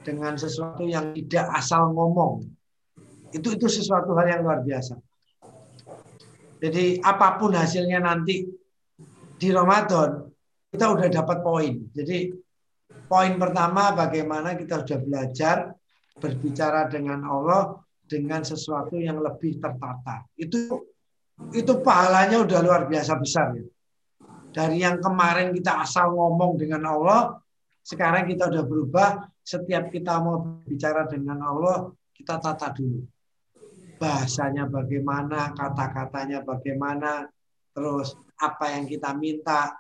dengan 0.03 0.35
sesuatu 0.35 0.83
yang 0.83 1.15
tidak 1.15 1.47
asal 1.55 1.95
ngomong 1.95 2.51
itu 3.35 3.49
itu 3.59 3.67
sesuatu 3.67 4.15
hal 4.15 4.27
yang 4.31 4.41
luar 4.47 4.62
biasa. 4.62 4.95
Jadi 6.65 6.97
apa 7.05 7.37
pun 7.37 7.53
hasilnya 7.53 8.01
nanti 8.01 8.49
di 9.37 9.49
Ramadan 9.53 10.25
kita 10.73 10.97
udah 10.97 11.09
dapat 11.12 11.39
poin. 11.45 11.75
Jadi 11.93 12.33
poin 13.05 13.37
pertama 13.37 13.93
bagaimana 13.93 14.57
kita 14.57 14.81
sudah 14.81 15.01
belajar 15.05 15.57
berbicara 16.17 16.89
dengan 16.89 17.21
Allah 17.29 17.77
dengan 18.09 18.41
sesuatu 18.41 18.97
yang 18.97 19.21
lebih 19.21 19.61
tertata. 19.61 20.25
Itu 20.41 20.89
itu 21.53 21.73
pahalanya 21.85 22.41
udah 22.41 22.59
luar 22.65 22.89
biasa 22.89 23.12
besar 23.21 23.61
ya. 23.61 23.69
Dari 24.55 24.81
yang 24.81 25.05
kemarin 25.05 25.53
kita 25.53 25.85
asal 25.85 26.17
ngomong 26.17 26.57
dengan 26.57 26.89
Allah, 26.89 27.37
sekarang 27.85 28.25
kita 28.25 28.49
udah 28.49 28.65
berubah. 28.65 29.11
Setiap 29.45 29.93
kita 29.93 30.17
mau 30.25 30.65
bicara 30.65 31.05
dengan 31.05 31.45
Allah, 31.45 31.93
kita 32.17 32.41
tata 32.41 32.73
dulu 32.73 33.05
bahasanya 33.97 34.67
bagaimana, 34.67 35.55
kata-katanya 35.55 36.43
bagaimana, 36.43 37.31
terus 37.75 38.15
apa 38.39 38.75
yang 38.75 38.85
kita 38.87 39.15
minta, 39.15 39.75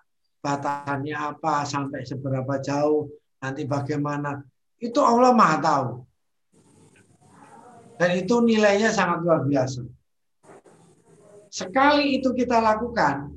batasannya 0.44 1.14
apa, 1.16 1.64
sampai 1.64 2.04
seberapa 2.04 2.60
jauh, 2.60 3.08
nanti 3.40 3.64
bagaimana. 3.64 4.42
Itu 4.78 5.00
Allah 5.00 5.32
Maha 5.32 5.56
tahu. 5.60 5.88
Dan 7.94 8.10
itu 8.18 8.34
nilainya 8.42 8.90
sangat 8.90 9.22
luar 9.22 9.46
biasa. 9.46 9.86
Sekali 11.54 12.18
itu 12.18 12.34
kita 12.34 12.58
lakukan, 12.58 13.30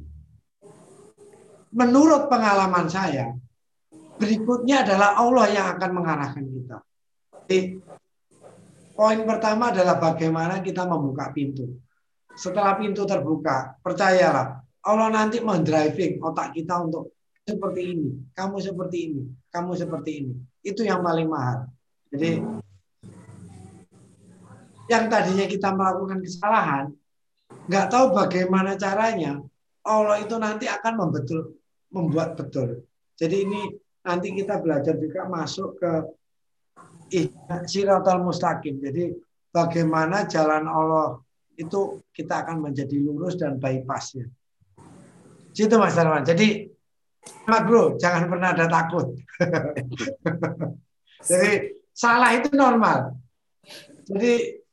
menurut 1.70 2.26
pengalaman 2.26 2.90
saya, 2.90 3.38
berikutnya 4.18 4.82
adalah 4.82 5.14
Allah 5.22 5.46
yang 5.54 5.68
akan 5.78 5.92
mengarahkan 5.94 6.46
kita. 6.50 6.78
Poin 8.98 9.22
pertama 9.30 9.70
adalah 9.70 10.02
bagaimana 10.02 10.58
kita 10.66 10.90
membuka 10.90 11.30
pintu. 11.30 11.70
Setelah 12.34 12.82
pintu 12.82 13.06
terbuka, 13.06 13.78
percayalah, 13.86 14.58
Allah 14.82 15.10
nanti 15.14 15.38
mendriving 15.38 16.18
otak 16.18 16.58
kita 16.58 16.82
untuk 16.82 17.14
seperti 17.46 17.94
ini, 17.94 18.10
kamu 18.34 18.58
seperti 18.58 18.98
ini, 19.06 19.22
kamu 19.54 19.72
seperti 19.78 20.12
ini. 20.26 20.34
Itu 20.66 20.82
yang 20.82 21.06
paling 21.06 21.30
mahal. 21.30 21.70
Jadi 22.10 22.42
yang 24.90 25.06
tadinya 25.14 25.46
kita 25.46 25.70
melakukan 25.78 26.18
kesalahan, 26.26 26.86
nggak 27.70 27.88
tahu 27.94 28.18
bagaimana 28.18 28.82
caranya, 28.82 29.38
Allah 29.86 30.18
itu 30.26 30.34
nanti 30.42 30.66
akan 30.66 30.94
membetul, 31.06 31.54
membuat 31.94 32.34
betul. 32.34 32.82
Jadi 33.14 33.46
ini 33.46 33.62
nanti 34.02 34.34
kita 34.34 34.58
belajar 34.58 34.98
juga 34.98 35.30
masuk 35.30 35.78
ke 35.78 35.92
siratal 37.68 38.24
mustaqim. 38.24 38.80
Jadi 38.80 39.16
bagaimana 39.52 40.28
jalan 40.28 40.68
Allah 40.68 41.20
itu 41.58 42.06
kita 42.14 42.46
akan 42.46 42.70
menjadi 42.70 42.96
lurus 43.02 43.36
dan 43.40 43.58
bypassnya. 43.58 44.30
Situ 45.52 45.76
Mas 45.76 45.98
Darman. 45.98 46.22
Jadi 46.22 46.70
Mak 47.48 47.62
bro, 47.68 47.84
jangan 48.00 48.32
pernah 48.32 48.56
ada 48.56 48.66
takut. 48.72 49.12
Jadi 51.30 51.76
salah 51.92 52.32
itu 52.36 52.52
normal. 52.56 53.16
Jadi 54.08 54.64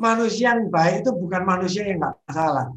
manusia 0.00 0.56
yang 0.56 0.72
baik 0.72 1.04
itu 1.04 1.10
bukan 1.12 1.42
manusia 1.44 1.84
yang 1.84 2.00
nggak 2.00 2.16
salah. 2.32 2.72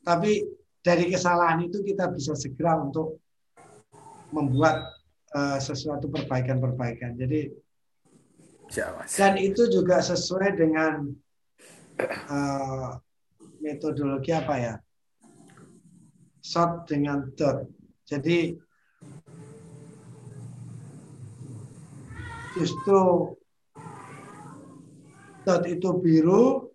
Tapi 0.00 0.48
dari 0.80 1.12
kesalahan 1.12 1.60
itu 1.68 1.84
kita 1.84 2.08
bisa 2.08 2.32
segera 2.32 2.80
untuk 2.80 3.20
membuat 4.32 4.80
uh, 5.36 5.58
sesuatu 5.60 6.08
perbaikan-perbaikan. 6.08 7.18
Jadi 7.20 7.52
Dan 9.18 9.34
itu 9.42 9.66
juga 9.66 9.98
sesuai 9.98 10.54
dengan 10.54 11.10
uh, 12.30 12.94
metodologi 13.58 14.30
apa 14.30 14.54
ya? 14.56 14.74
Shot 16.40 16.86
dengan 16.86 17.26
dot. 17.34 17.66
Jadi 18.06 18.54
justru 22.54 23.34
dot 25.42 25.62
itu 25.66 25.90
biru, 25.98 26.70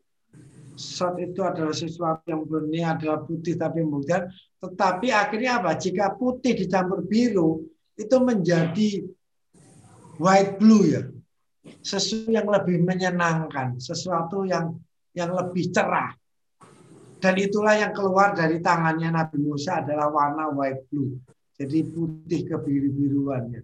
shot 0.76 1.16
itu 1.18 1.40
adalah 1.42 1.72
sesuatu 1.72 2.28
yang 2.28 2.44
murni 2.44 2.84
adalah 2.84 3.24
putih 3.24 3.56
tapi 3.56 3.82
kemudian 3.82 4.28
tetapi 4.60 5.16
akhirnya 5.16 5.64
apa 5.64 5.80
jika 5.80 6.12
putih 6.20 6.52
dicampur 6.52 7.08
biru 7.08 7.64
itu 7.96 8.18
menjadi 8.20 9.08
white 10.20 10.60
blue 10.60 10.84
ya 10.84 11.15
sesuatu 11.82 12.32
yang 12.32 12.48
lebih 12.50 12.78
menyenangkan 12.82 13.82
sesuatu 13.82 14.46
yang 14.46 14.78
yang 15.16 15.32
lebih 15.32 15.72
cerah. 15.72 16.14
Dan 17.16 17.34
itulah 17.42 17.74
yang 17.74 17.96
keluar 17.96 18.38
dari 18.38 18.62
tangannya 18.62 19.10
Nabi 19.10 19.42
Musa 19.42 19.82
adalah 19.82 20.12
warna 20.14 20.52
white 20.52 20.86
blue. 20.92 21.18
Jadi 21.56 21.88
putih 21.88 22.46
kebiru-biruannya 22.46 23.64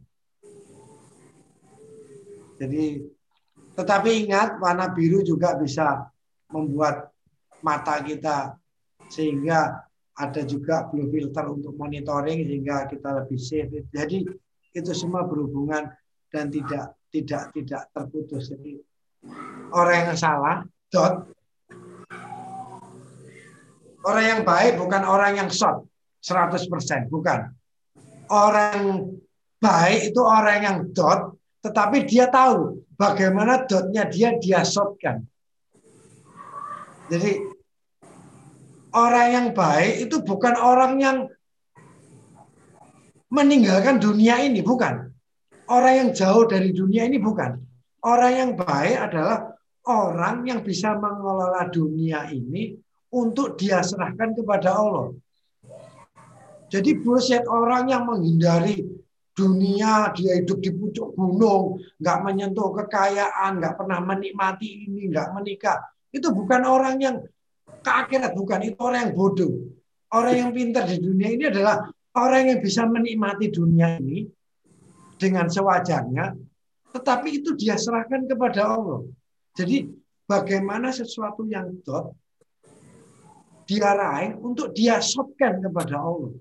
jadi 2.62 3.02
tetapi 3.74 4.10
ingat 4.28 4.62
warna 4.62 4.94
biru 4.94 5.26
juga 5.26 5.58
bisa 5.58 6.06
membuat 6.54 7.10
mata 7.66 7.98
kita 8.06 8.54
sehingga 9.10 9.82
ada 10.14 10.42
juga 10.46 10.86
blue 10.86 11.10
filter 11.10 11.50
untuk 11.50 11.74
monitoring 11.74 12.46
sehingga 12.46 12.86
kita 12.86 13.26
lebih 13.26 13.40
safe. 13.42 13.90
Jadi 13.90 14.30
itu 14.78 14.92
semua 14.94 15.26
berhubungan 15.26 15.90
dan 16.30 16.54
tidak 16.54 16.94
tidak 17.12 17.52
tidak 17.54 17.92
terputus. 17.92 18.50
Jadi 18.50 18.80
orang 19.76 20.10
yang 20.10 20.18
salah 20.18 20.66
dot 20.90 21.30
orang 24.02 24.26
yang 24.26 24.42
baik 24.42 24.82
bukan 24.82 25.04
orang 25.06 25.38
yang 25.38 25.50
short 25.52 25.86
100% 26.24 27.12
bukan. 27.12 27.52
Orang 28.32 29.12
baik 29.60 30.16
itu 30.16 30.22
orang 30.24 30.60
yang 30.64 30.78
dot 30.96 31.36
tetapi 31.62 32.10
dia 32.10 32.32
tahu 32.32 32.82
bagaimana 32.96 33.68
dotnya 33.68 34.08
dia 34.08 34.34
dia 34.40 34.66
shotkan. 34.66 35.28
Jadi 37.12 37.44
orang 38.96 39.28
yang 39.32 39.48
baik 39.52 40.08
itu 40.08 40.24
bukan 40.24 40.56
orang 40.56 40.94
yang 41.00 41.18
meninggalkan 43.32 44.00
dunia 44.00 44.44
ini, 44.44 44.60
bukan. 44.60 45.11
Orang 45.72 45.94
yang 45.96 46.10
jauh 46.12 46.44
dari 46.52 46.76
dunia 46.76 47.08
ini 47.08 47.16
bukan. 47.16 47.56
Orang 48.04 48.34
yang 48.36 48.52
baik 48.60 48.98
adalah 49.08 49.56
orang 49.88 50.44
yang 50.44 50.60
bisa 50.68 51.00
mengelola 51.00 51.64
dunia 51.72 52.28
ini 52.28 52.76
untuk 53.16 53.56
dia 53.56 53.80
serahkan 53.80 54.36
kepada 54.36 54.76
Allah. 54.76 55.16
Jadi 56.68 56.92
bullshit 57.00 57.48
orang 57.48 57.88
yang 57.88 58.04
menghindari 58.04 58.84
dunia, 59.32 60.12
dia 60.12 60.44
hidup 60.44 60.60
di 60.60 60.76
pucuk 60.76 61.16
gunung, 61.16 61.80
nggak 62.04 62.18
menyentuh 62.20 62.76
kekayaan, 62.76 63.64
nggak 63.64 63.80
pernah 63.80 64.00
menikmati 64.04 64.92
ini, 64.92 65.08
nggak 65.08 65.32
menikah. 65.32 65.80
Itu 66.12 66.36
bukan 66.36 66.68
orang 66.68 67.00
yang 67.00 67.16
ke 67.80 67.92
akhirat, 67.92 68.36
bukan 68.36 68.60
itu 68.68 68.76
orang 68.84 69.08
yang 69.08 69.14
bodoh. 69.16 69.72
Orang 70.12 70.36
yang 70.36 70.50
pintar 70.52 70.84
di 70.84 71.00
dunia 71.00 71.32
ini 71.32 71.48
adalah 71.48 71.88
orang 72.20 72.52
yang 72.52 72.60
bisa 72.60 72.84
menikmati 72.84 73.48
dunia 73.48 73.96
ini 74.04 74.28
dengan 75.22 75.46
sewajarnya, 75.46 76.34
tetapi 76.90 77.46
itu 77.46 77.54
dia 77.54 77.78
serahkan 77.78 78.26
kepada 78.26 78.74
Allah. 78.74 79.06
Jadi 79.54 79.86
bagaimana 80.26 80.90
sesuatu 80.90 81.46
yang 81.46 81.78
dot 81.86 82.18
dia 83.70 83.94
raih 83.94 84.34
untuk 84.42 84.74
dia 84.74 84.98
shotkan 84.98 85.62
kepada 85.62 86.02
Allah. 86.02 86.34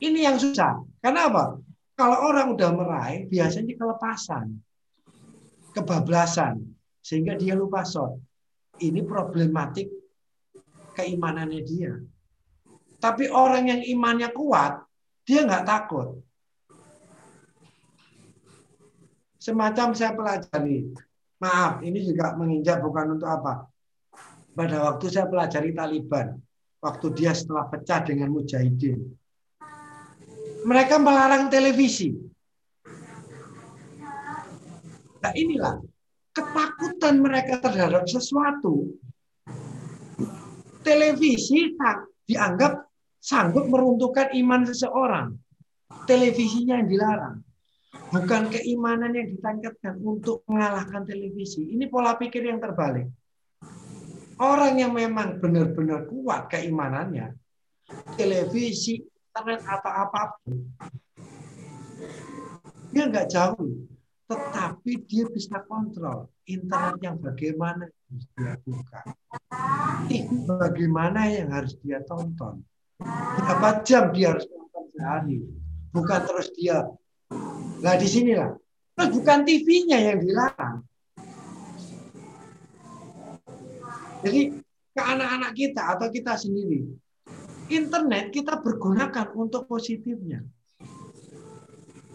Ini 0.00 0.26
yang 0.26 0.36
susah. 0.40 0.82
Karena 0.98 1.30
apa? 1.30 1.60
Kalau 1.94 2.18
orang 2.26 2.58
udah 2.58 2.70
meraih, 2.74 3.30
biasanya 3.30 3.78
kelepasan, 3.78 4.58
kebablasan 5.76 6.58
sehingga 7.04 7.38
dia 7.38 7.54
lupa 7.54 7.86
shot. 7.86 8.18
Ini 8.82 9.06
problematik 9.06 9.86
keimanannya 10.98 11.62
dia. 11.62 11.94
Tapi 12.98 13.30
orang 13.30 13.70
yang 13.70 13.80
imannya 13.86 14.34
kuat, 14.34 14.82
dia 15.22 15.46
nggak 15.46 15.62
takut. 15.68 16.18
Semacam 19.44 19.92
saya 19.92 20.16
pelajari, 20.16 20.88
maaf, 21.36 21.84
ini 21.84 22.00
juga 22.00 22.32
menginjak 22.32 22.80
bukan 22.80 23.20
untuk 23.20 23.28
apa. 23.28 23.68
Pada 24.56 24.88
waktu 24.88 25.12
saya 25.12 25.28
pelajari 25.28 25.76
Taliban, 25.76 26.40
waktu 26.80 27.12
dia 27.12 27.36
setelah 27.36 27.68
pecah 27.68 28.00
dengan 28.08 28.32
Mujahidin, 28.32 29.04
mereka 30.64 30.96
melarang 30.96 31.52
televisi. 31.52 32.16
Nah 35.20 35.32
inilah 35.36 35.76
ketakutan 36.32 37.20
mereka 37.20 37.60
terhadap 37.60 38.08
sesuatu, 38.08 38.96
televisi 40.80 41.76
dianggap 42.24 42.88
sanggup 43.20 43.68
meruntuhkan 43.68 44.32
iman 44.40 44.64
seseorang. 44.64 45.36
Televisinya 46.08 46.80
yang 46.80 46.88
dilarang. 46.88 47.36
Bukan 48.14 48.50
keimanan 48.50 49.10
yang 49.10 49.26
ditingkatkan 49.34 49.98
untuk 49.98 50.46
mengalahkan 50.46 51.02
televisi. 51.02 51.74
Ini 51.74 51.90
pola 51.90 52.14
pikir 52.14 52.46
yang 52.46 52.62
terbalik. 52.62 53.10
Orang 54.38 54.78
yang 54.78 54.90
memang 54.94 55.38
benar-benar 55.38 56.10
kuat 56.10 56.50
keimanannya, 56.50 57.34
televisi, 58.18 58.98
internet, 58.98 59.62
atau 59.62 59.92
apa 59.94 60.20
pun, 60.42 60.58
dia 62.90 63.10
nggak 63.10 63.30
jauh 63.30 63.90
tetapi 64.24 65.04
dia 65.04 65.28
bisa 65.28 65.60
kontrol 65.68 66.32
internet 66.48 66.96
yang 67.04 67.16
bagaimana 67.20 67.84
harus 67.88 68.26
dia 68.36 68.54
buka, 68.64 69.00
bagaimana 70.48 71.20
yang 71.28 71.52
harus 71.52 71.76
dia 71.84 72.00
tonton, 72.08 72.64
berapa 73.00 73.84
jam 73.84 74.12
dia 74.16 74.32
harus 74.32 74.48
nonton 74.48 74.84
sehari, 74.96 75.38
bukan 75.92 76.20
terus 76.24 76.48
dia. 76.56 76.88
Nah 77.84 78.00
di 78.00 78.08
sinilah, 78.08 78.56
terus 78.96 79.10
bukan 79.12 79.44
TV-nya 79.44 80.00
yang 80.00 80.24
dilarang. 80.24 80.80
Jadi 84.24 84.56
ke 84.96 85.02
anak-anak 85.04 85.52
kita 85.52 85.82
atau 85.92 86.08
kita 86.08 86.32
sendiri, 86.40 86.88
internet 87.68 88.32
kita 88.32 88.64
pergunakan 88.64 89.36
untuk 89.36 89.68
positifnya. 89.68 90.40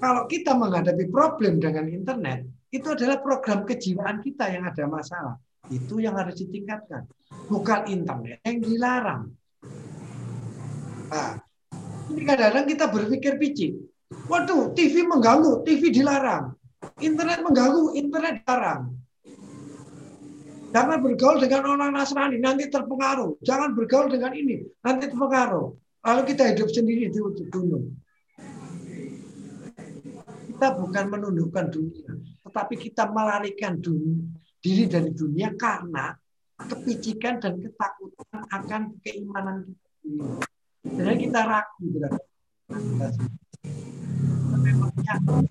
Kalau 0.02 0.26
kita 0.26 0.58
menghadapi 0.58 1.06
problem 1.14 1.62
dengan 1.62 1.86
internet, 1.86 2.50
itu 2.74 2.90
adalah 2.90 3.22
program 3.22 3.62
kejiwaan 3.62 4.26
kita 4.26 4.50
yang 4.50 4.66
ada 4.66 4.90
masalah. 4.90 5.36
Itu 5.70 6.02
yang 6.02 6.18
harus 6.18 6.40
ditingkatkan. 6.42 7.06
Bukan 7.46 7.86
internet 7.94 8.42
yang 8.42 8.58
dilarang. 8.58 9.24
Nah, 11.14 11.38
ini 12.10 12.22
kadang-kadang 12.26 12.66
kita 12.66 12.86
berpikir 12.90 13.38
picik. 13.38 13.99
Waduh, 14.10 14.74
TV 14.74 15.06
mengganggu, 15.06 15.62
TV 15.66 15.94
dilarang. 15.94 16.54
Internet 17.00 17.40
mengganggu, 17.46 17.94
internet 17.94 18.42
dilarang. 18.42 18.94
Jangan 20.70 21.02
bergaul 21.02 21.42
dengan 21.42 21.66
orang 21.66 21.92
Nasrani, 21.98 22.38
nanti 22.38 22.70
terpengaruh. 22.70 23.42
Jangan 23.42 23.74
bergaul 23.74 24.10
dengan 24.10 24.34
ini, 24.38 24.66
nanti 24.86 25.10
terpengaruh. 25.10 25.74
Lalu 26.06 26.22
kita 26.30 26.44
hidup 26.54 26.70
sendiri 26.70 27.10
di 27.10 27.20
gunung 27.50 27.98
kita 30.60 30.76
bukan 30.76 31.08
menundukkan 31.08 31.72
dunia, 31.72 32.20
tetapi 32.44 32.76
kita 32.76 33.08
melarikan 33.08 33.80
dunia, 33.80 34.28
diri 34.60 34.92
dari 34.92 35.16
dunia 35.16 35.56
karena 35.56 36.12
kepicikan 36.60 37.40
dan 37.40 37.64
ketakutan 37.64 38.44
akan 38.52 38.82
keimanan 39.00 39.72
kita. 40.04 40.44
Jadi 40.84 41.16
kita 41.32 41.42
ragu 41.48 41.88
berarti. 44.60 45.48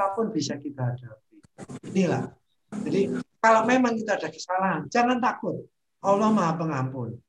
apa 0.00 0.16
pun 0.16 0.32
bisa 0.32 0.56
kita 0.56 0.96
hadapi. 0.96 1.36
Inilah. 1.92 2.32
Jadi 2.88 3.20
kalau 3.36 3.68
memang 3.68 3.92
kita 4.00 4.16
ada 4.16 4.28
kesalahan, 4.32 4.80
jangan 4.88 5.20
takut. 5.20 5.60
Allah 6.00 6.32
Maha 6.32 6.56
Pengampun. 6.56 7.20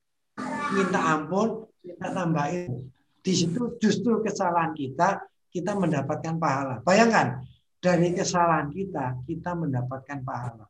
Minta 0.72 1.00
ampun, 1.04 1.68
minta 1.84 2.08
tambahin. 2.16 2.88
Di 3.20 3.34
situ 3.36 3.76
justru 3.76 4.24
kesalahan 4.24 4.72
kita, 4.72 5.20
kita 5.52 5.76
mendapatkan 5.76 6.40
pahala. 6.40 6.80
Bayangkan, 6.80 7.44
dari 7.84 8.16
kesalahan 8.16 8.72
kita, 8.72 9.20
kita 9.28 9.52
mendapatkan 9.52 10.24
pahala. 10.24 10.66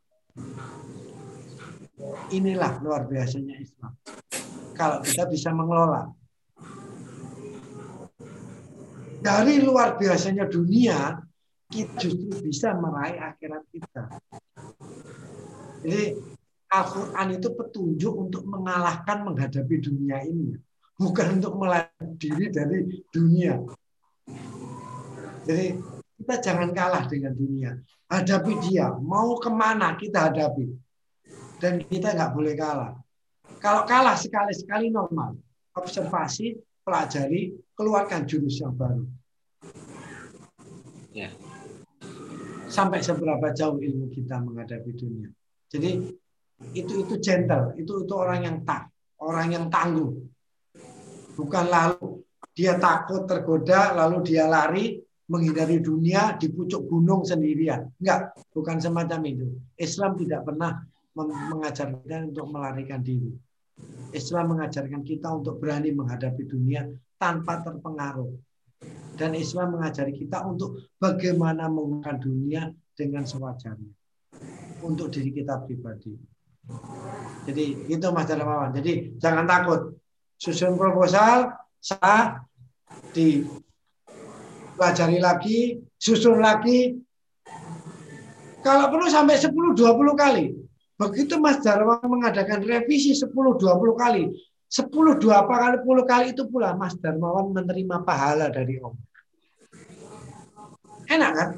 Inilah 2.34 2.82
luar 2.82 3.06
biasanya 3.06 3.62
Islam. 3.62 3.94
Kalau 4.74 4.98
kita 5.06 5.30
bisa 5.30 5.54
mengelola. 5.54 6.10
Dari 9.22 9.62
luar 9.62 9.94
biasanya 9.94 10.50
dunia, 10.50 11.14
kita 11.70 11.94
justru 11.94 12.42
bisa 12.42 12.74
meraih 12.74 13.22
akhirat 13.22 13.62
kita. 13.70 14.02
Jadi 15.86 16.04
Al-Quran 16.72 17.28
itu 17.38 17.48
petunjuk 17.54 18.14
untuk 18.18 18.42
mengalahkan 18.50 19.22
menghadapi 19.22 19.76
dunia 19.78 20.26
ini. 20.26 20.58
Bukan 20.98 21.38
untuk 21.38 21.54
melatih 21.54 22.18
diri 22.18 22.46
dari 22.50 22.78
dunia. 23.14 23.62
Jadi 25.46 25.66
kita 26.18 26.34
jangan 26.42 26.70
kalah 26.74 27.06
dengan 27.06 27.34
dunia. 27.34 27.78
Hadapi 28.10 28.52
dia. 28.66 28.90
Mau 28.98 29.38
ke 29.38 29.50
mana 29.50 29.94
kita 29.94 30.30
hadapi. 30.30 30.66
Dan 31.62 31.82
kita 31.86 32.14
nggak 32.14 32.32
boleh 32.34 32.54
kalah. 32.58 32.92
Kalau 33.62 33.86
kalah 33.86 34.18
sekali-sekali 34.18 34.90
normal. 34.90 35.38
Observasi, 35.72 36.58
pelajari, 36.82 37.54
keluarkan 37.74 38.26
jurus 38.26 38.58
yang 38.60 38.74
baru. 38.74 39.06
Ya. 41.14 41.30
Sampai 42.66 43.04
seberapa 43.04 43.52
jauh 43.52 43.78
ilmu 43.78 44.10
kita 44.10 44.40
menghadapi 44.40 44.90
dunia. 44.96 45.28
Jadi 45.68 46.12
itu 46.72 46.92
itu 47.04 47.14
gentle, 47.18 47.74
itu 47.76 48.06
itu 48.06 48.14
orang 48.14 48.40
yang 48.46 48.56
tak, 48.62 48.88
orang 49.20 49.48
yang 49.52 49.66
tangguh. 49.68 50.12
Bukan 51.36 51.64
lalu 51.68 52.22
dia 52.52 52.76
takut 52.76 53.24
tergoda 53.24 53.96
lalu 53.96 54.20
dia 54.24 54.44
lari 54.44 55.00
menghindari 55.32 55.80
dunia 55.80 56.36
di 56.36 56.52
pucuk 56.52 56.84
gunung 56.84 57.24
sendirian. 57.24 57.88
Enggak, 58.00 58.36
bukan 58.52 58.76
semacam 58.76 59.20
itu. 59.24 59.48
Islam 59.80 60.12
tidak 60.20 60.44
pernah 60.44 60.84
mengajarkan 61.16 62.32
untuk 62.32 62.46
melarikan 62.52 63.00
diri. 63.00 63.32
Islam 64.12 64.56
mengajarkan 64.56 65.02
kita 65.02 65.32
untuk 65.32 65.56
berani 65.58 65.90
menghadapi 65.92 66.44
dunia 66.44 66.84
tanpa 67.16 67.64
terpengaruh. 67.64 68.32
Dan 69.16 69.36
Islam 69.36 69.78
mengajari 69.78 70.12
kita 70.16 70.42
untuk 70.48 70.88
bagaimana 70.98 71.68
menggunakan 71.68 72.16
dunia 72.18 72.72
dengan 72.96 73.24
sewajarnya. 73.28 73.92
Untuk 74.82 75.12
diri 75.12 75.30
kita 75.30 75.62
pribadi. 75.62 76.16
Jadi 77.46 77.90
itu 77.90 78.06
Mas 78.10 78.26
Darmawan. 78.26 78.74
Jadi 78.74 79.18
jangan 79.18 79.46
takut. 79.46 79.94
Susun 80.38 80.74
proposal, 80.74 81.54
sah, 81.78 82.42
dipelajari 83.14 83.62
lagi, 85.22 85.78
susun 85.94 86.42
lagi. 86.42 86.98
Kalau 88.62 88.90
perlu 88.90 89.06
sampai 89.06 89.38
10-20 89.38 89.78
kali. 90.18 90.61
Begitu 91.00 91.40
Mas 91.40 91.64
Darmawan 91.64 92.04
mengadakan 92.04 92.60
revisi 92.62 93.16
10-20 93.16 93.96
kali, 93.96 94.28
10 94.72 94.88
20 94.88 95.20
kali 95.20 95.76
10 95.84 96.08
kali 96.08 96.26
itu 96.32 96.44
pula 96.48 96.72
Mas 96.76 96.96
Darmawan 97.00 97.52
menerima 97.52 98.04
pahala 98.04 98.48
dari 98.52 98.80
Om. 98.80 98.94
Enak 101.12 101.32
kan? 101.36 101.50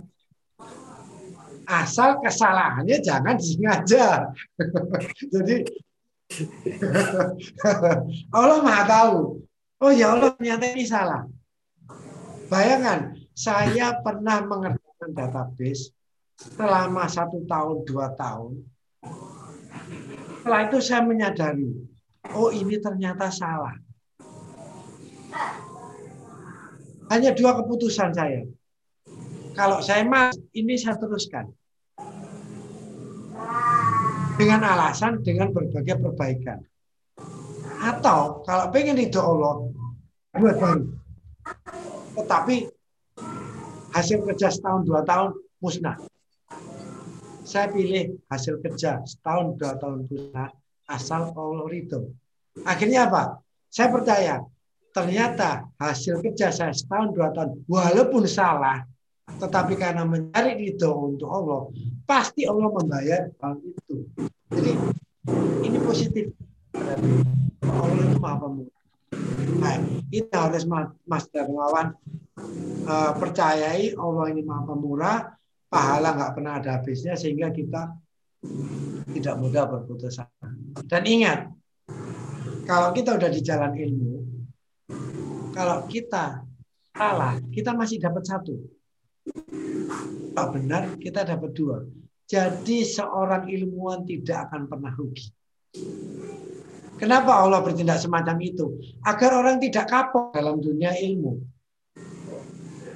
Asal 1.64 2.20
kesalahannya 2.20 2.98
jangan 3.00 3.38
disengaja. 3.38 4.34
Jadi 5.34 5.64
Allah 8.36 8.58
Maha 8.64 8.82
tahu. 8.88 9.44
Oh 9.78 9.92
ya 9.92 10.16
Allah 10.16 10.34
ternyata 10.34 10.64
ini 10.74 10.84
salah. 10.88 11.28
Bayangkan, 12.48 13.14
saya 13.34 13.98
pernah 14.00 14.42
mengerjakan 14.44 15.10
database 15.14 15.92
selama 16.34 17.06
satu 17.06 17.46
tahun, 17.46 17.86
dua 17.86 18.10
tahun 18.14 18.73
setelah 20.44 20.68
itu 20.68 20.78
saya 20.84 21.00
menyadari, 21.00 21.72
oh 22.36 22.52
ini 22.52 22.76
ternyata 22.76 23.32
salah. 23.32 23.72
Hanya 27.08 27.32
dua 27.32 27.56
keputusan 27.64 28.12
saya. 28.12 28.44
Kalau 29.56 29.80
saya 29.80 30.04
mas, 30.04 30.36
ini 30.52 30.76
saya 30.76 31.00
teruskan. 31.00 31.48
Dengan 34.36 34.68
alasan, 34.68 35.24
dengan 35.24 35.48
berbagai 35.48 35.96
perbaikan. 35.96 36.60
Atau 37.80 38.44
kalau 38.44 38.68
pengen 38.68 39.00
itu 39.00 39.16
Allah, 39.16 39.64
buat 40.36 40.56
baru. 40.60 40.84
Tetapi 42.20 42.56
hasil 43.96 44.20
kerja 44.28 44.52
setahun, 44.52 44.84
dua 44.84 45.00
tahun, 45.08 45.32
musnah 45.56 45.96
saya 47.44 47.68
pilih 47.68 48.16
hasil 48.32 48.58
kerja 48.64 49.04
setahun 49.04 49.60
dua 49.60 49.76
tahun 49.76 50.08
pusat 50.08 50.50
asal 50.88 51.30
Allah 51.36 51.68
ridho. 51.68 52.10
Akhirnya 52.64 53.06
apa? 53.06 53.44
Saya 53.68 53.92
percaya 53.92 54.34
ternyata 54.96 55.68
hasil 55.76 56.24
kerja 56.24 56.48
saya 56.48 56.72
setahun 56.72 57.12
dua 57.12 57.28
tahun 57.36 57.68
walaupun 57.68 58.24
salah 58.24 58.88
tetapi 59.24 59.76
karena 59.76 60.08
mencari 60.08 60.56
ridho 60.56 60.90
untuk 61.12 61.28
Allah 61.28 61.68
pasti 62.08 62.48
Allah 62.48 62.68
membayar 62.72 63.28
hal 63.44 63.60
itu. 63.60 64.08
Jadi 64.48 64.72
ini 65.68 65.78
positif. 65.84 66.32
Allah 67.64 68.04
itu 68.08 68.18
maha 68.20 68.36
pemurah. 68.40 68.82
Nah, 69.60 69.74
kita 70.12 70.36
harus 70.48 70.64
Mas 71.04 71.24
Darmawan 71.32 71.96
uh, 72.88 73.12
percayai 73.16 73.96
Allah 73.96 74.24
ini 74.32 74.42
maha 74.44 74.62
pemurah 74.68 75.18
pahala 75.68 76.14
nggak 76.14 76.32
pernah 76.36 76.52
ada 76.60 76.78
habisnya 76.78 77.18
sehingga 77.18 77.50
kita 77.50 77.92
tidak 79.14 79.34
mudah 79.40 79.64
berputus 79.68 80.20
asa. 80.20 80.28
Dan 80.84 81.02
ingat, 81.08 81.48
kalau 82.68 82.92
kita 82.92 83.16
udah 83.16 83.30
di 83.32 83.40
jalan 83.40 83.72
ilmu, 83.72 84.14
kalau 85.54 85.86
kita 85.88 86.44
salah, 86.92 87.40
kita 87.52 87.72
masih 87.72 88.02
dapat 88.02 88.22
satu. 88.26 88.54
Kalau 90.34 90.48
benar, 90.52 90.98
kita 91.00 91.24
dapat 91.24 91.50
dua. 91.56 91.86
Jadi 92.24 92.84
seorang 92.84 93.48
ilmuwan 93.48 94.04
tidak 94.04 94.48
akan 94.50 94.66
pernah 94.68 94.92
rugi. 94.96 95.28
Kenapa 96.94 97.42
Allah 97.42 97.60
bertindak 97.60 98.00
semacam 98.00 98.36
itu? 98.40 98.80
Agar 99.04 99.34
orang 99.34 99.58
tidak 99.58 99.90
kapok 99.90 100.32
dalam 100.32 100.62
dunia 100.62 100.94
ilmu 100.94 101.53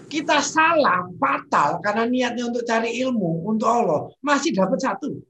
kita 0.08 0.40
salah, 0.40 1.04
fatal 1.20 1.84
karena 1.84 2.08
niatnya 2.08 2.48
untuk 2.48 2.64
cari 2.64 2.96
ilmu 3.04 3.44
untuk 3.44 3.68
Allah, 3.68 4.00
masih 4.24 4.56
dapat 4.56 4.80
satu. 4.80 5.20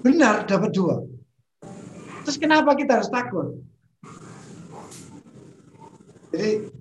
Benar 0.00 0.48
dapat 0.48 0.72
dua. 0.72 1.04
Terus 2.24 2.40
kenapa 2.40 2.72
kita 2.74 2.98
harus 2.98 3.12
takut? 3.12 3.60
Jadi 6.32 6.72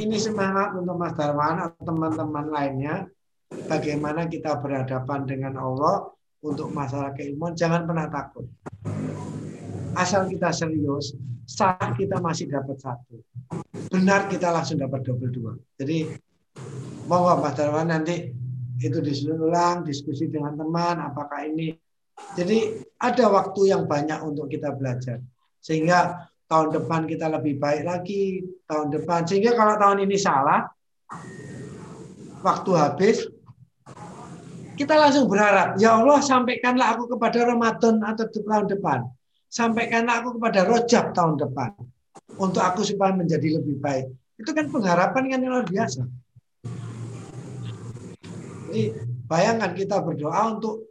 ini 0.00 0.16
semangat 0.16 0.74
untuk 0.74 0.96
Mas 0.96 1.14
Darman 1.14 1.68
atau 1.68 1.82
teman-teman 1.84 2.46
lainnya. 2.48 2.96
Bagaimana 3.48 4.28
kita 4.28 4.60
berhadapan 4.60 5.24
dengan 5.24 5.56
Allah 5.56 6.12
untuk 6.44 6.68
masalah 6.72 7.16
keilmuan. 7.16 7.56
Jangan 7.56 7.88
pernah 7.88 8.06
takut. 8.12 8.44
Asal 9.96 10.28
kita 10.28 10.52
serius, 10.52 11.16
saat 11.48 11.96
kita 11.96 12.20
masih 12.20 12.46
dapat 12.52 12.76
satu 12.78 13.18
benar 13.98 14.30
kita 14.30 14.54
langsung 14.54 14.78
dapat 14.78 15.02
double 15.02 15.30
dua. 15.34 15.52
Jadi 15.74 16.06
monggo 17.10 17.42
Mas 17.42 17.58
Darwan 17.58 17.90
nanti 17.90 18.30
itu 18.78 19.02
disusun 19.02 19.42
ulang, 19.42 19.82
diskusi 19.82 20.30
dengan 20.30 20.54
teman, 20.54 21.02
apakah 21.02 21.42
ini. 21.50 21.74
Jadi 22.38 22.78
ada 23.02 23.26
waktu 23.26 23.74
yang 23.74 23.90
banyak 23.90 24.22
untuk 24.22 24.46
kita 24.46 24.70
belajar. 24.70 25.18
Sehingga 25.58 26.30
tahun 26.46 26.78
depan 26.78 27.10
kita 27.10 27.26
lebih 27.26 27.58
baik 27.58 27.82
lagi, 27.82 28.46
tahun 28.70 28.94
depan. 28.94 29.26
Sehingga 29.26 29.58
kalau 29.58 29.74
tahun 29.74 30.06
ini 30.06 30.14
salah, 30.14 30.70
waktu 32.46 32.70
habis, 32.78 33.26
kita 34.78 34.94
langsung 34.94 35.26
berharap, 35.26 35.74
ya 35.82 35.98
Allah 35.98 36.22
sampaikanlah 36.22 36.94
aku 36.94 37.18
kepada 37.18 37.50
Ramadan 37.50 37.98
atau 38.06 38.30
tahun 38.30 38.70
depan. 38.70 39.10
Sampaikanlah 39.50 40.22
aku 40.22 40.38
kepada 40.38 40.62
Rojab 40.70 41.10
tahun 41.18 41.34
depan 41.34 41.74
untuk 42.38 42.62
aku 42.62 42.86
supaya 42.86 43.12
menjadi 43.12 43.58
lebih 43.58 43.82
baik. 43.82 44.06
Itu 44.38 44.54
kan 44.54 44.70
pengharapan 44.70 45.34
yang 45.34 45.42
luar 45.42 45.66
biasa. 45.66 46.06
Jadi 48.68 48.82
bayangkan 49.26 49.72
kita 49.74 49.98
berdoa 49.98 50.54
untuk 50.54 50.86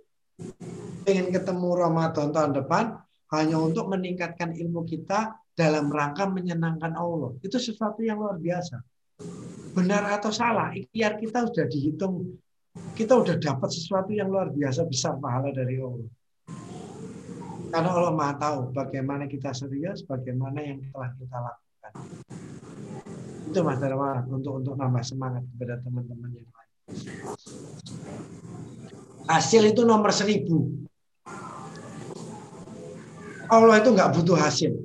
ingin 1.07 1.31
ketemu 1.31 1.69
Ramadan 1.73 2.35
tahun 2.35 2.51
depan 2.59 2.99
hanya 3.31 3.57
untuk 3.59 3.87
meningkatkan 3.87 4.51
ilmu 4.51 4.83
kita 4.83 5.39
dalam 5.55 5.89
rangka 5.89 6.27
menyenangkan 6.27 6.93
Allah. 6.93 7.33
Itu 7.41 7.57
sesuatu 7.57 8.03
yang 8.03 8.19
luar 8.21 8.37
biasa. 8.37 8.83
Benar 9.73 10.09
atau 10.19 10.29
salah, 10.29 10.73
ikhtiar 10.73 11.17
kita 11.17 11.47
sudah 11.49 11.65
dihitung. 11.65 12.37
Kita 12.93 13.17
sudah 13.17 13.37
dapat 13.41 13.69
sesuatu 13.73 14.13
yang 14.13 14.29
luar 14.29 14.53
biasa 14.53 14.85
besar 14.85 15.17
pahala 15.17 15.49
dari 15.49 15.81
Allah. 15.81 16.05
Karena 17.68 17.89
Allah 17.91 18.13
Maha 18.15 18.34
tahu 18.39 18.72
bagaimana 18.72 19.28
kita 19.28 19.51
serius, 19.51 20.03
bagaimana 20.07 20.59
yang 20.63 20.80
telah 20.91 21.11
kita 21.20 21.38
lakukan. 21.38 21.91
Itu 23.47 23.59
Mas 23.63 23.80
Darmawan 23.80 24.24
untuk 24.32 24.53
untuk 24.63 24.74
nambah 24.76 25.03
semangat 25.03 25.43
kepada 25.55 25.80
teman-teman 25.84 26.30
yang 26.32 26.47
lain. 26.47 26.72
Hasil 29.28 29.61
itu 29.68 29.84
nomor 29.84 30.11
seribu. 30.15 30.72
Allah 33.47 33.80
itu 33.80 33.89
nggak 33.91 34.11
butuh 34.15 34.38
hasil. 34.39 34.76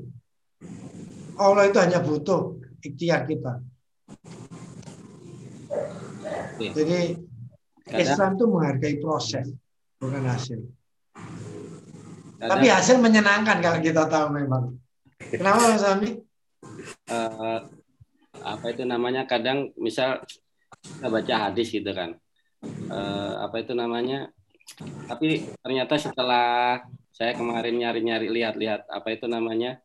Allah 1.39 1.67
itu 1.71 1.79
hanya 1.83 1.99
butuh 1.99 2.59
ikhtiar 2.83 3.27
kita. 3.27 3.63
Oke. 6.63 6.71
Jadi 6.75 7.01
Islam 7.91 8.39
itu 8.39 8.45
menghargai 8.47 8.97
proses, 9.03 9.51
bukan 9.99 10.23
hasil. 10.23 10.63
Tapi 12.43 12.67
hasil 12.67 12.99
menyenangkan 12.99 13.63
kalau 13.63 13.79
kita 13.79 14.11
tahu 14.11 14.35
memang. 14.35 14.75
Kenapa 15.31 15.71
Mas 15.71 15.87
Ami? 15.87 16.19
eh, 17.07 17.59
apa 18.43 18.67
itu 18.71 18.83
namanya 18.83 19.27
kadang 19.27 19.71
misal 19.79 20.23
kita 20.83 21.07
baca 21.07 21.35
hadis 21.49 21.71
gitu 21.71 21.91
kan 21.93 22.19
Eh, 22.63 23.35
apa 23.43 23.59
itu 23.59 23.75
namanya 23.75 24.31
tapi 25.11 25.51
ternyata 25.59 25.99
setelah 25.99 26.79
saya 27.11 27.35
kemarin 27.35 27.75
nyari-nyari 27.75 28.31
lihat-lihat 28.31 28.87
apa 28.87 29.09
itu 29.11 29.27
namanya 29.27 29.83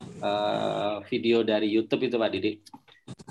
eh, 0.00 0.96
video 1.04 1.44
dari 1.44 1.68
YouTube 1.68 2.08
itu 2.08 2.16
Pak 2.16 2.30
Didi 2.32 2.64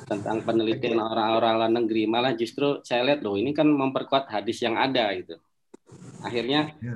tentang 0.05 0.45
penelitian 0.45 1.01
orang-orang 1.01 1.53
luar 1.57 1.71
negeri 1.74 2.05
malah 2.05 2.38
justru 2.38 2.86
saya 2.86 3.01
lihat 3.01 3.26
loh 3.26 3.34
ini 3.34 3.49
kan 3.49 3.65
memperkuat 3.65 4.30
hadis 4.30 4.61
yang 4.61 4.78
ada 4.78 5.09
gitu 5.17 5.41
akhirnya 6.21 6.78
Ya. 6.78 6.93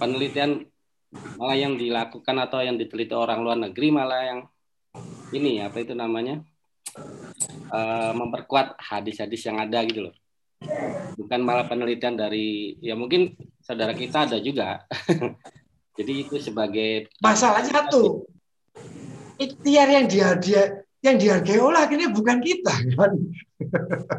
penelitian 0.00 0.64
malah 1.36 1.56
yang 1.56 1.76
dilakukan 1.76 2.36
atau 2.42 2.64
yang 2.64 2.80
diteliti 2.80 3.12
orang 3.12 3.44
luar 3.44 3.58
negeri 3.58 3.88
malah 3.92 4.22
yang 4.24 4.40
ini 5.34 5.60
apa 5.60 5.82
itu 5.82 5.92
namanya 5.92 6.40
eh, 7.72 8.12
memperkuat 8.16 8.80
hadis-hadis 8.80 9.44
yang 9.44 9.60
ada 9.60 9.84
gitu 9.84 10.10
loh 10.10 10.14
bukan 11.20 11.40
malah 11.44 11.68
penelitian 11.68 12.16
dari 12.16 12.80
ya 12.80 12.96
mungkin 12.96 13.36
saudara 13.60 13.92
kita 13.92 14.24
ada 14.24 14.40
juga 14.40 14.88
jadi 15.98 16.12
itu 16.24 16.40
sebagai 16.40 17.12
Masalahnya 17.20 17.72
satu, 17.72 18.24
ikhtiar 19.36 19.88
yang 19.92 20.06
dia 20.08 20.28
dia 20.40 20.62
yang 21.04 21.20
dihargai 21.20 21.60
Allah 21.60 21.84
ini 21.92 22.08
bukan 22.08 22.40
kita 22.40 22.72
kan? 22.96 23.12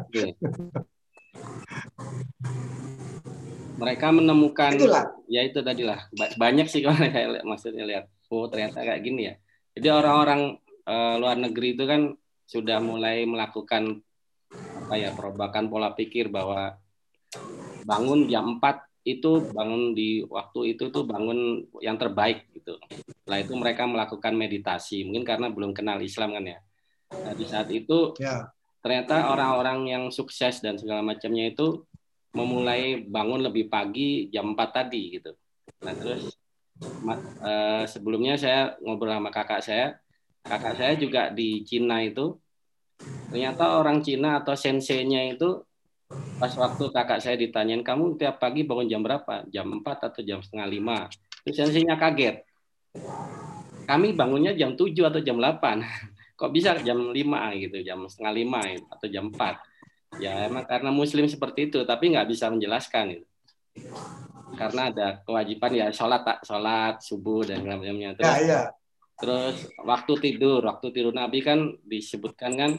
Oke. 0.06 0.38
mereka 3.78 4.10
menemukan 4.10 4.74
Itulah. 4.74 5.06
ya 5.30 5.46
itu 5.46 5.62
tadi 5.62 5.86
lah 5.86 6.10
Ba- 6.10 6.34
banyak 6.34 6.66
sih 6.66 6.82
kalau 6.82 6.98
saya 7.14 7.38
lihat 7.38 7.44
maksudnya 7.46 7.84
lihat 7.86 8.04
oh 8.28 8.50
ternyata 8.50 8.82
kayak 8.82 9.02
gini 9.06 9.30
ya 9.30 9.34
jadi 9.78 9.88
orang-orang 9.94 10.58
eh, 10.84 11.14
luar 11.22 11.36
negeri 11.38 11.78
itu 11.78 11.84
kan 11.86 12.12
sudah 12.48 12.82
mulai 12.82 13.22
melakukan 13.28 14.02
apa 14.74 14.94
ya 14.96 15.12
perubahan 15.14 15.68
pola 15.68 15.92
pikir 15.92 16.32
bahwa 16.32 16.74
bangun 17.84 18.26
jam 18.26 18.58
4 18.58 18.88
itu 19.08 19.48
bangun 19.48 19.96
di 19.96 20.20
waktu 20.28 20.76
itu 20.76 20.92
tuh 20.92 21.08
bangun 21.08 21.64
yang 21.80 21.96
terbaik 21.96 22.44
gitu. 22.52 22.76
Setelah 23.24 23.40
itu 23.40 23.52
mereka 23.56 23.88
melakukan 23.88 24.36
meditasi 24.36 25.08
mungkin 25.08 25.24
karena 25.24 25.48
belum 25.48 25.72
kenal 25.72 25.96
Islam 26.04 26.36
kan 26.36 26.44
ya. 26.44 26.58
Nah, 27.24 27.32
di 27.32 27.44
saat 27.48 27.68
itu 27.72 28.12
Ya, 28.20 28.52
ternyata 28.84 29.32
orang-orang 29.32 29.88
yang 29.88 30.04
sukses 30.12 30.60
dan 30.60 30.76
segala 30.76 31.00
macamnya 31.00 31.48
itu 31.48 31.88
memulai 32.32 33.02
bangun 33.08 33.40
lebih 33.40 33.72
pagi 33.72 34.28
jam 34.28 34.52
4 34.52 34.68
tadi 34.68 35.02
gitu. 35.16 35.32
Nah 35.84 35.94
terus 35.96 36.36
eh, 37.44 37.84
sebelumnya 37.88 38.36
saya 38.36 38.76
ngobrol 38.84 39.14
sama 39.16 39.30
kakak 39.32 39.62
saya, 39.64 39.86
kakak 40.44 40.74
saya 40.76 40.92
juga 40.98 41.32
di 41.32 41.64
Cina 41.64 42.04
itu 42.04 42.36
ternyata 43.30 43.78
orang 43.78 44.02
Cina 44.02 44.42
atau 44.42 44.58
senseinya 44.58 45.30
itu 45.30 45.62
pas 46.40 46.50
waktu 46.56 46.88
kakak 46.88 47.20
saya 47.20 47.36
ditanyain 47.36 47.84
kamu 47.84 48.16
tiap 48.16 48.40
pagi 48.40 48.64
bangun 48.64 48.88
jam 48.88 49.00
berapa? 49.04 49.44
Jam 49.48 49.80
4 49.80 50.08
atau 50.12 50.20
jam 50.24 50.40
setengah 50.40 50.68
lima? 50.68 50.98
Terus 51.44 51.56
senseinya 51.64 51.96
kaget. 51.96 52.44
Kami 53.88 54.12
bangunnya 54.12 54.52
jam 54.52 54.76
7 54.76 54.92
atau 55.08 55.20
jam 55.24 55.40
8 55.40 55.80
kok 56.38 56.54
bisa 56.54 56.78
jam 56.84 57.10
5 57.10 57.16
gitu, 57.58 57.78
jam 57.82 58.04
setengah 58.06 58.32
lima 58.36 58.60
atau 58.94 59.06
jam 59.10 59.32
4. 59.32 59.67
Ya 60.16 60.48
emang 60.48 60.64
karena 60.64 60.88
muslim 60.88 61.28
seperti 61.28 61.68
itu, 61.68 61.84
tapi 61.84 62.16
nggak 62.16 62.28
bisa 62.32 62.48
menjelaskan 62.48 63.04
gitu. 63.20 63.26
Karena 64.56 64.90
ada 64.90 65.06
kewajiban 65.22 65.70
ya 65.76 65.86
sholat 65.92 66.24
tak 66.24 66.38
sholat 66.42 66.98
subuh 67.04 67.44
dan 67.44 67.62
macamnya. 67.62 68.16
ya, 68.16 68.16
Terus, 68.16 68.38
ya. 68.48 68.62
terus 69.20 69.56
waktu 69.84 70.12
tidur, 70.18 70.64
waktu 70.64 70.88
tidur 70.90 71.12
Nabi 71.14 71.44
kan 71.44 71.76
disebutkan 71.84 72.52
kan 72.56 72.70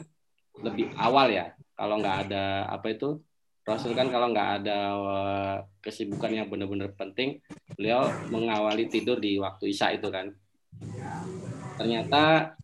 lebih 0.60 0.90
awal 0.98 1.30
ya. 1.30 1.54
Kalau 1.78 1.96
nggak 2.02 2.28
ada 2.28 2.68
apa 2.68 2.92
itu 2.92 3.22
Rasul 3.70 3.94
kan 3.94 4.10
kalau 4.10 4.34
nggak 4.34 4.50
ada 4.60 4.78
eh, 4.98 5.56
kesibukan 5.78 6.32
yang 6.34 6.50
benar-benar 6.50 6.90
penting, 6.98 7.38
beliau 7.78 8.10
mengawali 8.32 8.90
tidur 8.90 9.22
di 9.22 9.38
waktu 9.38 9.70
isya 9.70 9.94
itu 9.94 10.10
kan. 10.10 10.34
Ternyata 11.78 12.56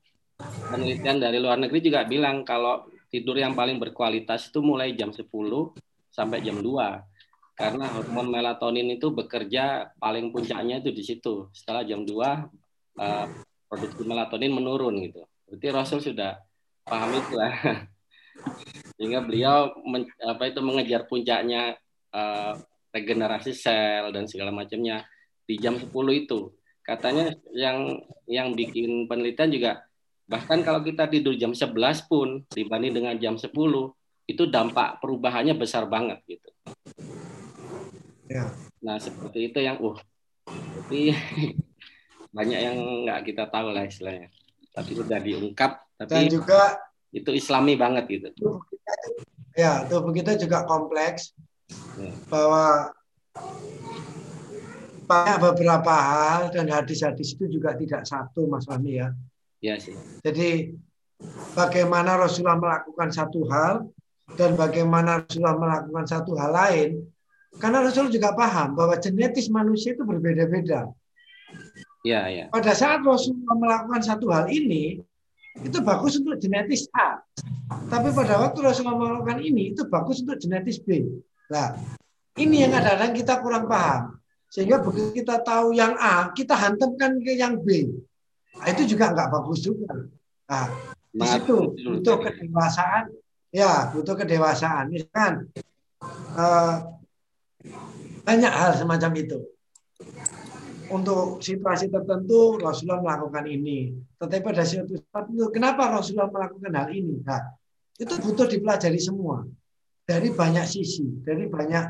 penelitian 0.72 1.22
dari 1.22 1.38
luar 1.38 1.62
negeri 1.62 1.80
juga 1.80 2.04
bilang 2.04 2.42
kalau 2.42 2.90
tidur 3.10 3.38
yang 3.38 3.54
paling 3.54 3.78
berkualitas 3.78 4.50
itu 4.50 4.60
mulai 4.60 4.94
jam 4.94 5.14
10 5.14 5.26
sampai 6.10 6.42
jam 6.42 6.58
2 6.58 7.56
karena 7.56 7.88
hormon 7.88 8.28
melatonin 8.28 8.92
itu 8.92 9.08
bekerja 9.08 9.96
paling 9.96 10.28
puncaknya 10.28 10.84
itu 10.84 10.92
di 10.92 11.00
situ. 11.00 11.48
Setelah 11.56 11.88
jam 11.88 12.04
2 12.04 12.12
eh, 13.00 13.26
produksi 13.64 14.02
melatonin 14.04 14.52
menurun 14.52 15.00
gitu. 15.00 15.24
Berarti 15.48 15.66
Rasul 15.72 16.00
sudah 16.04 16.36
paham 16.84 17.16
itu 17.16 17.34
lah 17.34 17.54
sehingga 19.00 19.24
beliau 19.24 19.72
men- 19.88 20.12
apa 20.22 20.52
itu 20.52 20.60
mengejar 20.60 21.08
puncaknya 21.08 21.80
eh, 22.12 22.52
regenerasi 22.92 23.52
sel 23.56 24.12
dan 24.12 24.28
segala 24.28 24.52
macamnya 24.52 25.08
di 25.48 25.56
jam 25.56 25.80
10 25.80 25.88
itu. 26.12 26.52
Katanya 26.84 27.34
yang 27.56 28.04
yang 28.28 28.52
bikin 28.52 29.08
penelitian 29.10 29.50
juga 29.50 29.72
bahkan 30.26 30.62
kalau 30.62 30.82
kita 30.82 31.06
tidur 31.06 31.34
jam 31.38 31.54
11 31.54 31.70
pun 32.10 32.42
dibanding 32.50 32.92
dengan 32.98 33.14
jam 33.16 33.34
10 33.38 33.50
itu 34.26 34.42
dampak 34.50 34.98
perubahannya 34.98 35.54
besar 35.54 35.86
banget 35.86 36.18
gitu. 36.26 36.50
Ya. 38.26 38.50
Nah 38.82 38.98
seperti 38.98 39.50
itu 39.50 39.58
yang 39.62 39.78
uh 39.78 39.94
tapi 40.46 41.14
banyak 42.36 42.58
yang 42.58 42.76
nggak 43.06 43.22
kita 43.22 43.46
tahu 43.46 43.70
lah 43.70 43.86
istilahnya. 43.86 44.28
Tapi 44.74 44.92
sudah 44.92 45.16
diungkap, 45.22 45.72
Dan 45.96 46.04
tapi 46.04 46.28
juga 46.28 46.76
itu 47.08 47.30
islami 47.32 47.78
banget 47.80 48.04
gitu. 48.10 48.28
ya 49.56 49.88
tubuh 49.88 50.12
kita 50.12 50.36
juga 50.36 50.66
kompleks 50.68 51.32
Ya. 51.96 52.12
bahwa 52.30 52.94
banyak 55.06 55.38
beberapa 55.38 55.90
hal 55.94 56.50
dan 56.54 56.66
hadis-hadis 56.70 57.34
itu 57.34 57.46
juga 57.58 57.74
tidak 57.74 58.06
satu 58.06 58.46
Mas 58.46 58.66
Fahmi 58.66 59.00
ya. 59.02 59.10
Ya 59.66 59.82
sih. 59.82 59.98
Jadi 60.22 60.78
bagaimana 61.58 62.14
Rasulullah 62.14 62.62
melakukan 62.62 63.10
satu 63.10 63.50
hal 63.50 63.90
dan 64.38 64.54
bagaimana 64.54 65.26
Rasulullah 65.26 65.58
melakukan 65.58 66.06
satu 66.06 66.38
hal 66.38 66.54
lain, 66.54 67.02
karena 67.58 67.82
Rasul 67.82 68.14
juga 68.14 68.30
paham 68.30 68.78
bahwa 68.78 68.94
genetis 69.02 69.50
manusia 69.50 69.98
itu 69.98 70.06
berbeda-beda. 70.06 70.86
Ya 72.06 72.30
ya. 72.30 72.46
Pada 72.54 72.78
saat 72.78 73.02
Rasulullah 73.02 73.58
melakukan 73.58 74.06
satu 74.06 74.30
hal 74.30 74.46
ini, 74.54 75.02
itu 75.58 75.78
bagus 75.82 76.22
untuk 76.22 76.38
genetis 76.38 76.86
A. 76.94 77.18
Tapi 77.90 78.14
pada 78.14 78.38
waktu 78.38 78.62
Rasulullah 78.62 79.18
melakukan 79.18 79.42
ini, 79.42 79.74
itu 79.74 79.82
bagus 79.90 80.22
untuk 80.22 80.38
genetis 80.38 80.78
B. 80.78 81.10
Nah, 81.50 81.74
ini 82.38 82.62
yang 82.62 82.70
kadang-kadang 82.70 83.18
kita 83.18 83.34
kurang 83.42 83.66
paham. 83.66 84.14
Sehingga 84.46 84.78
begitu 84.78 85.26
kita 85.26 85.42
tahu 85.42 85.74
yang 85.74 85.98
A, 85.98 86.30
kita 86.30 86.54
hantamkan 86.54 87.18
ke 87.18 87.34
yang 87.34 87.58
B. 87.58 87.90
Nah, 88.56 88.66
itu 88.72 88.82
juga 88.96 89.12
nggak 89.12 89.28
bagus 89.32 89.58
juga. 89.64 89.92
Nah, 90.46 90.66
di 91.12 91.26
situ 91.26 91.76
butuh 91.76 92.16
kedewasaan. 92.20 93.12
Ya, 93.52 93.88
butuh 93.92 94.14
kedewasaan. 94.16 94.92
Misalkan 94.92 95.48
eh, 96.36 96.74
banyak 98.26 98.52
hal 98.52 98.72
semacam 98.76 99.12
itu. 99.16 99.38
Untuk 100.86 101.42
situasi 101.42 101.90
tertentu 101.90 102.62
Rasulullah 102.62 103.02
melakukan 103.02 103.42
ini. 103.50 103.90
Tetapi 104.22 104.38
pada 104.38 104.62
saat 104.62 104.86
itu, 104.86 105.50
kenapa 105.50 105.90
Rasulullah 105.90 106.30
melakukan 106.30 106.70
hal 106.70 106.88
ini? 106.94 107.26
Nah, 107.26 107.42
itu 107.98 108.14
butuh 108.22 108.46
dipelajari 108.46 109.00
semua 109.02 109.42
dari 110.06 110.30
banyak 110.30 110.62
sisi, 110.68 111.02
dari 111.26 111.50
banyak 111.50 111.84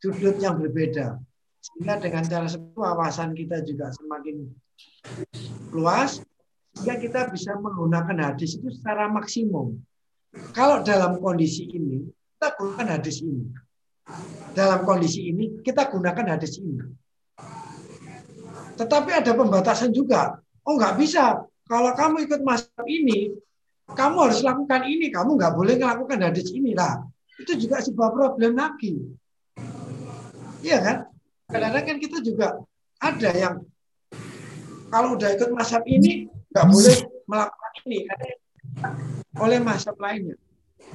sudut 0.00 0.40
yang 0.40 0.56
berbeda. 0.56 1.20
Sehingga 1.68 2.00
dengan 2.00 2.24
cara 2.24 2.48
itu, 2.48 2.58
wawasan 2.74 3.36
kita 3.36 3.60
juga 3.62 3.92
semakin 3.92 4.48
luas, 5.74 6.24
sehingga 6.74 6.96
kita 6.96 7.20
bisa 7.28 7.52
menggunakan 7.60 8.32
hadis 8.32 8.56
itu 8.56 8.72
secara 8.72 9.10
maksimum. 9.12 9.76
Kalau 10.56 10.80
dalam 10.80 11.20
kondisi 11.20 11.68
ini, 11.68 12.08
kita 12.38 12.54
gunakan 12.56 12.88
hadis 12.96 13.20
ini. 13.20 13.44
Dalam 14.56 14.80
kondisi 14.88 15.28
ini, 15.28 15.60
kita 15.60 15.92
gunakan 15.92 16.38
hadis 16.38 16.56
ini. 16.62 16.80
Tetapi 18.78 19.10
ada 19.10 19.34
pembatasan 19.34 19.90
juga. 19.90 20.38
Oh 20.62 20.78
nggak 20.78 20.96
bisa. 20.96 21.42
Kalau 21.68 21.92
kamu 21.92 22.24
ikut 22.24 22.40
masuk 22.46 22.86
ini, 22.86 23.34
kamu 23.92 24.16
harus 24.30 24.40
lakukan 24.40 24.86
ini. 24.86 25.10
Kamu 25.10 25.36
nggak 25.36 25.52
boleh 25.52 25.74
melakukan 25.76 26.30
hadis 26.30 26.48
ini. 26.54 26.72
Lah, 26.72 27.02
itu 27.42 27.52
juga 27.58 27.82
sebuah 27.82 28.14
problem 28.14 28.54
lagi. 28.54 28.96
Iya 30.62 30.78
kan? 30.80 30.96
Kadang-kadang 31.48 31.84
kan 31.88 31.96
kita 31.96 32.18
juga 32.20 32.48
ada 33.00 33.30
yang 33.32 33.64
kalau 34.92 35.16
udah 35.16 35.32
ikut 35.32 35.48
masab 35.56 35.80
ini 35.88 36.28
nggak 36.52 36.66
boleh 36.68 36.96
melakukan 37.24 37.72
ini 37.88 37.98
oleh 39.40 39.58
masab 39.64 39.96
lainnya. 39.96 40.36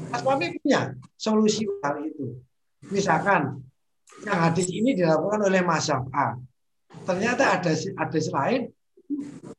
Mas 0.09 0.21
Fahmi 0.21 0.57
punya 0.61 0.93
solusi 1.17 1.65
hal 1.81 2.01
itu. 2.05 2.37
Misalkan 2.89 3.61
yang 4.25 4.39
hadis 4.49 4.69
ini 4.69 4.93
dilakukan 4.97 5.41
oleh 5.45 5.61
Masab 5.61 6.09
A. 6.13 6.37
Ternyata 7.05 7.59
ada 7.59 7.71
hadis 7.73 8.25
lain 8.29 8.69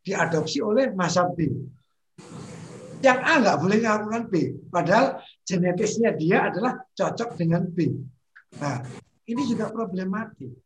diadopsi 0.03 0.59
oleh 0.63 0.91
Masab 0.95 1.35
B. 1.39 1.51
Yang 3.05 3.19
A 3.21 3.33
nggak 3.43 3.59
boleh 3.61 3.79
melakukan 3.83 4.23
B. 4.31 4.35
Padahal 4.71 5.23
genetisnya 5.45 6.15
dia 6.17 6.49
adalah 6.49 6.83
cocok 6.97 7.37
dengan 7.37 7.63
B. 7.69 7.95
Nah, 8.59 8.81
ini 9.29 9.43
juga 9.45 9.69
problematik. 9.71 10.64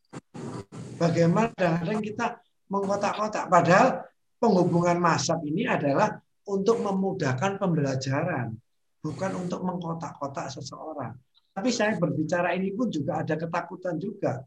Bagaimana 0.99 1.55
kadang 1.55 2.03
kita 2.03 2.43
mengkotak-kotak. 2.69 3.47
Padahal 3.47 4.03
penghubungan 4.43 4.99
masab 4.99 5.41
ini 5.47 5.65
adalah 5.65 6.19
untuk 6.51 6.83
memudahkan 6.83 7.57
pembelajaran. 7.57 8.55
Bukan 8.99 9.31
untuk 9.39 9.63
mengkotak-kotak 9.63 10.51
seseorang. 10.51 11.15
Tapi 11.55 11.71
saya 11.71 11.95
berbicara 11.95 12.55
ini 12.55 12.75
pun 12.75 12.91
juga 12.91 13.23
ada 13.23 13.39
ketakutan 13.39 13.95
juga. 13.99 14.43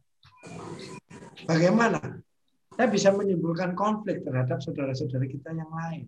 Bagaimana? 1.48 2.00
Saya 2.76 2.88
bisa 2.88 3.12
menimbulkan 3.16 3.76
konflik 3.76 4.24
terhadap 4.24 4.60
saudara-saudara 4.60 5.28
kita 5.28 5.56
yang 5.56 5.72
lain. 5.72 6.08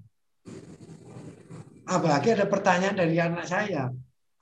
Apalagi 1.87 2.35
ada 2.35 2.47
pertanyaan 2.47 2.95
dari 2.95 3.19
anak 3.19 3.47
saya. 3.47 3.91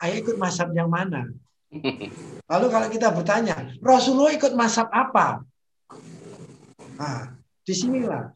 Ayah 0.01 0.17
ikut 0.17 0.37
masab 0.37 0.73
yang 0.73 0.89
mana? 0.89 1.29
Lalu 2.51 2.67
kalau 2.73 2.87
kita 2.89 3.13
bertanya, 3.13 3.55
Rasulullah 3.81 4.33
ikut 4.33 4.53
masab 4.57 4.89
apa? 4.89 5.45
Nah, 7.01 7.25
di 7.65 7.73
sinilah. 7.73 8.29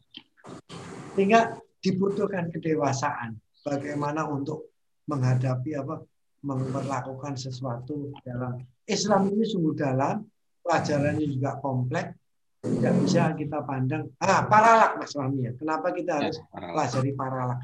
Sehingga 1.14 1.54
dibutuhkan 1.78 2.50
kedewasaan. 2.50 3.38
Bagaimana 3.62 4.26
untuk 4.26 4.74
menghadapi 5.06 5.78
apa 5.78 6.02
memperlakukan 6.42 7.38
sesuatu 7.38 8.10
dalam 8.26 8.58
Islam 8.86 9.30
ini 9.30 9.46
sungguh 9.46 9.74
dalam, 9.74 10.22
pelajarannya 10.62 11.26
juga 11.30 11.58
kompleks, 11.62 12.14
tidak 12.62 12.94
bisa 13.02 13.22
kita 13.38 13.62
pandang. 13.62 14.10
Ah, 14.18 14.46
paralak 14.46 14.98
Mas 14.98 15.14
Fahmi 15.14 15.46
ya. 15.46 15.52
Kenapa 15.54 15.94
kita 15.94 16.22
harus 16.22 16.38
ya, 16.38 16.46
pelajari 16.50 17.12
paralak? 17.14 17.60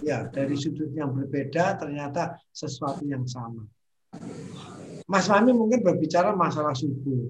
Ya, 0.00 0.18
dari 0.28 0.56
sudut 0.56 0.92
yang 0.96 1.12
berbeda 1.12 1.76
ternyata 1.76 2.40
sesuatu 2.52 3.04
yang 3.04 3.24
sama. 3.28 3.64
Mas 5.08 5.28
Fahmi 5.28 5.52
mungkin 5.52 5.84
berbicara 5.84 6.32
masalah 6.32 6.72
subuh. 6.72 7.28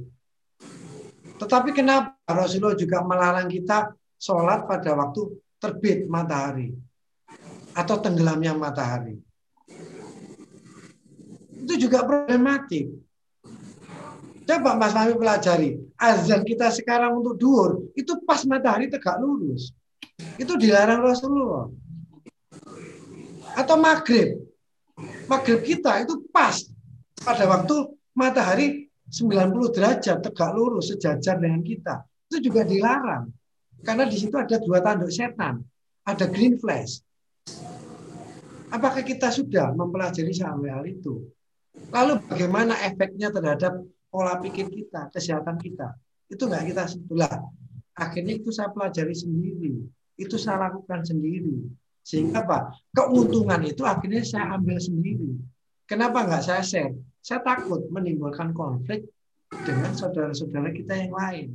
Tetapi 1.41 1.73
kenapa 1.73 2.20
Rasulullah 2.35 2.79
juga 2.79 3.03
melarang 3.03 3.49
kita 3.51 3.95
sholat 4.21 4.69
pada 4.69 4.95
waktu 4.97 5.41
terbit 5.61 6.09
matahari 6.09 6.75
atau 7.77 7.97
tenggelamnya 8.01 8.57
matahari? 8.57 9.17
Itu 11.61 11.75
juga 11.77 12.03
problematik. 12.03 12.91
Coba 14.49 14.75
Mas 14.75 14.91
Fahmi 14.91 15.15
pelajari. 15.15 15.79
Azan 15.95 16.43
kita 16.43 16.75
sekarang 16.75 17.23
untuk 17.23 17.39
duhur, 17.39 17.87
itu 17.95 18.19
pas 18.27 18.43
matahari 18.43 18.91
tegak 18.91 19.23
lurus. 19.23 19.71
Itu 20.41 20.59
dilarang 20.59 21.07
Rasulullah 21.07 21.71
atau 23.55 23.77
maghrib. 23.79 24.39
Maghrib 25.31 25.61
kita 25.65 26.03
itu 26.05 26.27
pas 26.29 26.61
pada 27.23 27.47
waktu 27.49 27.95
matahari 28.13 28.91
90 29.11 29.75
derajat 29.75 30.19
tegak 30.23 30.51
lurus 30.55 30.93
sejajar 30.93 31.41
dengan 31.41 31.63
kita. 31.65 32.05
Itu 32.31 32.47
juga 32.47 32.63
dilarang. 32.63 33.27
Karena 33.83 34.07
di 34.07 34.15
situ 34.15 34.39
ada 34.39 34.55
dua 34.63 34.79
tanduk 34.79 35.11
setan. 35.11 35.67
Ada 36.07 36.31
green 36.31 36.63
flash. 36.63 37.03
Apakah 38.71 39.03
kita 39.03 39.35
sudah 39.35 39.75
mempelajari 39.75 40.31
sampai 40.31 40.71
hal 40.71 40.87
itu? 40.87 41.27
Lalu 41.91 42.23
bagaimana 42.31 42.79
efeknya 42.87 43.35
terhadap 43.35 43.83
pola 44.07 44.39
pikir 44.39 44.71
kita, 44.71 45.11
kesehatan 45.11 45.59
kita? 45.59 45.99
Itu 46.31 46.47
nggak 46.47 46.71
kita 46.71 46.83
sebelah. 46.87 47.51
Akhirnya 47.99 48.39
itu 48.39 48.55
saya 48.55 48.71
pelajari 48.71 49.11
sendiri. 49.11 49.75
Itu 50.15 50.39
saya 50.39 50.71
lakukan 50.71 51.03
sendiri. 51.03 51.67
Sehingga 52.07 52.47
apa? 52.47 52.79
Keuntungan 52.95 53.59
itu 53.67 53.83
akhirnya 53.83 54.23
saya 54.23 54.55
ambil 54.55 54.79
sendiri. 54.79 55.35
Kenapa 55.91 56.23
nggak 56.23 56.47
saya 56.47 56.63
share? 56.63 56.95
Saya 57.19 57.43
takut 57.43 57.91
menimbulkan 57.91 58.55
konflik 58.55 59.11
dengan 59.67 59.91
saudara-saudara 59.99 60.71
kita 60.71 60.95
yang 60.95 61.11
lain. 61.11 61.49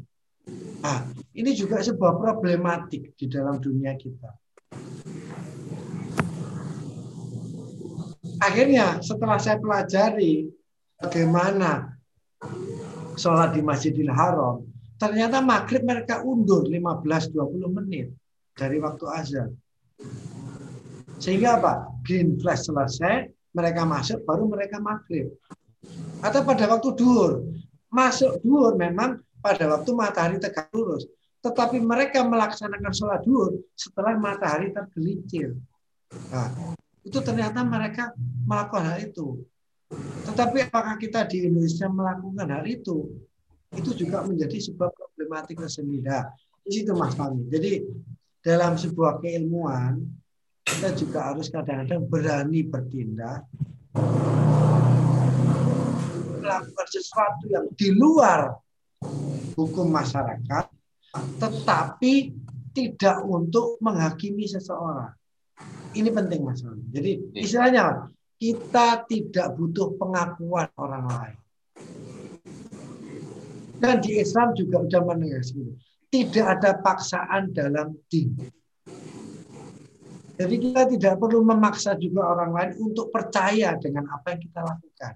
Nah, 0.85 1.09
ini 1.33 1.51
juga 1.57 1.81
sebuah 1.81 2.21
problematik 2.21 3.17
di 3.17 3.25
dalam 3.25 3.57
dunia 3.57 3.97
kita. 3.97 4.29
Akhirnya 8.37 9.01
setelah 9.01 9.41
saya 9.41 9.57
pelajari 9.57 10.45
bagaimana 11.01 11.97
sholat 13.17 13.57
di 13.57 13.65
Masjidil 13.65 14.13
Haram, 14.13 14.61
ternyata 15.01 15.41
maghrib 15.41 15.81
mereka 15.81 16.21
undur 16.21 16.69
15-20 16.69 17.77
menit 17.81 18.13
dari 18.53 18.77
waktu 18.77 19.05
azan. 19.09 19.49
Sehingga 21.17 21.57
apa? 21.57 21.73
Green 22.05 22.37
flash 22.37 22.69
selesai, 22.69 23.33
mereka 23.55 23.81
masuk, 23.87 24.21
baru 24.27 24.45
mereka 24.45 24.77
maghrib. 24.77 25.33
Atau 26.21 26.45
pada 26.45 26.69
waktu 26.69 26.93
duhur. 26.93 27.41
Masuk 27.89 28.43
duhur 28.45 28.77
memang 28.77 29.24
pada 29.45 29.69
waktu 29.69 29.89
matahari 29.93 30.41
tegak 30.41 30.73
lurus. 30.73 31.05
Tetapi 31.45 31.77
mereka 31.77 32.25
melaksanakan 32.25 32.89
sholat 32.89 33.21
duhur 33.21 33.61
setelah 33.77 34.17
matahari 34.17 34.73
tergelincir. 34.73 35.53
Nah, 36.33 36.49
itu 37.05 37.21
ternyata 37.21 37.61
mereka 37.61 38.09
melakukan 38.49 38.89
hal 38.89 39.05
itu. 39.05 39.45
Tetapi 40.25 40.65
apakah 40.65 40.97
kita 40.97 41.29
di 41.29 41.45
Indonesia 41.45 41.85
melakukan 41.85 42.49
hal 42.49 42.65
itu? 42.65 43.13
Itu 43.77 43.93
juga 43.93 44.25
menjadi 44.25 44.57
sebuah 44.57 44.89
problematik 44.89 45.61
tersendiri. 45.61 46.01
Nah, 46.09 46.33
di 46.65 46.81
situ 46.81 46.97
Mas 46.97 47.13
Fahmi. 47.13 47.45
Jadi 47.53 47.85
dalam 48.41 48.73
sebuah 48.73 49.21
keilmuan 49.21 50.01
kita 50.65 50.97
juga 50.97 51.29
harus 51.29 51.53
kadang-kadang 51.53 52.09
berani 52.09 52.65
bertindak 52.65 53.45
melakukan 56.41 56.87
sesuatu 56.89 57.45
yang 57.53 57.69
di 57.77 57.93
luar 57.93 58.57
hukum 59.55 59.87
masyarakat 59.89 60.65
tetapi 61.39 62.35
tidak 62.75 63.23
untuk 63.23 63.79
menghakimi 63.79 64.43
seseorang. 64.51 65.15
Ini 65.95 66.11
penting 66.11 66.43
Mas 66.43 66.59
Jadi 66.91 67.31
iya. 67.31 67.39
istilahnya 67.39 68.11
kita 68.35 69.07
tidak 69.07 69.47
butuh 69.55 69.95
pengakuan 69.95 70.67
orang 70.75 71.07
lain. 71.07 71.37
Dan 73.79 74.03
di 74.03 74.19
Islam 74.19 74.51
juga 74.51 74.83
sudah 74.83 75.01
menegaskan 75.07 75.79
tidak 76.11 76.45
ada 76.59 76.71
paksaan 76.79 77.51
dalam 77.51 77.95
din. 78.07 78.31
Jadi 80.35 80.55
kita 80.59 80.83
tidak 80.91 81.15
perlu 81.15 81.47
memaksa 81.47 81.95
juga 81.95 82.27
orang 82.27 82.51
lain 82.51 82.71
untuk 82.91 83.07
percaya 83.07 83.75
dengan 83.79 84.07
apa 84.11 84.35
yang 84.35 84.41
kita 84.43 84.59
lakukan. 84.63 85.13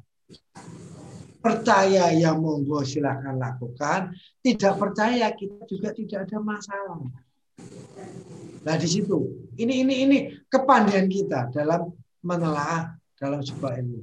Percaya 1.39 2.11
ya 2.11 2.35
monggo 2.35 2.83
silahkan 2.83 3.39
lakukan. 3.39 4.11
Tidak 4.43 4.73
percaya 4.75 5.31
kita 5.31 5.63
juga 5.67 5.95
tidak 5.95 6.27
ada 6.27 6.37
masalah. 6.43 6.99
Nah 8.59 8.75
di 8.75 8.87
situ, 8.87 9.47
ini 9.55 9.87
ini 9.87 9.95
ini 10.03 10.17
kepandaian 10.51 11.07
kita 11.07 11.47
dalam 11.51 11.95
menelaah 12.19 12.95
dalam 13.15 13.39
sebuah 13.39 13.79
ilmu. 13.79 14.01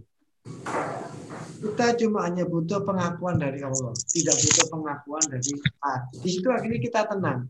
Kita 1.57 1.97
cuma 2.01 2.29
hanya 2.29 2.45
butuh 2.45 2.85
pengakuan 2.85 3.37
dari 3.41 3.61
Allah, 3.65 3.93
tidak 4.13 4.37
butuh 4.37 4.67
pengakuan 4.73 5.25
dari 5.29 5.51
Allah. 5.57 6.09
Di 6.13 6.29
situ 6.29 6.49
akhirnya 6.49 6.81
kita 6.81 7.09
tenang 7.09 7.49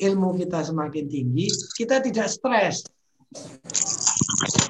ilmu 0.00 0.36
kita 0.36 0.64
semakin 0.64 1.04
tinggi, 1.08 1.48
kita 1.76 2.04
tidak 2.04 2.28
stres. 2.28 2.84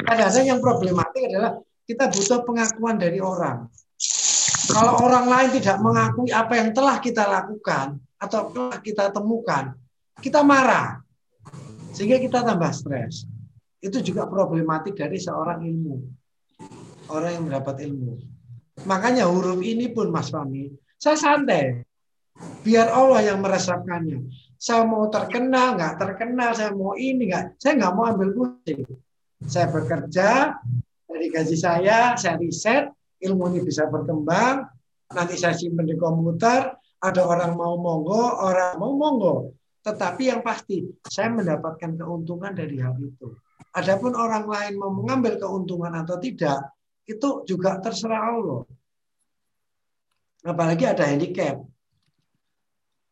Kadang-kadang 0.07 0.47
yang 0.47 0.61
problematik 0.63 1.23
adalah 1.31 1.59
kita 1.87 2.07
butuh 2.11 2.47
pengakuan 2.47 2.97
dari 2.99 3.19
orang. 3.19 3.67
Kalau 4.71 4.95
orang 5.03 5.27
lain 5.27 5.51
tidak 5.59 5.77
mengakui 5.83 6.31
apa 6.31 6.53
yang 6.57 6.71
telah 6.71 6.97
kita 7.03 7.25
lakukan 7.27 7.99
atau 8.21 8.51
telah 8.55 8.79
kita 8.79 9.11
temukan, 9.11 9.75
kita 10.23 10.41
marah. 10.47 11.03
Sehingga 11.91 12.23
kita 12.23 12.47
tambah 12.47 12.71
stres. 12.71 13.27
Itu 13.81 13.99
juga 14.05 14.29
problematik 14.29 14.95
dari 14.95 15.19
seorang 15.19 15.65
ilmu. 15.65 15.97
Orang 17.11 17.31
yang 17.35 17.45
mendapat 17.51 17.83
ilmu. 17.83 18.21
Makanya 18.87 19.27
huruf 19.29 19.61
ini 19.61 19.91
pun 19.91 20.09
Mas 20.09 20.31
Fahmi, 20.31 20.71
saya 20.97 21.17
santai. 21.19 21.85
Biar 22.65 22.89
Allah 22.89 23.33
yang 23.33 23.43
meresapkannya. 23.45 24.25
Saya 24.61 24.85
mau 24.85 25.09
terkenal, 25.09 25.77
nggak 25.77 25.97
terkenal, 25.97 26.53
saya 26.53 26.73
mau 26.73 26.93
ini, 26.97 27.33
nggak. 27.33 27.57
Saya 27.61 27.81
nggak 27.81 27.93
mau 27.97 28.05
ambil 28.09 28.31
pusing. 28.37 28.85
Saya 29.45 29.73
bekerja, 29.73 30.53
dari 31.09 31.27
gaji 31.33 31.57
saya, 31.57 32.13
saya 32.17 32.37
riset, 32.37 32.93
ilmu 33.21 33.53
ini 33.53 33.61
bisa 33.65 33.87
berkembang, 33.87 34.65
nanti 35.13 35.35
saya 35.37 35.53
simpan 35.57 35.87
di 35.87 35.97
komputer, 35.97 36.73
ada 37.01 37.23
orang 37.25 37.57
mau 37.57 37.77
monggo, 37.81 38.41
orang 38.41 38.77
mau 38.77 38.93
monggo. 38.97 39.57
Tetapi 39.81 40.29
yang 40.29 40.41
pasti, 40.45 40.85
saya 41.09 41.33
mendapatkan 41.33 41.97
keuntungan 41.97 42.53
dari 42.53 42.77
hal 42.81 42.97
itu. 43.01 43.33
Adapun 43.73 44.13
orang 44.13 44.45
lain 44.45 44.75
mau 44.77 44.93
mengambil 44.93 45.41
keuntungan 45.41 45.95
atau 45.97 46.21
tidak, 46.21 46.61
itu 47.09 47.47
juga 47.49 47.81
terserah 47.81 48.35
Allah. 48.35 48.63
Apalagi 50.45 50.85
ada 50.85 51.05
handicap. 51.09 51.65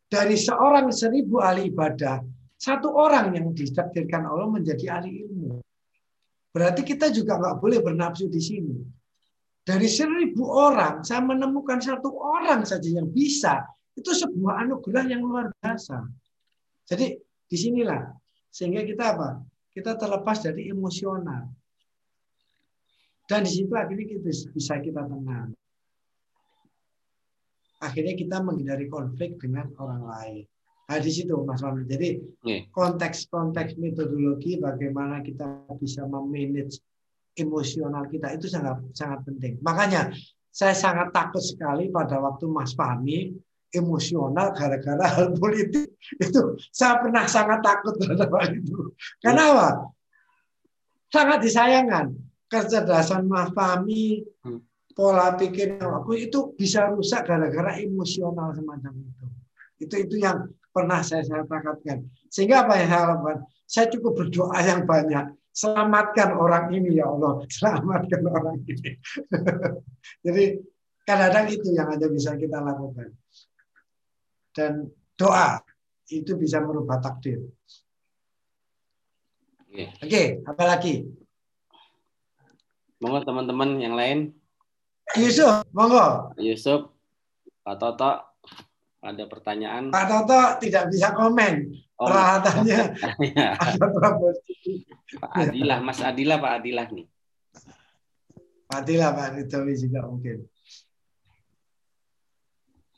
Dari 0.09 0.37
seorang 0.41 0.89
seribu 0.89 1.41
ahli 1.45 1.69
ibadah, 1.69 2.25
satu 2.57 2.97
orang 2.97 3.37
yang 3.37 3.53
ditakdirkan 3.53 4.25
Allah 4.25 4.49
menjadi 4.49 4.99
ahli 4.99 5.25
ilmu. 5.25 5.61
Berarti 6.49 6.81
kita 6.81 7.13
juga 7.13 7.37
nggak 7.37 7.57
boleh 7.61 7.79
bernafsu 7.85 8.27
di 8.27 8.41
sini. 8.41 8.77
Dari 9.69 9.85
seribu 9.85 10.49
orang, 10.49 11.05
saya 11.05 11.21
menemukan 11.21 11.77
satu 11.77 12.09
orang 12.17 12.65
saja 12.65 12.89
yang 12.89 13.13
bisa. 13.13 13.69
Itu 13.93 14.17
sebuah 14.17 14.65
anugerah 14.65 15.05
yang 15.13 15.21
luar 15.21 15.53
biasa. 15.61 16.09
Jadi 16.89 17.21
di 17.21 17.57
sinilah 17.61 18.09
sehingga 18.49 18.81
kita 18.81 19.05
apa? 19.13 19.45
Kita 19.69 19.93
terlepas 20.01 20.41
dari 20.41 20.73
emosional. 20.73 21.53
Dan 23.29 23.45
di 23.45 23.51
situ 23.61 23.77
akhirnya 23.77 24.09
kita 24.09 24.25
bisa 24.57 24.81
kita 24.81 25.05
tenang. 25.05 25.53
Akhirnya 27.85 28.17
kita 28.17 28.41
menghindari 28.41 28.89
konflik 28.89 29.37
dengan 29.37 29.69
orang 29.77 30.03
lain. 30.09 30.45
Nah, 30.89 30.97
di 30.97 31.13
situ 31.13 31.37
Mas 31.45 31.61
Fahmi. 31.61 31.85
Jadi 31.85 32.17
konteks-konteks 32.73 33.77
metodologi 33.77 34.57
bagaimana 34.57 35.21
kita 35.21 35.69
bisa 35.77 36.09
memanage 36.09 36.81
emosional 37.39 38.05
kita 38.11 38.35
itu 38.35 38.51
sangat 38.51 38.83
sangat 38.93 39.23
penting. 39.25 39.57
Makanya 39.63 40.11
saya 40.51 40.75
sangat 40.75 41.15
takut 41.15 41.41
sekali 41.41 41.89
pada 41.89 42.19
waktu 42.19 42.51
Mas 42.51 42.75
Fahmi 42.75 43.33
emosional 43.69 44.57
gara-gara 44.57 45.07
hal 45.07 45.37
politik 45.37 45.93
itu 46.25 46.57
saya 46.73 46.99
pernah 47.05 47.29
sangat 47.29 47.61
takut 47.63 47.95
terhadap 48.01 48.29
hal 48.35 48.51
itu. 48.53 48.93
Kenapa? 49.23 49.93
Sangat 51.09 51.39
disayangkan 51.41 52.13
kecerdasan 52.49 53.29
Mas 53.29 53.53
Fahmi, 53.53 54.25
hmm. 54.45 54.61
pola 54.97 55.37
pikir 55.37 55.81
aku 55.81 56.17
itu 56.17 56.53
bisa 56.57 56.91
rusak 56.93 57.29
gara-gara 57.29 57.77
emosional 57.81 58.53
semacam 58.57 58.93
itu. 58.99 59.27
Itu 59.79 59.95
itu 59.95 60.17
yang 60.19 60.49
pernah 60.73 61.01
saya 61.05 61.23
saya 61.25 61.45
takatkan. 61.45 62.09
Sehingga 62.29 62.67
apa 62.67 62.81
yang 62.81 62.89
saya 62.91 63.05
lakukan? 63.15 63.39
Saya 63.69 63.87
cukup 63.93 64.13
berdoa 64.25 64.59
yang 64.65 64.83
banyak. 64.89 65.27
Selamatkan 65.59 66.39
orang 66.39 66.71
ini 66.71 67.03
ya 67.03 67.11
Allah. 67.11 67.43
Selamatkan 67.59 68.23
orang 68.31 68.63
ini. 68.63 68.95
Jadi 70.25 70.45
kadang-kadang 71.03 71.47
itu 71.51 71.69
yang 71.75 71.91
ada 71.91 72.07
bisa 72.07 72.39
kita 72.39 72.63
lakukan. 72.63 73.11
Dan 74.55 74.87
doa 75.19 75.59
itu 76.15 76.39
bisa 76.39 76.63
merubah 76.63 77.03
takdir. 77.03 77.43
Oke, 79.69 79.95
okay, 80.01 80.27
apa 80.47 80.65
lagi? 80.65 81.05
Monggo 82.99 83.23
teman-teman 83.23 83.79
yang 83.79 83.95
lain. 83.95 84.35
Yusuf, 85.15 85.63
monggo. 85.71 86.35
Yusuf, 86.41 86.91
Pak 87.63 87.77
Toto, 87.79 88.28
ada 88.99 89.25
pertanyaan? 89.31 89.95
Pak 89.95 90.05
Toto 90.11 90.41
tidak 90.59 90.91
bisa 90.91 91.15
komen. 91.15 91.71
Oh, 91.99 92.07
Peralatannya 92.07 92.95
ya. 93.23 93.49
ada. 93.63 93.87
Pak 95.19 95.31
Adilah, 95.35 95.79
Mas 95.83 95.99
Adilah, 96.03 96.39
Pak 96.39 96.53
Adilah 96.63 96.87
nih. 96.91 97.07
Pak 98.71 98.79
Adilah, 98.85 99.11
Pak 99.15 99.27
Ridhowi 99.39 99.75
juga 99.79 100.07
mungkin. 100.07 100.47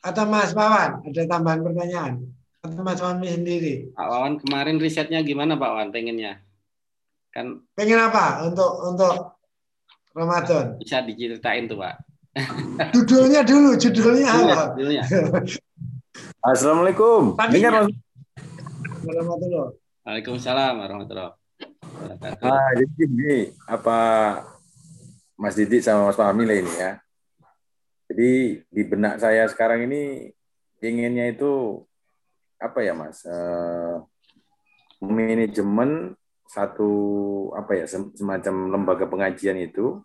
Atau 0.01 0.25
Mas 0.29 0.57
Wawan, 0.57 1.05
ada 1.05 1.23
tambahan 1.29 1.61
pertanyaan? 1.61 2.15
Atau 2.65 2.81
Mas 2.81 3.01
Wawan 3.01 3.21
sendiri? 3.21 3.93
Pak 3.93 4.07
Wawan 4.09 4.35
kemarin 4.41 4.77
risetnya 4.81 5.21
gimana 5.21 5.61
Pak 5.61 5.71
Wawan 5.71 5.93
pengennya? 5.93 6.41
Kan 7.31 7.63
pengen 7.77 8.01
apa 8.01 8.49
untuk 8.49 8.73
untuk 8.85 9.39
Ramadan? 10.17 10.81
Bisa 10.81 11.05
diceritain 11.05 11.69
tuh 11.69 11.79
Pak. 11.79 11.95
Judulnya 12.97 13.45
dulu, 13.45 13.77
judulnya 13.77 14.29
apa? 14.29 14.77
Judulnya. 14.77 15.05
Assalamualaikum. 16.41 17.37
Dengar 17.37 17.85
Mas. 17.85 17.89
Waalaikumsalam 20.05 20.75
warahmatullahi 20.81 21.37
wabarakatuh. 21.37 22.45
Ah, 22.49 22.71
jadi 22.77 23.03
ini 23.05 23.35
apa 23.69 23.99
Mas 25.37 25.57
Didi 25.57 25.85
sama 25.85 26.09
Mas 26.09 26.17
Fahmi 26.17 26.49
lah 26.49 26.57
ini 26.57 26.73
ya. 26.77 26.93
Jadi 28.11 28.61
di 28.67 28.83
benak 28.89 29.23
saya 29.23 29.47
sekarang 29.47 29.87
ini 29.87 30.33
inginnya 30.81 31.31
itu 31.31 31.85
apa 32.57 32.81
ya 32.83 32.97
Mas? 32.97 33.23
Uh, 33.29 34.05
manajemen 35.01 36.17
satu 36.51 36.91
apa 37.55 37.79
ya 37.79 37.87
semacam 37.89 38.55
lembaga 38.75 39.07
pengajian 39.07 39.55
itu 39.55 40.03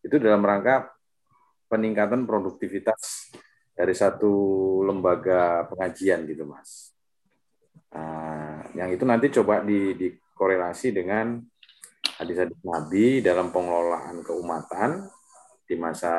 itu 0.00 0.16
dalam 0.16 0.40
rangka 0.40 0.88
peningkatan 1.68 2.24
produktivitas 2.24 3.30
dari 3.76 3.92
satu 3.92 4.32
lembaga 4.88 5.68
pengajian 5.68 6.24
gitu 6.24 6.48
mas. 6.48 6.96
Nah, 7.92 8.64
yang 8.72 8.88
itu 8.88 9.04
nanti 9.04 9.28
coba 9.28 9.60
di, 9.60 9.92
dikorelasi 9.92 10.96
dengan 10.96 11.36
hadis-hadis 12.16 12.56
Nabi 12.64 13.20
dalam 13.20 13.52
pengelolaan 13.52 14.24
keumatan 14.24 15.12
di 15.68 15.76
masa 15.76 16.12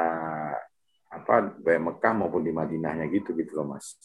apa 1.07 1.57
baik 1.57 1.81
Mekah 1.81 2.13
maupun 2.13 2.45
di 2.45 2.53
Madinahnya 2.53 3.09
gitu 3.09 3.33
gitu 3.33 3.57
loh 3.57 3.73
mas. 3.73 3.97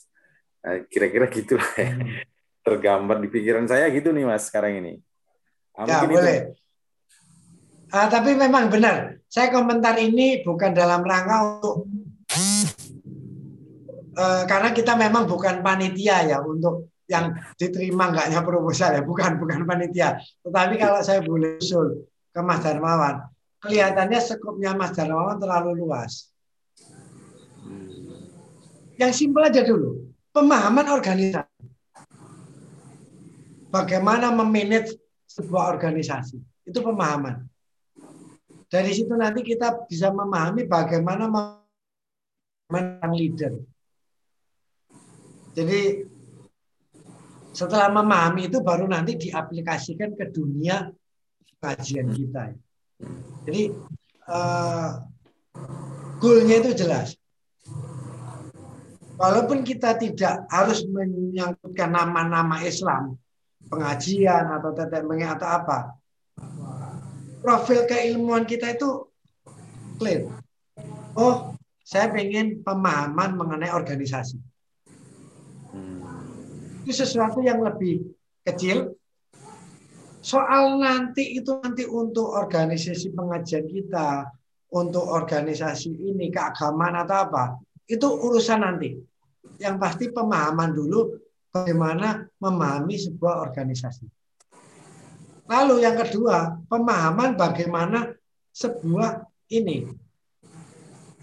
Nah, 0.64 0.80
kira-kira 0.88 1.28
gitulah 1.28 1.68
ya. 1.76 1.92
Hmm. 1.92 2.08
Tergambar 2.66 3.18
di 3.18 3.28
pikiran 3.28 3.66
saya 3.68 3.90
gitu 3.92 4.14
nih 4.14 4.24
mas 4.24 4.48
sekarang 4.48 4.80
ini. 4.80 5.02
Nah, 5.76 5.84
ya 5.84 6.08
boleh. 6.08 6.38
Itu... 6.48 6.62
Ah, 7.92 8.08
tapi 8.08 8.32
memang 8.32 8.72
benar. 8.72 9.20
Saya 9.28 9.52
komentar 9.52 10.00
ini 10.00 10.40
bukan 10.40 10.72
dalam 10.72 11.04
rangka 11.04 11.60
untuk 11.60 11.84
Eh, 14.12 14.42
karena 14.44 14.76
kita 14.76 14.92
memang 14.92 15.24
bukan 15.24 15.64
panitia 15.64 16.28
ya 16.28 16.38
untuk 16.44 16.92
yang 17.08 17.32
diterima 17.56 18.12
enggaknya 18.12 18.44
proposal 18.44 18.92
ya. 18.92 19.02
Bukan 19.04 19.40
bukan 19.40 19.64
panitia. 19.64 20.20
Tetapi 20.44 20.74
kalau 20.76 21.00
saya 21.00 21.24
boleh 21.24 21.56
usul 21.56 22.04
ke 22.32 22.40
Mas 22.44 22.60
Darmawan 22.60 23.32
kelihatannya 23.62 24.18
skopnya 24.18 24.74
Mas 24.74 24.92
Darmawan 24.92 25.38
terlalu 25.38 25.86
luas. 25.86 26.34
Yang 28.98 29.12
simpel 29.24 29.48
aja 29.48 29.62
dulu 29.64 30.10
pemahaman 30.34 30.90
organisasi. 30.90 31.48
Bagaimana 33.72 34.28
memanage 34.28 35.00
sebuah 35.24 35.72
organisasi 35.72 36.36
itu 36.68 36.78
pemahaman. 36.84 37.48
Dari 38.68 38.92
situ 38.92 39.16
nanti 39.16 39.40
kita 39.40 39.88
bisa 39.88 40.12
memahami 40.12 40.68
bagaimana 40.68 41.24
memahami 42.68 43.16
leader 43.16 43.56
jadi 45.52 46.08
setelah 47.52 47.92
memahami 47.92 48.48
itu 48.48 48.64
baru 48.64 48.88
nanti 48.88 49.20
diaplikasikan 49.20 50.16
ke 50.16 50.32
dunia 50.32 50.88
kajian 51.60 52.08
kita. 52.08 52.56
Jadi 53.44 53.62
uh, 54.32 54.90
goalnya 56.16 56.56
itu 56.64 56.72
jelas. 56.72 57.12
Walaupun 59.20 59.62
kita 59.62 59.94
tidak 60.00 60.48
harus 60.48 60.82
menyangkutkan 60.88 61.94
nama-nama 61.94 62.64
Islam, 62.64 63.14
pengajian 63.68 64.50
atau 64.50 64.72
tetek 64.74 65.04
mengi 65.06 65.28
atau 65.28 65.46
apa, 65.46 65.78
profil 67.44 67.86
keilmuan 67.86 68.48
kita 68.48 68.74
itu 68.74 69.06
clear. 70.00 70.26
Oh, 71.14 71.54
saya 71.84 72.10
ingin 72.18 72.64
pemahaman 72.64 73.36
mengenai 73.36 73.70
organisasi 73.70 74.40
itu 76.82 76.92
sesuatu 76.92 77.40
yang 77.40 77.62
lebih 77.62 78.02
kecil. 78.42 78.96
Soal 80.22 80.78
nanti 80.78 81.34
itu 81.34 81.58
nanti 81.58 81.82
untuk 81.82 82.30
organisasi 82.30 83.10
pengajian 83.10 83.66
kita, 83.66 84.30
untuk 84.70 85.02
organisasi 85.02 85.90
ini 85.90 86.30
keagamaan 86.30 87.02
atau 87.02 87.16
apa, 87.26 87.44
itu 87.90 88.06
urusan 88.06 88.62
nanti. 88.62 88.94
Yang 89.58 89.76
pasti 89.82 90.04
pemahaman 90.14 90.70
dulu 90.70 91.18
bagaimana 91.50 92.22
memahami 92.38 92.94
sebuah 92.94 93.42
organisasi. 93.50 94.06
Lalu 95.50 95.82
yang 95.82 95.98
kedua, 95.98 96.54
pemahaman 96.70 97.34
bagaimana 97.34 98.14
sebuah 98.54 99.26
ini 99.50 99.90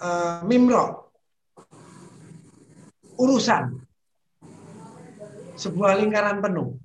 uh, 0.04 0.44
mimro 0.44 1.12
urusan 3.20 3.89
sebuah 5.60 5.99
lingkaran 5.99 6.40
penuh. 6.40 6.80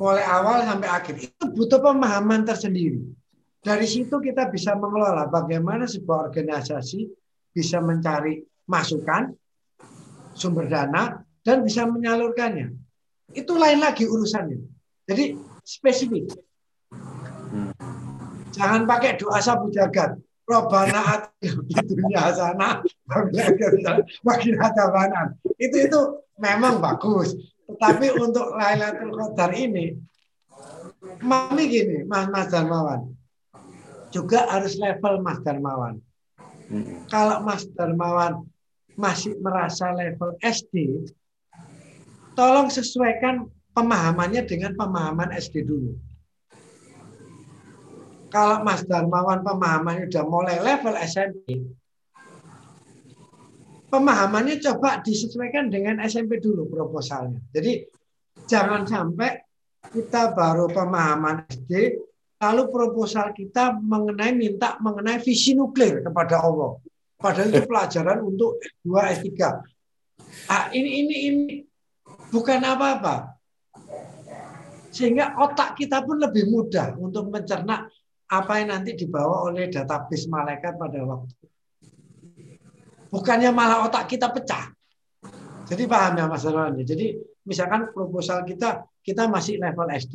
Mulai 0.00 0.24
awal 0.24 0.64
sampai 0.64 0.88
akhir. 0.88 1.14
Itu 1.20 1.44
butuh 1.52 1.78
pemahaman 1.84 2.48
tersendiri. 2.48 3.04
Dari 3.60 3.86
situ 3.88 4.16
kita 4.20 4.48
bisa 4.48 4.72
mengelola 4.76 5.28
bagaimana 5.28 5.84
sebuah 5.84 6.32
organisasi 6.32 7.08
bisa 7.52 7.78
mencari 7.78 8.42
masukan, 8.66 9.30
sumber 10.34 10.66
dana, 10.66 11.22
dan 11.44 11.62
bisa 11.62 11.84
menyalurkannya. 11.86 12.72
Itu 13.30 13.54
lain 13.54 13.80
lagi 13.80 14.08
urusannya. 14.08 14.58
Jadi 15.04 15.36
spesifik. 15.62 16.32
Jangan 18.52 18.88
pakai 18.88 19.20
doa 19.20 19.38
sabu 19.38 19.70
jagat. 19.70 20.16
Robana 20.44 21.32
dunia 21.72 22.28
sana, 22.36 22.84
makin 24.20 24.54
ada 24.60 24.84
banan. 24.92 25.26
Itu 25.56 25.88
itu 25.88 26.00
memang 26.36 26.84
bagus. 26.84 27.32
Tetapi 27.64 28.20
untuk 28.20 28.52
Lailatul 28.52 29.16
Qadar 29.16 29.56
ini, 29.56 29.96
mami 31.24 31.64
gini, 31.64 32.04
Mas 32.04 32.28
Mas 32.28 32.52
Darmawan, 32.52 33.08
juga 34.12 34.44
harus 34.52 34.76
level 34.76 35.24
Mas 35.24 35.40
Darmawan. 35.40 35.96
Hmm. 36.68 37.08
Kalau 37.08 37.40
Mas 37.40 37.64
Darmawan 37.72 38.44
masih 39.00 39.40
merasa 39.40 39.96
level 39.96 40.36
SD, 40.44 41.08
tolong 42.36 42.68
sesuaikan 42.68 43.48
pemahamannya 43.74 44.44
dengan 44.44 44.76
pemahaman 44.76 45.34
SD 45.34 45.66
dulu. 45.66 45.98
Kalau 48.34 48.66
Mas 48.66 48.82
Darmawan 48.82 49.46
pemahamannya 49.46 50.10
sudah 50.10 50.26
mulai 50.26 50.58
level 50.58 50.98
SMP, 51.06 51.62
pemahamannya 53.86 54.58
coba 54.58 54.98
disesuaikan 55.06 55.70
dengan 55.70 56.02
SMP 56.02 56.42
dulu 56.42 56.66
proposalnya. 56.66 57.38
Jadi 57.54 57.86
jangan 58.50 58.82
sampai 58.90 59.38
kita 59.94 60.34
baru 60.34 60.66
pemahaman 60.66 61.46
SD, 61.46 62.02
lalu 62.42 62.62
proposal 62.74 63.30
kita 63.30 63.78
mengenai 63.78 64.34
minta 64.34 64.82
mengenai 64.82 65.22
visi 65.22 65.54
nuklir 65.54 66.02
kepada 66.02 66.42
Allah. 66.42 66.74
Padahal 67.14 67.54
itu 67.54 67.62
pelajaran 67.70 68.18
untuk 68.18 68.58
dua 68.82 69.14
S3. 69.14 69.30
Ah, 70.50 70.74
ini 70.74 71.06
ini 71.06 71.16
ini 71.30 71.54
bukan 72.34 72.66
apa-apa. 72.66 73.38
Sehingga 74.90 75.38
otak 75.38 75.78
kita 75.78 76.02
pun 76.02 76.18
lebih 76.18 76.50
mudah 76.50 76.98
untuk 76.98 77.30
mencerna 77.30 77.86
apa 78.30 78.52
yang 78.60 78.72
nanti 78.72 78.96
dibawa 78.96 79.48
oleh 79.48 79.68
database 79.68 80.26
malaikat 80.28 80.80
pada 80.80 81.00
waktu. 81.04 81.44
Bukannya 83.12 83.50
malah 83.54 83.86
otak 83.86 84.10
kita 84.10 84.32
pecah. 84.32 84.74
Jadi 85.64 85.88
paham 85.88 86.18
ya 86.18 86.24
Mas 86.26 86.44
Arwan? 86.44 86.76
Jadi 86.82 87.14
misalkan 87.46 87.92
proposal 87.94 88.42
kita 88.44 88.84
kita 89.04 89.28
masih 89.30 89.60
level 89.60 89.88
SD. 89.92 90.14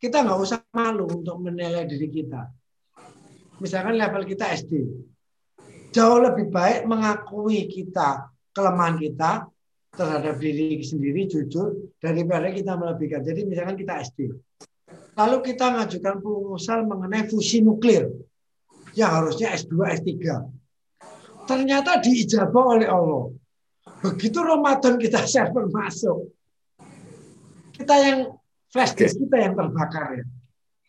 Kita 0.00 0.24
nggak 0.24 0.38
usah 0.40 0.64
malu 0.72 1.04
untuk 1.04 1.36
menilai 1.42 1.84
diri 1.84 2.08
kita. 2.08 2.48
Misalkan 3.60 4.00
level 4.00 4.24
kita 4.24 4.48
SD. 4.56 4.72
Jauh 5.92 6.22
lebih 6.22 6.48
baik 6.48 6.88
mengakui 6.88 7.68
kita 7.68 8.30
kelemahan 8.56 8.96
kita 8.96 9.44
terhadap 9.90 10.38
diri 10.38 10.80
sendiri 10.80 11.26
jujur 11.26 11.92
daripada 12.00 12.48
kita 12.54 12.78
melebihkan. 12.78 13.20
Jadi 13.20 13.44
misalkan 13.44 13.76
kita 13.76 14.00
SD. 14.00 14.32
Lalu 15.20 15.52
kita 15.52 15.68
mengajukan 15.68 16.16
proposal 16.24 16.88
mengenai 16.88 17.28
fusi 17.28 17.60
nuklir. 17.60 18.08
Yang 18.96 19.10
harusnya 19.12 19.48
S2, 19.52 19.74
S3. 20.00 20.08
Ternyata 21.44 22.00
diijabah 22.00 22.64
oleh 22.80 22.88
Allah. 22.88 23.28
Begitu 24.00 24.40
Ramadan 24.40 24.96
kita 24.96 25.20
server 25.30 25.68
masuk. 25.68 26.32
Kita 27.76 27.94
yang 28.00 28.32
flash 28.72 28.96
disk 28.96 29.20
kita 29.20 29.36
yang 29.36 29.52
terbakar 29.52 30.24
ya. 30.24 30.24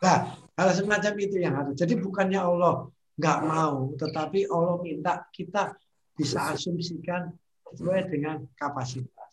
Nah, 0.01 0.17
hal 0.55 0.69
semacam 0.73 1.13
itu 1.19 1.35
yang 1.37 1.53
harus. 1.59 1.75
Jadi 1.75 1.99
bukannya 1.99 2.39
Allah 2.39 2.87
nggak 3.19 3.39
mau, 3.45 3.93
tetapi 3.99 4.47
Allah 4.47 4.75
minta 4.81 5.27
kita 5.29 5.75
bisa 6.15 6.55
asumsikan 6.55 7.31
sesuai 7.69 8.09
dengan 8.09 8.43
kapasitas. 8.55 9.29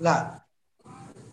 Nah, 0.00 0.40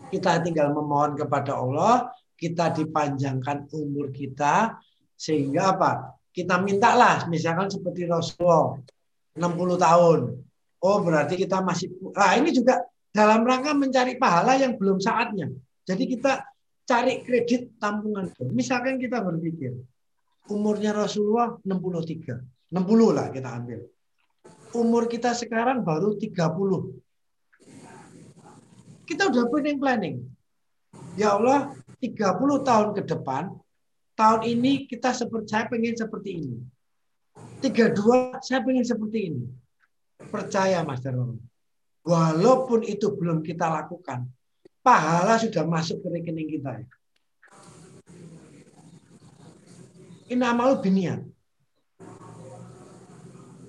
kita 0.10 0.40
tinggal 0.44 0.72
memohon 0.72 1.16
kepada 1.20 1.56
Allah 1.56 2.12
kita 2.38 2.70
dipanjangkan 2.72 3.68
umur 3.74 4.14
kita 4.14 4.78
sehingga 5.18 5.74
apa? 5.74 6.14
Kita 6.30 6.62
mintalah 6.62 7.26
misalkan 7.26 7.66
seperti 7.68 8.06
Rasulullah 8.06 8.78
60 9.34 9.78
tahun. 9.82 10.20
Oh, 10.78 10.98
berarti 11.02 11.34
kita 11.42 11.66
masih 11.66 11.90
Nah, 12.14 12.38
ini 12.38 12.54
juga 12.54 12.86
dalam 13.10 13.42
rangka 13.42 13.74
mencari 13.74 14.14
pahala 14.22 14.54
yang 14.62 14.78
belum 14.78 15.02
saatnya. 15.02 15.50
Jadi 15.90 16.06
kita 16.06 16.46
cari 16.86 17.26
kredit 17.26 17.82
tampungan. 17.82 18.30
Misalkan 18.54 19.02
kita 19.02 19.26
berpikir 19.26 19.74
umurnya 20.54 20.94
Rasulullah 20.94 21.58
63. 21.66 22.38
60 22.70 23.18
lah 23.18 23.34
kita 23.34 23.50
ambil. 23.58 23.80
Umur 24.78 25.10
kita 25.10 25.34
sekarang 25.34 25.82
baru 25.82 26.14
30. 26.14 26.38
Kita 29.08 29.32
udah 29.32 29.44
planning 29.48 29.80
planning. 29.80 30.16
Ya 31.16 31.34
Allah, 31.40 31.74
30 31.98 32.68
tahun 32.68 32.88
ke 32.94 33.02
depan, 33.10 33.54
tahun 34.14 34.42
ini 34.46 34.86
kita 34.86 35.14
seperti 35.14 35.48
saya 35.50 35.66
pengen 35.66 35.98
seperti 35.98 36.30
ini. 36.42 36.58
32 37.62 38.42
saya 38.42 38.60
pengen 38.62 38.86
seperti 38.86 39.20
ini. 39.34 39.44
Percaya 40.30 40.82
Mas 40.82 41.02
Darmawan. 41.02 41.42
Walaupun 42.08 42.88
itu 42.88 43.12
belum 43.14 43.44
kita 43.44 43.68
lakukan, 43.68 44.26
pahala 44.80 45.36
sudah 45.38 45.68
masuk 45.68 46.00
ke 46.00 46.08
rekening 46.08 46.50
kita. 46.58 46.88
Ini 50.28 50.44
amal 50.44 50.80
binian. 50.80 51.28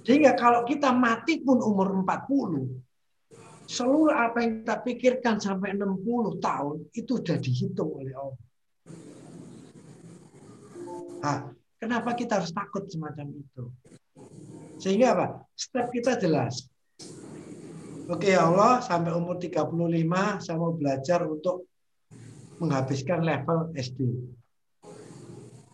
Sehingga 0.06 0.32
kalau 0.38 0.64
kita 0.64 0.88
mati 0.94 1.44
pun 1.44 1.60
umur 1.60 1.92
40, 2.00 2.87
seluruh 3.68 4.16
apa 4.16 4.40
yang 4.40 4.64
kita 4.64 4.80
pikirkan 4.80 5.36
sampai 5.36 5.76
60 5.76 6.40
tahun 6.40 6.88
itu 6.96 7.20
sudah 7.20 7.36
dihitung 7.36 7.90
oleh 8.00 8.16
Allah. 8.16 8.40
Nah, 11.20 11.38
kenapa 11.76 12.16
kita 12.16 12.40
harus 12.40 12.48
takut 12.48 12.88
semacam 12.88 13.28
itu? 13.28 13.64
Sehingga 14.80 15.12
apa? 15.12 15.26
Step 15.52 15.92
kita 15.92 16.16
jelas. 16.16 16.64
Oke 18.08 18.32
ya 18.32 18.48
Allah, 18.48 18.80
sampai 18.80 19.12
umur 19.12 19.36
35 19.36 19.68
saya 20.40 20.56
mau 20.56 20.72
belajar 20.72 21.28
untuk 21.28 21.68
menghabiskan 22.56 23.20
level 23.20 23.68
SD. 23.76 24.00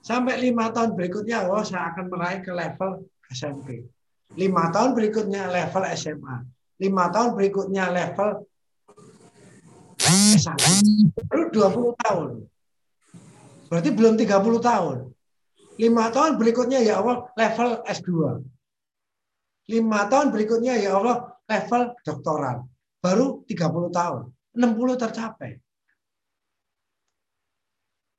Sampai 0.02 0.42
lima 0.42 0.68
tahun 0.74 0.98
berikutnya, 0.98 1.46
Allah 1.46 1.62
saya 1.62 1.94
akan 1.94 2.10
meraih 2.10 2.42
ke 2.42 2.50
level 2.50 3.06
SMP. 3.30 3.86
Lima 4.34 4.68
tahun 4.74 4.98
berikutnya 4.98 5.46
level 5.46 5.86
SMA 5.94 6.53
lima 6.80 7.10
tahun 7.10 7.38
berikutnya 7.38 7.90
level 7.90 8.42
S1. 10.04 10.58
Baru 11.30 11.44
20 11.50 12.02
tahun. 12.02 12.30
Berarti 13.70 13.90
belum 13.94 14.14
30 14.18 14.58
tahun. 14.60 14.98
Lima 15.74 16.04
tahun 16.14 16.38
berikutnya 16.38 16.78
ya 16.82 17.02
Allah 17.02 17.26
level 17.34 17.82
S2. 17.86 18.10
Lima 19.70 20.00
tahun 20.06 20.30
berikutnya 20.30 20.78
ya 20.78 20.98
Allah 20.98 21.34
level 21.48 21.82
doktoral. 22.04 22.68
Baru 23.00 23.42
30 23.48 23.90
tahun. 23.90 24.22
60 24.54 25.02
tercapai. 25.02 25.58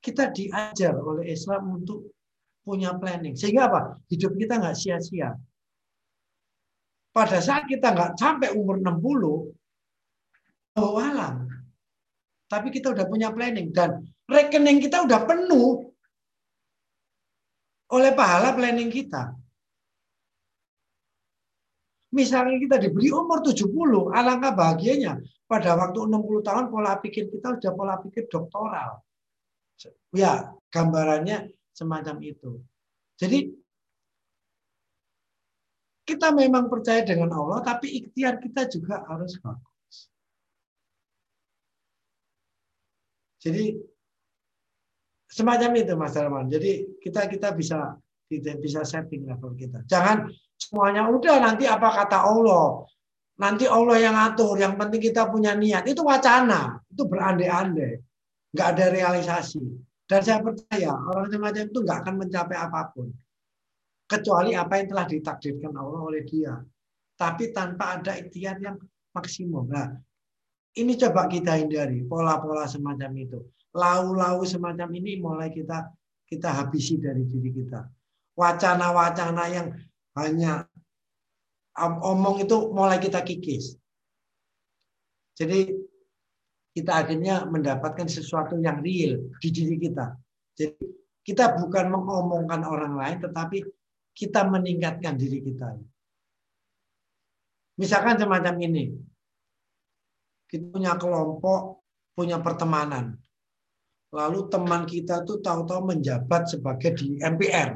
Kita 0.03 0.29
diajar 0.29 0.93
oleh 0.99 1.31
Islam 1.31 1.81
untuk 1.81 2.11
punya 2.61 2.93
planning. 2.97 3.37
Sehingga 3.37 3.71
apa? 3.71 3.81
Hidup 4.11 4.35
kita 4.37 4.59
nggak 4.59 4.77
sia-sia 4.77 5.33
pada 7.15 7.39
saat 7.39 7.63
kita 7.71 7.95
nggak 7.95 8.19
sampai 8.19 8.51
umur 8.51 8.75
60, 8.83 9.55
oh 10.75 10.95
alam. 10.99 11.47
Tapi 12.51 12.67
kita 12.75 12.91
udah 12.91 13.07
punya 13.07 13.31
planning 13.31 13.71
dan 13.71 14.03
rekening 14.27 14.83
kita 14.83 15.07
udah 15.07 15.23
penuh 15.23 15.95
oleh 17.95 18.11
pahala 18.11 18.51
planning 18.51 18.91
kita. 18.91 19.31
Misalnya 22.11 22.59
kita 22.59 22.77
diberi 22.83 23.11
umur 23.11 23.39
70, 23.39 24.11
alangkah 24.11 24.51
bahagianya. 24.51 25.19
Pada 25.47 25.77
waktu 25.79 26.09
60 26.09 26.47
tahun 26.47 26.65
pola 26.67 26.99
pikir 26.99 27.31
kita 27.31 27.55
sudah 27.59 27.71
pola 27.75 27.95
pikir 28.01 28.27
doktoral. 28.27 28.99
Ya, 30.11 30.51
gambarannya 30.71 31.51
semacam 31.75 32.15
itu. 32.23 32.59
Jadi 33.19 33.51
kita 36.05 36.29
memang 36.29 36.69
percaya 36.69 37.01
dengan 37.01 37.33
Allah, 37.33 37.65
tapi 37.65 37.89
ikhtiar 37.97 38.37
kita 38.37 38.69
juga 38.69 39.01
harus 39.09 39.41
bagus. 39.41 39.95
Jadi 43.41 43.73
semacam 45.25 45.69
itu 45.81 45.93
Mas 45.97 46.13
Darman. 46.13 46.45
Jadi 46.45 47.01
kita 47.01 47.25
kita 47.25 47.57
bisa 47.57 47.97
tidak 48.29 48.61
bisa 48.61 48.85
setting 48.85 49.25
level 49.25 49.57
kita. 49.57 49.81
Jangan 49.89 50.29
semuanya 50.61 51.09
udah 51.09 51.41
nanti 51.41 51.65
apa 51.65 51.89
kata 51.89 52.21
Allah. 52.21 52.85
Nanti 53.35 53.67
Allah 53.67 53.97
yang 53.99 54.15
atur, 54.15 54.55
yang 54.55 54.79
penting 54.79 55.11
kita 55.11 55.27
punya 55.27 55.51
niat. 55.57 55.83
Itu 55.89 56.07
wacana, 56.07 56.79
itu 56.87 57.03
berandai-andai. 57.03 57.99
Nggak 58.55 58.67
ada 58.77 58.85
realisasi. 58.93 59.59
Dan 60.05 60.21
saya 60.23 60.39
percaya 60.39 60.95
orang 60.95 61.27
semacam 61.33 61.63
itu 61.65 61.79
nggak 61.81 61.97
akan 62.05 62.15
mencapai 62.21 62.57
apa 62.61 62.93
pun 62.93 63.09
kecuali 64.05 64.53
apa 64.53 64.81
yang 64.81 64.87
telah 64.93 65.05
ditakdirkan 65.09 65.73
Allah 65.73 66.01
oleh 66.01 66.23
dia. 66.25 66.61
Tapi 67.15 67.49
tanpa 67.55 67.99
ada 67.99 68.17
ikhtiar 68.17 68.59
yang 68.59 68.77
maksimum. 69.15 69.71
Nah, 69.71 69.95
ini 70.75 70.99
coba 70.99 71.31
kita 71.31 71.55
hindari 71.55 72.03
pola-pola 72.05 72.67
semacam 72.67 73.11
itu. 73.15 73.39
lau-lau 73.75 74.39
semacam 74.47 74.87
ini 74.95 75.19
mulai 75.19 75.51
kita 75.51 75.91
kita 76.31 76.47
habisi 76.47 76.95
dari 76.95 77.27
diri 77.27 77.51
kita. 77.51 77.83
Wacana-wacana 78.39 79.43
yang 79.51 79.67
hanya 80.15 80.63
omong 81.83 82.47
itu 82.47 82.71
mulai 82.71 83.03
kita 83.03 83.19
kikis. 83.19 83.75
Jadi 85.35 85.75
kita 86.71 87.03
akhirnya 87.03 87.43
mendapatkan 87.47 88.07
sesuatu 88.07 88.55
yang 88.59 88.79
real 88.79 89.19
di 89.43 89.49
diri 89.51 89.75
kita. 89.75 90.15
Jadi 90.55 90.79
kita 91.23 91.59
bukan 91.59 91.91
mengomongkan 91.91 92.63
orang 92.63 92.95
lain, 92.95 93.17
tetapi 93.23 93.63
kita 94.15 94.47
meningkatkan 94.47 95.19
diri 95.19 95.43
kita. 95.43 95.75
Misalkan 97.75 98.15
semacam 98.15 98.55
ini, 98.63 98.95
kita 100.47 100.71
punya 100.71 100.95
kelompok, 100.95 101.83
punya 102.15 102.39
pertemanan. 102.39 103.19
Lalu 104.15 104.47
teman 104.47 104.87
kita 104.87 105.27
tuh 105.27 105.43
tahu-tahu 105.43 105.91
menjabat 105.91 106.47
sebagai 106.47 106.95
di 106.95 107.19
MPR. 107.19 107.75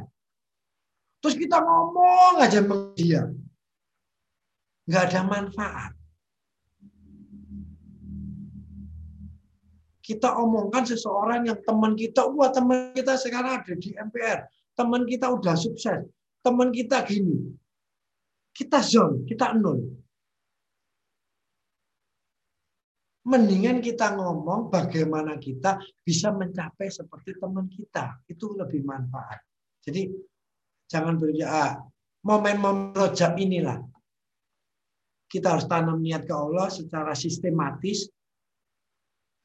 Terus 1.20 1.36
kita 1.36 1.60
ngomong 1.60 2.40
aja 2.40 2.64
sama 2.64 2.96
dia. 2.96 3.28
Nggak 4.88 5.04
ada 5.12 5.22
manfaat. 5.28 5.92
Kita 10.00 10.40
omongkan 10.40 10.88
seseorang 10.88 11.52
yang 11.52 11.60
teman 11.68 11.94
kita, 12.00 12.24
wah 12.32 12.50
teman 12.50 12.96
kita 12.96 13.20
sekarang 13.20 13.60
ada 13.60 13.74
di 13.76 13.92
MPR. 13.94 14.48
Teman 14.80 15.04
kita 15.04 15.28
udah 15.28 15.60
sukses. 15.60 16.08
Teman 16.40 16.70
kita 16.72 17.04
gini. 17.04 17.52
Kita 18.56 18.80
zone, 18.84 19.24
kita 19.28 19.56
nol. 19.56 19.80
Mendingan 23.30 23.84
kita 23.84 24.18
ngomong 24.18 24.74
bagaimana 24.74 25.38
kita 25.38 25.78
bisa 26.02 26.34
mencapai 26.34 26.90
seperti 26.90 27.38
teman 27.38 27.70
kita. 27.70 28.26
Itu 28.26 28.58
lebih 28.58 28.82
manfaat. 28.88 29.44
Jadi 29.86 30.10
jangan 30.90 31.20
berpikir, 31.20 31.46
ah, 31.46 31.78
momen-momen 32.26 32.96
rojab 32.96 33.38
inilah. 33.38 33.80
Kita 35.30 35.56
harus 35.56 35.70
tanam 35.70 36.02
niat 36.02 36.26
ke 36.26 36.34
Allah 36.34 36.74
secara 36.74 37.14
sistematis. 37.14 38.10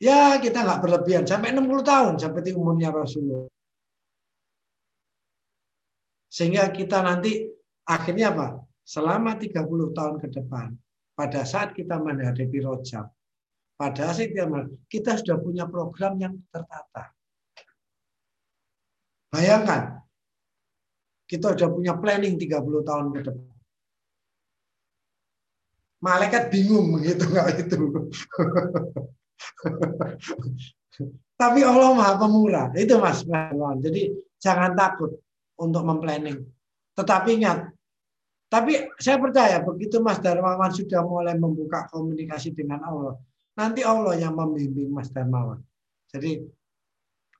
Ya 0.00 0.40
kita 0.40 0.64
nggak 0.64 0.80
berlebihan. 0.80 1.24
Sampai 1.28 1.52
60 1.52 1.84
tahun 1.84 2.14
seperti 2.16 2.56
umurnya 2.56 2.88
Rasulullah. 2.88 3.46
Sehingga 6.34 6.66
kita 6.74 6.98
nanti 6.98 7.46
akhirnya 7.86 8.34
apa? 8.34 8.58
Selama 8.82 9.38
30 9.38 9.94
tahun 9.94 10.18
ke 10.18 10.34
depan, 10.34 10.74
pada 11.14 11.46
saat 11.46 11.70
kita 11.78 11.94
menghadapi 12.02 12.58
rojab, 12.58 13.06
pada 13.78 14.10
saat 14.10 14.34
kita 14.90 15.22
sudah 15.22 15.38
punya 15.38 15.70
program 15.70 16.18
yang 16.18 16.34
tertata. 16.50 17.14
Bayangkan, 19.30 20.02
kita 21.30 21.54
sudah 21.54 21.70
punya 21.70 21.94
planning 21.94 22.34
30 22.34 22.82
tahun 22.82 23.06
ke 23.14 23.20
depan. 23.30 23.54
Malaikat 26.02 26.50
bingung 26.50 26.98
begitu 26.98 27.30
nggak 27.30 27.62
itu. 27.62 27.78
Tapi 31.40 31.60
Allah 31.62 31.90
Maha 31.94 32.14
Pemurah. 32.20 32.74
Itu 32.76 33.00
Mas 33.00 33.24
Jadi 33.80 34.12
jangan 34.36 34.76
takut 34.76 35.16
untuk 35.60 35.82
memplanning. 35.86 36.42
Tetapi 36.94 37.28
ingat, 37.42 37.70
tapi 38.50 38.86
saya 38.98 39.18
percaya 39.18 39.58
begitu 39.62 39.98
Mas 39.98 40.22
Darmawan 40.22 40.70
sudah 40.70 41.02
mulai 41.02 41.34
membuka 41.34 41.90
komunikasi 41.90 42.54
dengan 42.54 42.86
Allah, 42.86 43.18
Nanti 43.54 43.86
Allah 43.86 44.18
yang 44.18 44.34
membimbing 44.34 44.90
Mas 44.90 45.14
Darmawan. 45.14 45.62
Jadi 46.10 46.42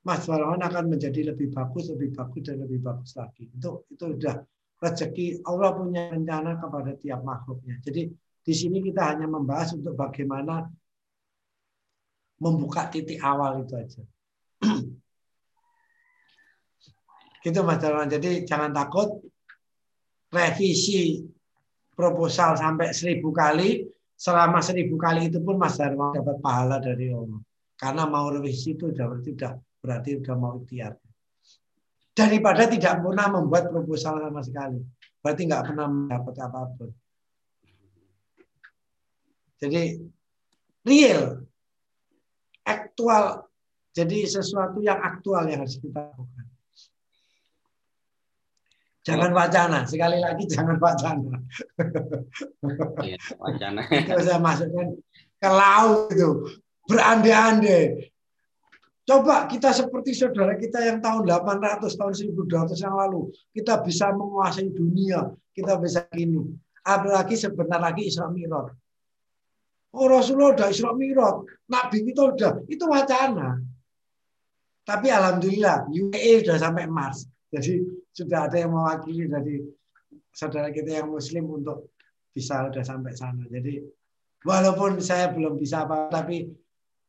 Mas 0.06 0.22
Darmawan 0.26 0.62
akan 0.62 0.94
menjadi 0.94 1.34
lebih 1.34 1.50
bagus, 1.50 1.90
lebih 1.90 2.14
bagus 2.14 2.42
dan 2.46 2.62
lebih 2.62 2.78
bagus 2.78 3.18
lagi. 3.18 3.50
Itu 3.50 3.82
itu 3.90 4.04
sudah 4.14 4.38
rezeki 4.78 5.42
Allah 5.42 5.74
punya 5.74 6.14
rencana 6.14 6.54
kepada 6.62 6.94
tiap 7.02 7.20
makhluknya. 7.26 7.82
Jadi 7.82 8.14
di 8.44 8.54
sini 8.54 8.78
kita 8.78 9.10
hanya 9.10 9.26
membahas 9.26 9.74
untuk 9.74 9.98
bagaimana 9.98 10.70
membuka 12.38 12.86
titik 12.92 13.18
awal 13.18 13.66
itu 13.66 13.74
aja. 13.74 14.02
gitu 17.44 17.60
Mas 17.60 17.76
Darmawan. 17.76 18.08
Jadi 18.08 18.48
jangan 18.48 18.72
takut 18.72 19.20
revisi 20.32 21.20
proposal 21.92 22.56
sampai 22.56 22.96
seribu 22.96 23.30
kali 23.30 23.84
selama 24.16 24.64
seribu 24.64 24.96
kali 24.96 25.28
itu 25.28 25.44
pun 25.44 25.60
Mas 25.60 25.76
Darmawan 25.76 26.16
dapat 26.16 26.40
pahala 26.40 26.80
dari 26.80 27.12
Allah. 27.12 27.40
Karena 27.76 28.08
mau 28.08 28.32
revisi 28.32 28.72
itu 28.72 28.88
sudah 28.88 29.06
berarti 29.12 29.30
berarti 29.84 30.10
sudah 30.16 30.34
mau 30.40 30.56
ikhtiar. 30.56 30.96
Daripada 32.14 32.64
tidak 32.70 33.04
pernah 33.04 33.26
membuat 33.28 33.68
proposal 33.68 34.22
sama 34.22 34.40
sekali. 34.40 34.80
Berarti 35.20 35.40
nggak 35.44 35.64
pernah 35.66 35.86
mendapat 35.90 36.34
apa 36.40 36.60
pun. 36.78 36.90
Jadi 39.58 39.98
real, 40.86 41.42
aktual. 42.64 43.48
Jadi 43.94 44.26
sesuatu 44.26 44.82
yang 44.82 44.98
aktual 44.98 45.46
yang 45.46 45.62
harus 45.62 45.78
kita 45.78 46.10
lakukan. 46.10 46.43
Jangan 49.04 49.30
wacana. 49.36 49.84
Sekali 49.84 50.16
lagi 50.16 50.48
jangan 50.48 50.80
wacana. 50.80 51.36
Iya, 53.04 53.20
wacana. 53.36 53.80
itu 54.00 54.18
saya 54.24 54.40
masukkan 54.40 54.96
ke 55.36 55.50
laut 55.52 56.08
itu. 56.08 56.30
Berandai-andai. 56.88 58.12
Coba 59.04 59.44
kita 59.44 59.76
seperti 59.76 60.16
saudara 60.16 60.56
kita 60.56 60.80
yang 60.80 61.04
tahun 61.04 61.28
800, 61.28 61.92
tahun 61.92 62.12
1200 62.16 62.80
yang 62.80 62.96
lalu. 62.96 63.28
Kita 63.52 63.84
bisa 63.84 64.08
menguasai 64.16 64.72
dunia. 64.72 65.28
Kita 65.52 65.76
bisa 65.76 66.08
ini. 66.16 66.40
Apalagi 66.80 67.36
sebentar 67.36 67.76
lagi 67.76 68.08
Isra 68.08 68.32
Mi'raj. 68.32 68.72
Oh 69.92 70.08
Rasulullah 70.08 70.56
udah 70.56 70.68
Isra 70.72 70.96
Mi'raj. 70.96 71.44
Nabi 71.68 72.08
kita 72.08 72.32
udah. 72.32 72.52
Itu 72.64 72.88
wacana. 72.88 73.60
Tapi 74.84 75.12
Alhamdulillah 75.12 75.92
UAE 75.92 76.40
sudah 76.40 76.56
sampai 76.56 76.88
Mars. 76.88 77.28
Jadi 77.52 78.03
sudah 78.14 78.46
ada 78.46 78.56
yang 78.62 78.70
mewakili 78.70 79.26
dari 79.26 79.58
saudara 80.30 80.70
kita 80.70 81.02
yang 81.02 81.10
Muslim 81.10 81.50
untuk 81.50 81.90
bisa 82.30 82.70
sudah 82.70 82.86
sampai 82.86 83.12
sana. 83.18 83.42
Jadi 83.50 83.82
walaupun 84.46 85.02
saya 85.02 85.34
belum 85.34 85.58
bisa 85.58 85.82
apa, 85.82 86.06
tapi 86.08 86.46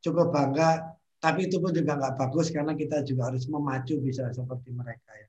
cukup 0.02 0.34
bangga. 0.34 0.98
Tapi 1.22 1.50
itu 1.50 1.58
pun 1.58 1.74
juga 1.74 1.98
nggak 1.98 2.22
bagus 2.22 2.54
karena 2.54 2.78
kita 2.78 3.02
juga 3.02 3.34
harus 3.34 3.50
memacu 3.50 3.98
bisa 3.98 4.30
seperti 4.30 4.70
mereka 4.70 5.10
ya. 5.10 5.28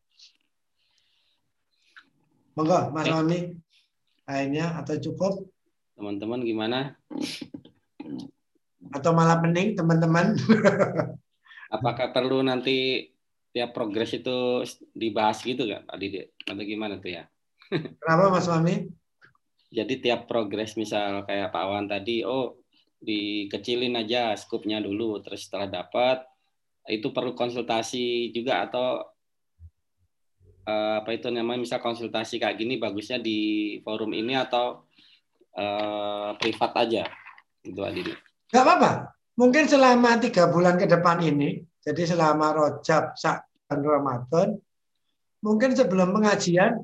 Monggo, 2.57 2.93
Mas 2.93 3.09
Rami, 3.09 3.53
lainnya 4.29 4.77
atau 4.81 4.97
cukup? 4.97 5.45
Teman-teman 5.97 6.41
gimana? 6.45 6.97
Atau 8.93 9.13
malah 9.17 9.41
pening 9.41 9.77
teman-teman? 9.77 10.37
Apakah 11.77 12.13
perlu 12.13 12.45
nanti 12.45 13.09
tiap 13.57 13.73
progres 13.73 14.13
itu 14.13 14.61
dibahas 14.93 15.41
gitu 15.41 15.65
kan 15.65 15.89
Pak 15.89 15.97
Didi? 15.97 16.29
Atau 16.45 16.61
gimana 16.61 17.01
tuh 17.01 17.17
ya? 17.17 17.25
Kenapa 18.05 18.29
Mas 18.29 18.45
Mami? 18.53 18.93
Jadi 19.73 20.05
tiap 20.05 20.29
progres 20.29 20.77
misal 20.77 21.25
kayak 21.25 21.57
Pak 21.57 21.65
Wan 21.65 21.89
tadi, 21.89 22.21
oh 22.21 22.61
dikecilin 23.01 23.97
aja 23.97 24.37
skupnya 24.37 24.85
dulu, 24.85 25.25
terus 25.25 25.49
setelah 25.49 25.73
dapat 25.73 26.21
itu 26.87 27.11
perlu 27.11 27.33
konsultasi 27.33 28.31
juga 28.31 28.63
atau 28.69 29.03
uh, 30.69 31.03
apa 31.03 31.11
itu 31.17 31.33
namanya 31.33 31.65
misal 31.65 31.81
konsultasi 31.83 32.39
kayak 32.39 32.61
gini 32.61 32.79
bagusnya 32.79 33.19
di 33.19 33.81
forum 33.83 34.15
ini 34.15 34.39
atau 34.39 34.87
uh, 35.57 36.37
privat 36.39 36.73
aja 36.77 37.05
gitu 37.65 37.81
Pak 37.81 37.93
Didi? 37.97 38.13
Gak 38.53 38.63
apa-apa. 38.63 38.93
Mungkin 39.37 39.65
selama 39.67 40.21
tiga 40.21 40.49
bulan 40.49 40.77
ke 40.77 40.87
depan 40.87 41.21
ini, 41.25 41.61
jadi 41.87 42.03
selama 42.03 42.51
rojab 42.51 43.15
dan 43.71 43.79
Ramadan, 43.79 44.59
mungkin 45.39 45.71
sebelum 45.79 46.11
pengajian 46.19 46.83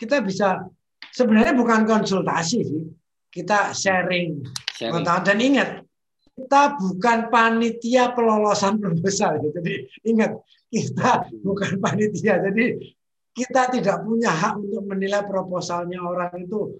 kita 0.00 0.24
bisa 0.24 0.64
sebenarnya 1.12 1.52
bukan 1.52 1.84
konsultasi 1.84 2.64
sih, 2.64 2.84
kita 3.28 3.76
sharing. 3.76 4.40
sharing. 4.72 5.04
Dan 5.04 5.38
ingat, 5.44 5.84
kita 6.32 6.80
bukan 6.80 7.28
panitia 7.28 8.16
pelolosan 8.16 8.80
proposal. 8.80 9.36
Jadi 9.52 9.84
ingat, 10.08 10.32
kita 10.72 11.28
bukan 11.44 11.76
panitia. 11.84 12.40
Jadi 12.40 12.96
kita 13.36 13.68
tidak 13.68 14.00
punya 14.00 14.32
hak 14.32 14.64
untuk 14.64 14.82
menilai 14.88 15.28
proposalnya 15.28 16.00
orang 16.00 16.32
itu 16.40 16.72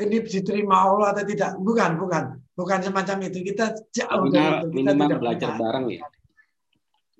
ini 0.00 0.16
diterima 0.24 0.88
Allah 0.88 1.12
atau 1.12 1.24
tidak. 1.26 1.58
Bukan, 1.60 1.90
bukan. 2.00 2.24
Bukan 2.56 2.78
semacam 2.80 3.16
itu. 3.28 3.44
Kita 3.52 3.74
jauh 3.92 4.32
dari 4.32 4.64
itu. 4.64 4.68
Kita 4.80 4.92
tidak 4.96 5.18
belajar 5.20 5.50
bareng 5.58 5.86
ya. 5.90 6.06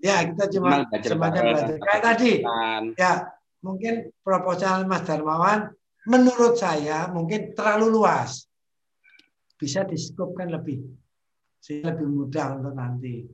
Ya, 0.01 0.25
kita 0.25 0.49
cuma 0.57 0.89
semacam 0.89 1.43
belajar. 1.53 1.77
Kayak 1.77 2.03
tadi, 2.03 2.33
ya 2.97 3.13
mungkin 3.61 4.09
proposal 4.25 4.89
Mas 4.89 5.05
Darmawan 5.05 5.69
menurut 6.09 6.57
saya 6.57 7.13
mungkin 7.13 7.53
terlalu 7.53 8.01
luas. 8.01 8.49
Bisa 9.61 9.85
diskopkan 9.85 10.49
lebih. 10.49 10.81
Sehingga 11.61 11.93
lebih 11.93 12.09
mudah 12.09 12.57
untuk 12.57 12.73
nanti. 12.73 13.29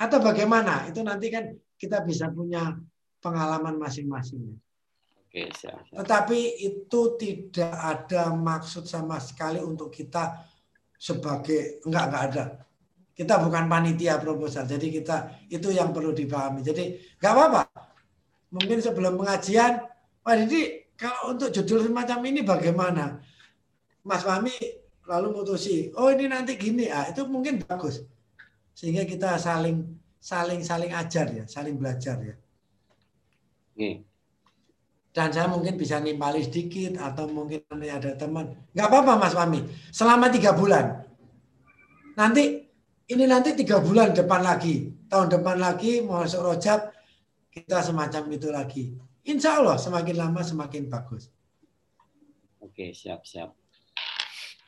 atau 0.00 0.16
bagaimana? 0.24 0.88
Itu 0.88 1.04
nanti 1.04 1.28
kan 1.28 1.44
kita 1.76 2.00
bisa 2.00 2.32
punya 2.32 2.72
pengalaman 3.20 3.76
masing-masing. 3.76 4.56
Oke, 5.28 5.52
siap, 5.52 5.84
siap. 5.84 6.00
Tetapi 6.00 6.40
itu 6.64 7.00
tidak 7.20 7.74
ada 7.76 8.32
maksud 8.32 8.88
sama 8.88 9.20
sekali 9.20 9.60
untuk 9.60 9.92
kita 9.92 10.40
sebagai 10.96 11.84
enggak 11.84 12.04
enggak 12.08 12.24
ada. 12.32 12.44
Kita 13.10 13.36
bukan 13.36 13.68
panitia 13.68 14.16
proposal, 14.16 14.64
jadi 14.64 14.86
kita 14.88 15.16
itu 15.52 15.68
yang 15.68 15.92
perlu 15.92 16.16
dipahami. 16.16 16.64
Jadi 16.64 16.96
enggak 17.20 17.32
apa-apa. 17.36 17.62
Mungkin 18.50 18.78
sebelum 18.80 19.20
pengajian, 19.20 19.84
Pak 20.24 20.34
Didi, 20.40 20.90
kalau 20.96 21.36
untuk 21.36 21.52
judul 21.52 21.86
semacam 21.90 22.18
ini 22.26 22.40
bagaimana? 22.42 23.20
Mas 24.00 24.24
Fahmi 24.24 24.56
lalu 25.04 25.36
mutusi, 25.36 25.92
oh 25.94 26.08
ini 26.08 26.30
nanti 26.30 26.56
gini, 26.56 26.88
ah 26.88 27.04
itu 27.12 27.28
mungkin 27.28 27.60
bagus 27.60 28.00
sehingga 28.80 29.04
kita 29.04 29.36
saling 29.36 29.84
saling 30.16 30.64
saling 30.64 30.92
ajar 30.96 31.26
ya, 31.28 31.44
saling 31.44 31.76
belajar 31.76 32.16
ya. 32.24 32.36
Oke. 33.76 34.08
Dan 35.10 35.28
saya 35.34 35.50
mungkin 35.50 35.74
bisa 35.74 35.98
nimpali 35.98 36.40
sedikit 36.46 36.96
atau 36.96 37.26
mungkin 37.26 37.60
nanti 37.66 37.90
ada 37.90 38.14
teman. 38.14 38.56
Nggak 38.72 38.86
apa-apa 38.88 39.12
Mas 39.18 39.34
Fami. 39.34 39.60
Selama 39.90 40.30
tiga 40.30 40.54
bulan. 40.54 41.02
Nanti 42.14 42.69
ini 43.10 43.26
nanti 43.26 43.58
tiga 43.58 43.82
bulan 43.82 44.14
depan 44.14 44.40
lagi. 44.46 44.86
Tahun 45.10 45.26
depan 45.26 45.58
lagi 45.58 45.98
mau 45.98 46.22
masuk 46.22 46.46
rojab 46.46 46.94
kita 47.50 47.82
semacam 47.82 48.22
itu 48.30 48.48
lagi. 48.54 48.84
Insya 49.26 49.58
Allah 49.58 49.74
semakin 49.74 50.14
lama 50.14 50.40
semakin 50.46 50.86
bagus. 50.86 51.26
Oke, 52.62 52.94
siap, 52.94 53.26
siap. 53.26 53.50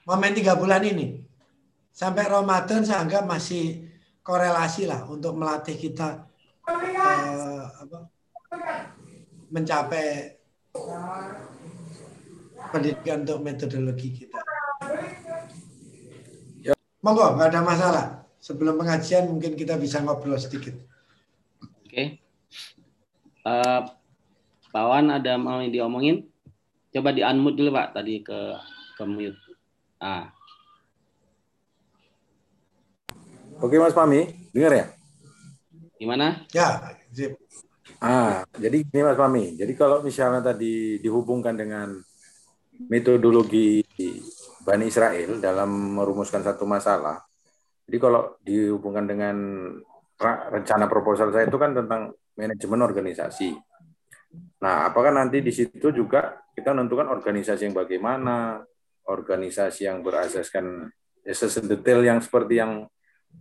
Momen 0.02 0.34
tiga 0.34 0.58
bulan 0.58 0.82
ini. 0.82 1.22
Sampai 1.94 2.26
Ramadan 2.26 2.82
saya 2.82 3.06
anggap 3.06 3.22
masih 3.30 3.86
korelasi 4.26 4.90
lah 4.90 5.06
untuk 5.06 5.38
melatih 5.38 5.76
kita 5.78 6.24
uh, 6.66 7.64
apa, 7.68 7.98
mencapai 9.52 10.34
pendidikan 12.72 13.22
untuk 13.22 13.38
metodologi 13.44 14.08
kita. 14.24 14.40
Monggo, 17.02 17.34
nggak 17.36 17.50
ada 17.50 17.60
masalah. 17.60 18.06
Sebelum 18.42 18.74
pengajian 18.74 19.30
mungkin 19.30 19.54
kita 19.54 19.78
bisa 19.78 20.02
ngobrol 20.02 20.34
sedikit. 20.34 20.74
Oke. 21.86 22.18
Uh, 23.46 23.86
Pak 24.74 24.84
Wan 24.90 25.14
ada 25.14 25.38
mau 25.38 25.62
diomongin? 25.62 26.26
Coba 26.90 27.14
di 27.14 27.22
unmute 27.22 27.62
dulu 27.62 27.70
Pak, 27.70 27.94
tadi 27.94 28.18
ke 28.18 28.58
ke 28.98 29.04
mute. 29.06 29.38
Ah. 30.02 30.34
Oke 33.62 33.78
Mas 33.78 33.94
Pami, 33.94 34.50
dengar 34.50 34.74
ya? 34.74 34.86
Gimana? 35.94 36.42
Ya, 36.50 36.98
zip. 37.14 37.38
Ah, 38.02 38.42
jadi 38.58 38.82
ini 38.82 39.00
Mas 39.06 39.14
Pami. 39.14 39.54
Jadi 39.54 39.72
kalau 39.78 40.02
misalnya 40.02 40.42
tadi 40.42 40.98
dihubungkan 40.98 41.54
dengan 41.54 41.94
metodologi 42.90 43.86
Bani 44.66 44.90
Israel 44.90 45.38
dalam 45.38 45.70
merumuskan 45.94 46.42
satu 46.42 46.66
masalah. 46.66 47.22
Jadi 47.92 48.00
kalau 48.00 48.40
dihubungkan 48.40 49.04
dengan 49.04 49.36
rencana 50.48 50.88
proposal 50.88 51.28
saya 51.28 51.44
itu 51.44 51.60
kan 51.60 51.76
tentang 51.76 52.16
manajemen 52.40 52.80
organisasi. 52.88 53.52
Nah, 54.64 54.88
apakah 54.88 55.12
nanti 55.12 55.44
di 55.44 55.52
situ 55.52 55.92
juga 55.92 56.40
kita 56.56 56.72
menentukan 56.72 57.12
organisasi 57.12 57.68
yang 57.68 57.76
bagaimana, 57.76 58.64
organisasi 59.04 59.84
yang 59.84 60.00
berasaskan 60.00 60.88
ya, 61.20 61.36
sesedetail 61.36 62.00
yang 62.00 62.24
seperti 62.24 62.64
yang 62.64 62.88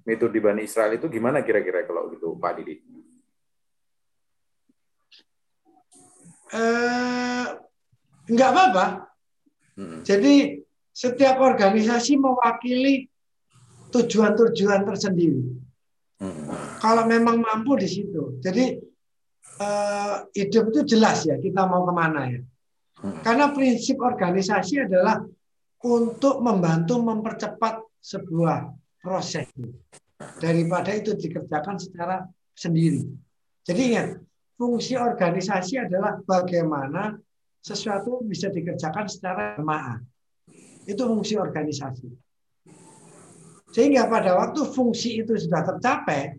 metode 0.03 0.35
Bani 0.43 0.67
Israel 0.67 0.99
itu 0.99 1.07
gimana 1.07 1.47
kira-kira 1.47 1.87
kalau 1.87 2.11
gitu 2.11 2.35
Pak 2.35 2.51
Didi? 2.59 2.75
Eh, 6.51 7.45
enggak 8.27 8.49
apa-apa. 8.51 8.85
Hmm. 9.79 10.03
Jadi 10.03 10.59
setiap 10.91 11.39
organisasi 11.39 12.19
mewakili 12.19 13.10
tujuan-tujuan 13.91 14.87
tersendiri. 14.87 15.43
Hmm. 16.21 16.47
Kalau 16.79 17.03
memang 17.05 17.43
mampu 17.43 17.75
di 17.77 17.87
situ. 17.89 18.39
Jadi 18.39 18.79
eh, 19.61 20.15
hidup 20.37 20.71
itu 20.71 20.95
jelas 20.97 21.27
ya 21.27 21.35
kita 21.37 21.67
mau 21.67 21.83
ke 21.85 21.93
mana 21.93 22.21
ya. 22.31 22.41
Hmm. 23.01 23.19
Karena 23.21 23.51
prinsip 23.51 23.99
organisasi 23.99 24.87
adalah 24.87 25.21
untuk 25.81 26.39
membantu 26.45 27.01
mempercepat 27.01 27.81
sebuah 28.01 28.69
proses 29.01 29.49
daripada 30.37 30.93
itu 30.93 31.17
dikerjakan 31.17 31.81
secara 31.81 32.25
sendiri. 32.53 33.09
Jadi 33.65 33.81
ingat, 33.93 34.21
fungsi 34.57 34.93
organisasi 34.93 35.81
adalah 35.81 36.21
bagaimana 36.21 37.17
sesuatu 37.61 38.21
bisa 38.25 38.49
dikerjakan 38.53 39.05
secara 39.09 39.57
jemaah. 39.57 39.97
Itu 40.85 41.09
fungsi 41.09 41.37
organisasi. 41.37 42.09
Sehingga 43.71 44.07
pada 44.11 44.35
waktu 44.35 44.67
fungsi 44.67 45.23
itu 45.23 45.31
sudah 45.35 45.63
tercapai, 45.63 46.35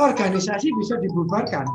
organisasi 0.00 0.72
bisa 0.72 0.96
dibubarkan. 0.96 1.68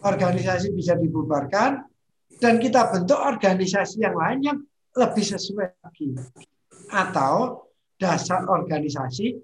Organisasi 0.00 0.72
bisa 0.72 0.96
dibubarkan 0.96 1.84
dan 2.40 2.56
kita 2.56 2.88
bentuk 2.88 3.20
organisasi 3.20 4.00
yang 4.00 4.16
lain 4.16 4.38
yang 4.40 4.58
lebih 4.96 5.20
sesuai 5.20 5.76
lagi. 5.84 6.16
Atau 6.88 7.68
dasar 8.00 8.48
organisasi 8.48 9.36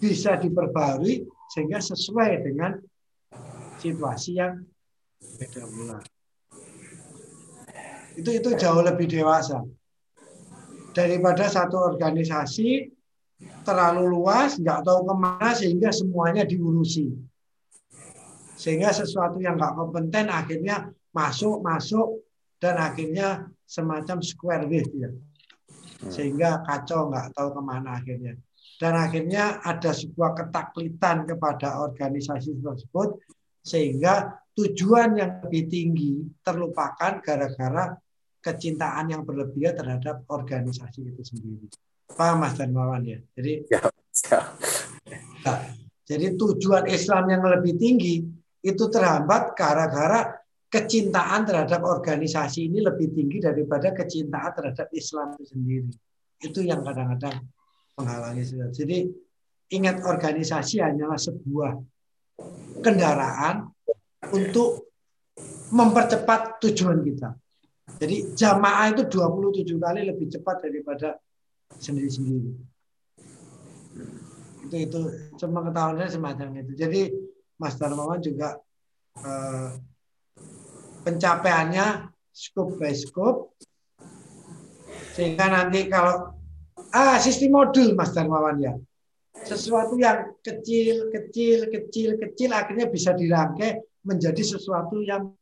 bisa 0.00 0.40
diperbarui 0.40 1.28
sehingga 1.52 1.84
sesuai 1.84 2.30
dengan 2.40 2.80
situasi 3.76 4.40
yang 4.40 4.64
beda 5.36 5.62
pula. 5.68 6.11
Itu 8.16 8.30
itu 8.32 8.50
jauh 8.56 8.82
lebih 8.84 9.08
dewasa 9.08 9.64
daripada 10.92 11.48
satu 11.48 11.80
organisasi 11.80 12.92
terlalu 13.66 14.06
luas, 14.06 14.60
nggak 14.60 14.86
tahu 14.86 15.08
ke 15.08 15.14
mana 15.18 15.50
sehingga 15.56 15.90
semuanya 15.90 16.46
diurusi. 16.46 17.10
Sehingga 18.54 18.94
sesuatu 18.94 19.42
yang 19.42 19.58
nggak 19.58 19.74
kompeten 19.74 20.30
akhirnya 20.30 20.92
masuk 21.10 21.64
masuk 21.64 22.22
dan 22.62 22.78
akhirnya 22.78 23.50
semacam 23.66 24.22
square 24.22 24.68
wave 24.70 24.92
ya. 24.94 25.10
Sehingga 26.06 26.62
kacau 26.62 27.10
nggak 27.10 27.34
tahu 27.34 27.48
ke 27.58 27.60
mana 27.64 27.98
akhirnya. 27.98 28.38
Dan 28.78 28.94
akhirnya 28.94 29.62
ada 29.62 29.90
sebuah 29.90 30.38
ketaklitan 30.38 31.26
kepada 31.26 31.82
organisasi 31.82 32.62
tersebut 32.62 33.18
sehingga 33.62 34.42
tujuan 34.58 35.14
yang 35.14 35.38
lebih 35.46 35.70
tinggi 35.70 36.26
terlupakan 36.42 37.22
gara-gara 37.22 37.94
kecintaan 38.42 39.14
yang 39.14 39.22
berlebihan 39.22 39.78
terhadap 39.78 40.26
organisasi 40.26 41.14
itu 41.14 41.22
sendiri. 41.22 41.70
Paham 42.12 42.42
Mas 42.42 42.58
Darmawan 42.58 43.06
ya? 43.06 43.22
Jadi 43.38 43.70
ya, 43.70 43.80
ya. 44.28 44.40
Nah, 45.46 45.58
jadi 46.02 46.34
tujuan 46.34 46.90
Islam 46.90 47.30
yang 47.30 47.42
lebih 47.46 47.78
tinggi 47.78 48.26
itu 48.62 48.84
terhambat 48.90 49.54
gara-gara 49.54 50.42
kecintaan 50.72 51.44
terhadap 51.44 51.84
organisasi 51.84 52.72
ini 52.72 52.80
lebih 52.80 53.12
tinggi 53.12 53.38
daripada 53.44 53.92
kecintaan 53.92 54.52
terhadap 54.56 54.88
Islam 54.92 55.36
itu 55.36 55.44
sendiri. 55.52 55.92
Itu 56.42 56.60
yang 56.64 56.82
kadang-kadang 56.82 57.44
menghalangi. 57.96 58.42
Jadi 58.72 58.98
ingat 59.72 60.04
organisasi 60.04 60.80
hanyalah 60.80 61.20
sebuah 61.20 61.72
kendaraan 62.80 63.68
untuk 64.32 64.92
mempercepat 65.72 66.60
tujuan 66.60 67.00
kita. 67.04 67.36
Jadi 68.02 68.34
jamaah 68.34 68.90
itu 68.94 69.02
27 69.06 69.78
kali 69.78 70.00
lebih 70.06 70.26
cepat 70.30 70.66
daripada 70.66 71.18
sendiri-sendiri. 71.78 72.50
Itu 74.66 74.76
itu 74.78 75.00
cuma 75.38 75.62
ketahuannya 75.66 76.08
semacam 76.10 76.48
itu. 76.62 76.72
Jadi 76.78 77.00
Mas 77.58 77.78
Darmawan 77.78 78.18
juga 78.22 78.58
eh, 79.22 79.70
pencapaiannya 81.02 82.10
scope 82.32 82.78
by 82.78 82.94
scope 82.94 83.54
sehingga 85.12 85.46
nanti 85.50 85.86
kalau 85.90 86.32
Ah, 86.92 87.16
sistem 87.16 87.56
modul 87.56 87.96
Mas 87.96 88.12
Darmawan 88.12 88.60
ya. 88.60 88.76
Sesuatu 89.32 89.96
yang 89.96 90.36
kecil, 90.44 91.08
kecil, 91.08 91.72
kecil, 91.72 92.20
kecil 92.20 92.50
akhirnya 92.52 92.84
bisa 92.84 93.16
dirangkai 93.16 93.80
menjadi 94.04 94.44
sesuatu 94.44 95.00
yang 95.00 95.32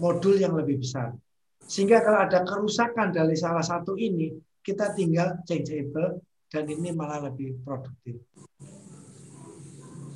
modul 0.00 0.40
yang 0.40 0.56
lebih 0.56 0.80
besar. 0.80 1.12
Sehingga 1.60 2.02
kalau 2.02 2.26
ada 2.26 2.42
kerusakan 2.42 3.12
dari 3.12 3.36
salah 3.36 3.62
satu 3.62 3.94
ini, 3.94 4.32
kita 4.64 4.96
tinggal 4.96 5.38
changeable 5.46 6.24
dan 6.50 6.66
ini 6.66 6.90
malah 6.90 7.30
lebih 7.30 7.60
produktif. 7.62 8.18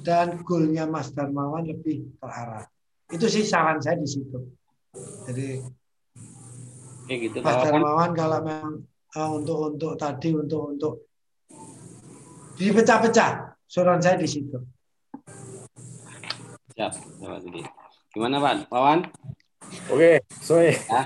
Dan 0.04 0.42
goalnya 0.42 0.84
Mas 0.84 1.12
Darmawan 1.14 1.64
lebih 1.68 2.18
terarah. 2.18 2.66
Itu 3.08 3.28
sih 3.30 3.44
saran 3.46 3.78
saya 3.80 4.00
di 4.00 4.08
situ. 4.08 4.38
Jadi 5.28 5.48
Kayak 7.04 7.20
gitu, 7.20 7.36
Mas 7.44 7.60
Darmawan 7.60 8.10
kalau 8.16 8.40
memang 8.40 8.74
uh, 9.12 9.30
untuk 9.36 9.76
untuk 9.76 9.92
tadi 10.00 10.32
untuk 10.32 10.72
untuk 10.72 10.94
dipecah-pecah 12.56 13.60
surat 13.68 14.00
saya 14.00 14.16
di 14.16 14.28
situ. 14.28 14.56
Siap, 16.74 16.92
Gimana 18.14 18.40
Pak? 18.40 18.72
Wawan? 18.72 19.04
Oke, 19.90 20.24
soe. 20.40 20.72
Ya. 20.74 21.02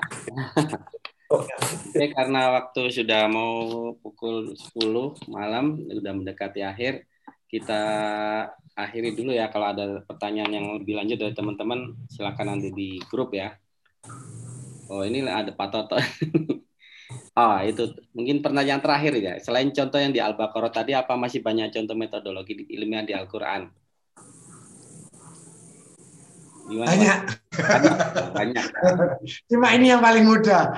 Karena 2.16 2.56
waktu 2.56 2.88
sudah 2.88 3.28
mau 3.28 3.52
pukul 4.00 4.56
10 4.56 5.12
malam, 5.28 5.76
sudah 5.88 6.12
mendekati 6.16 6.64
akhir, 6.64 7.04
kita 7.52 7.80
akhiri 8.72 9.12
dulu 9.12 9.36
ya. 9.36 9.52
Kalau 9.52 9.68
ada 9.68 10.00
pertanyaan 10.08 10.52
yang 10.52 10.66
lebih 10.80 10.96
lanjut 10.96 11.18
dari 11.20 11.34
teman-teman, 11.36 11.96
silakan 12.08 12.56
nanti 12.56 12.72
di 12.72 12.96
grup 13.12 13.36
ya. 13.36 13.52
Oh, 14.88 15.04
ini 15.04 15.20
ada 15.28 15.52
Pak 15.52 15.68
Toto. 15.68 16.00
oh, 17.40 17.56
itu 17.60 17.92
mungkin 18.16 18.40
pertanyaan 18.40 18.80
terakhir 18.80 19.12
ya. 19.20 19.34
Selain 19.42 19.68
contoh 19.68 20.00
yang 20.00 20.16
di 20.16 20.20
Al-Baqarah 20.24 20.72
tadi, 20.72 20.96
apa 20.96 21.12
masih 21.18 21.44
banyak 21.44 21.68
contoh 21.76 21.92
metodologi 21.92 22.56
ilmiah 22.72 23.04
di 23.04 23.12
Al-Quran? 23.12 23.68
Gimana, 26.68 26.88
banyak. 26.92 27.18
banyak. 27.56 27.96
Banyak. 28.36 28.64
Cuma 29.48 29.72
ini 29.72 29.86
yang 29.88 30.04
paling 30.04 30.24
mudah. 30.28 30.76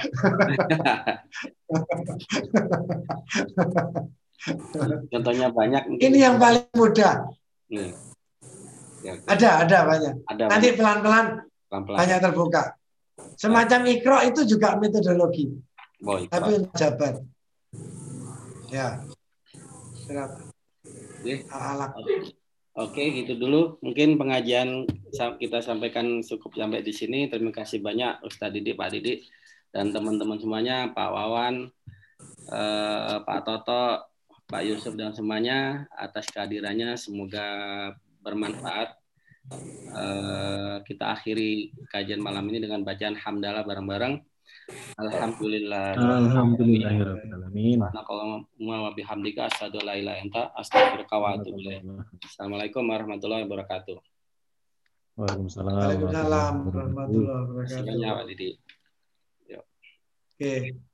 Contohnya 5.11 5.51
banyak. 5.51 5.83
Ini 5.99 6.19
yang 6.31 6.39
paling 6.39 6.65
mudah. 6.79 7.27
Hmm. 7.75 7.91
Ya, 9.01 9.17
ada, 9.27 9.67
ada 9.67 9.79
banyak. 9.89 10.15
Ada 10.31 10.43
Nanti 10.47 10.69
pelan-pelan 10.79 11.27
banyak 11.71 12.19
terbuka. 12.23 12.79
Semacam 13.35 13.81
ikro 13.91 14.19
itu 14.25 14.47
juga 14.47 14.79
metodologi. 14.79 15.51
Oh, 16.07 16.17
Tapi 16.17 16.51
untuk 16.65 16.73
jabat. 16.79 17.21
Ya. 18.71 19.03
Silakan. 20.07 20.49
Alat. 21.53 21.91
Oke, 22.79 23.03
gitu 23.11 23.35
dulu. 23.35 23.83
Mungkin 23.83 24.15
pengajian 24.15 24.87
kita 25.11 25.59
sampaikan 25.59 26.23
cukup 26.23 26.55
sampai 26.55 26.87
di 26.87 26.95
sini. 26.95 27.27
Terima 27.27 27.51
kasih 27.51 27.83
banyak 27.83 28.23
Ustadz 28.23 28.55
Didi, 28.55 28.79
Pak 28.79 28.95
Didi, 28.95 29.27
dan 29.75 29.91
teman-teman 29.91 30.39
semuanya, 30.39 30.87
Pak 30.95 31.11
Wawan, 31.11 31.67
eh, 32.47 33.17
Pak 33.27 33.41
Toto, 33.43 34.07
Pak 34.47 34.63
Yusuf 34.63 34.95
dan 34.95 35.11
semuanya 35.11 35.91
atas 35.99 36.31
kehadirannya. 36.31 36.95
Semoga 36.95 37.47
bermanfaat. 38.23 38.95
Eh, 39.91 40.77
kita 40.87 41.11
akhiri 41.19 41.75
kajian 41.91 42.23
malam 42.23 42.47
ini 42.55 42.63
dengan 42.63 42.87
bacaan 42.87 43.19
hamdalah 43.19 43.67
bareng-bareng. 43.67 44.30
Alhamdulillah. 45.01 45.97
Alhamdulillahirrahmanirrahim. 45.97 47.81
wa 48.61 48.91
bihamdika 48.93 49.49
asyhadu 49.49 49.81
la 49.81 49.97
ilaha 49.97 50.19
anta 50.21 50.43
astaghfiruka 50.55 51.15
wa 51.17 51.39
atubu 51.39 51.59
Assalamualaikum 52.25 52.83
warahmatullahi 52.85 53.45
wabarakatuh. 53.49 53.97
Waalaikumsalam. 55.17 55.73
Waalaikumsalam 55.75 56.55
warahmatullahi 56.69 57.39
wabarakatuh. 57.65 58.15
Pak 58.19 58.27
Didi. 58.29 58.51
Oke. 60.41 60.90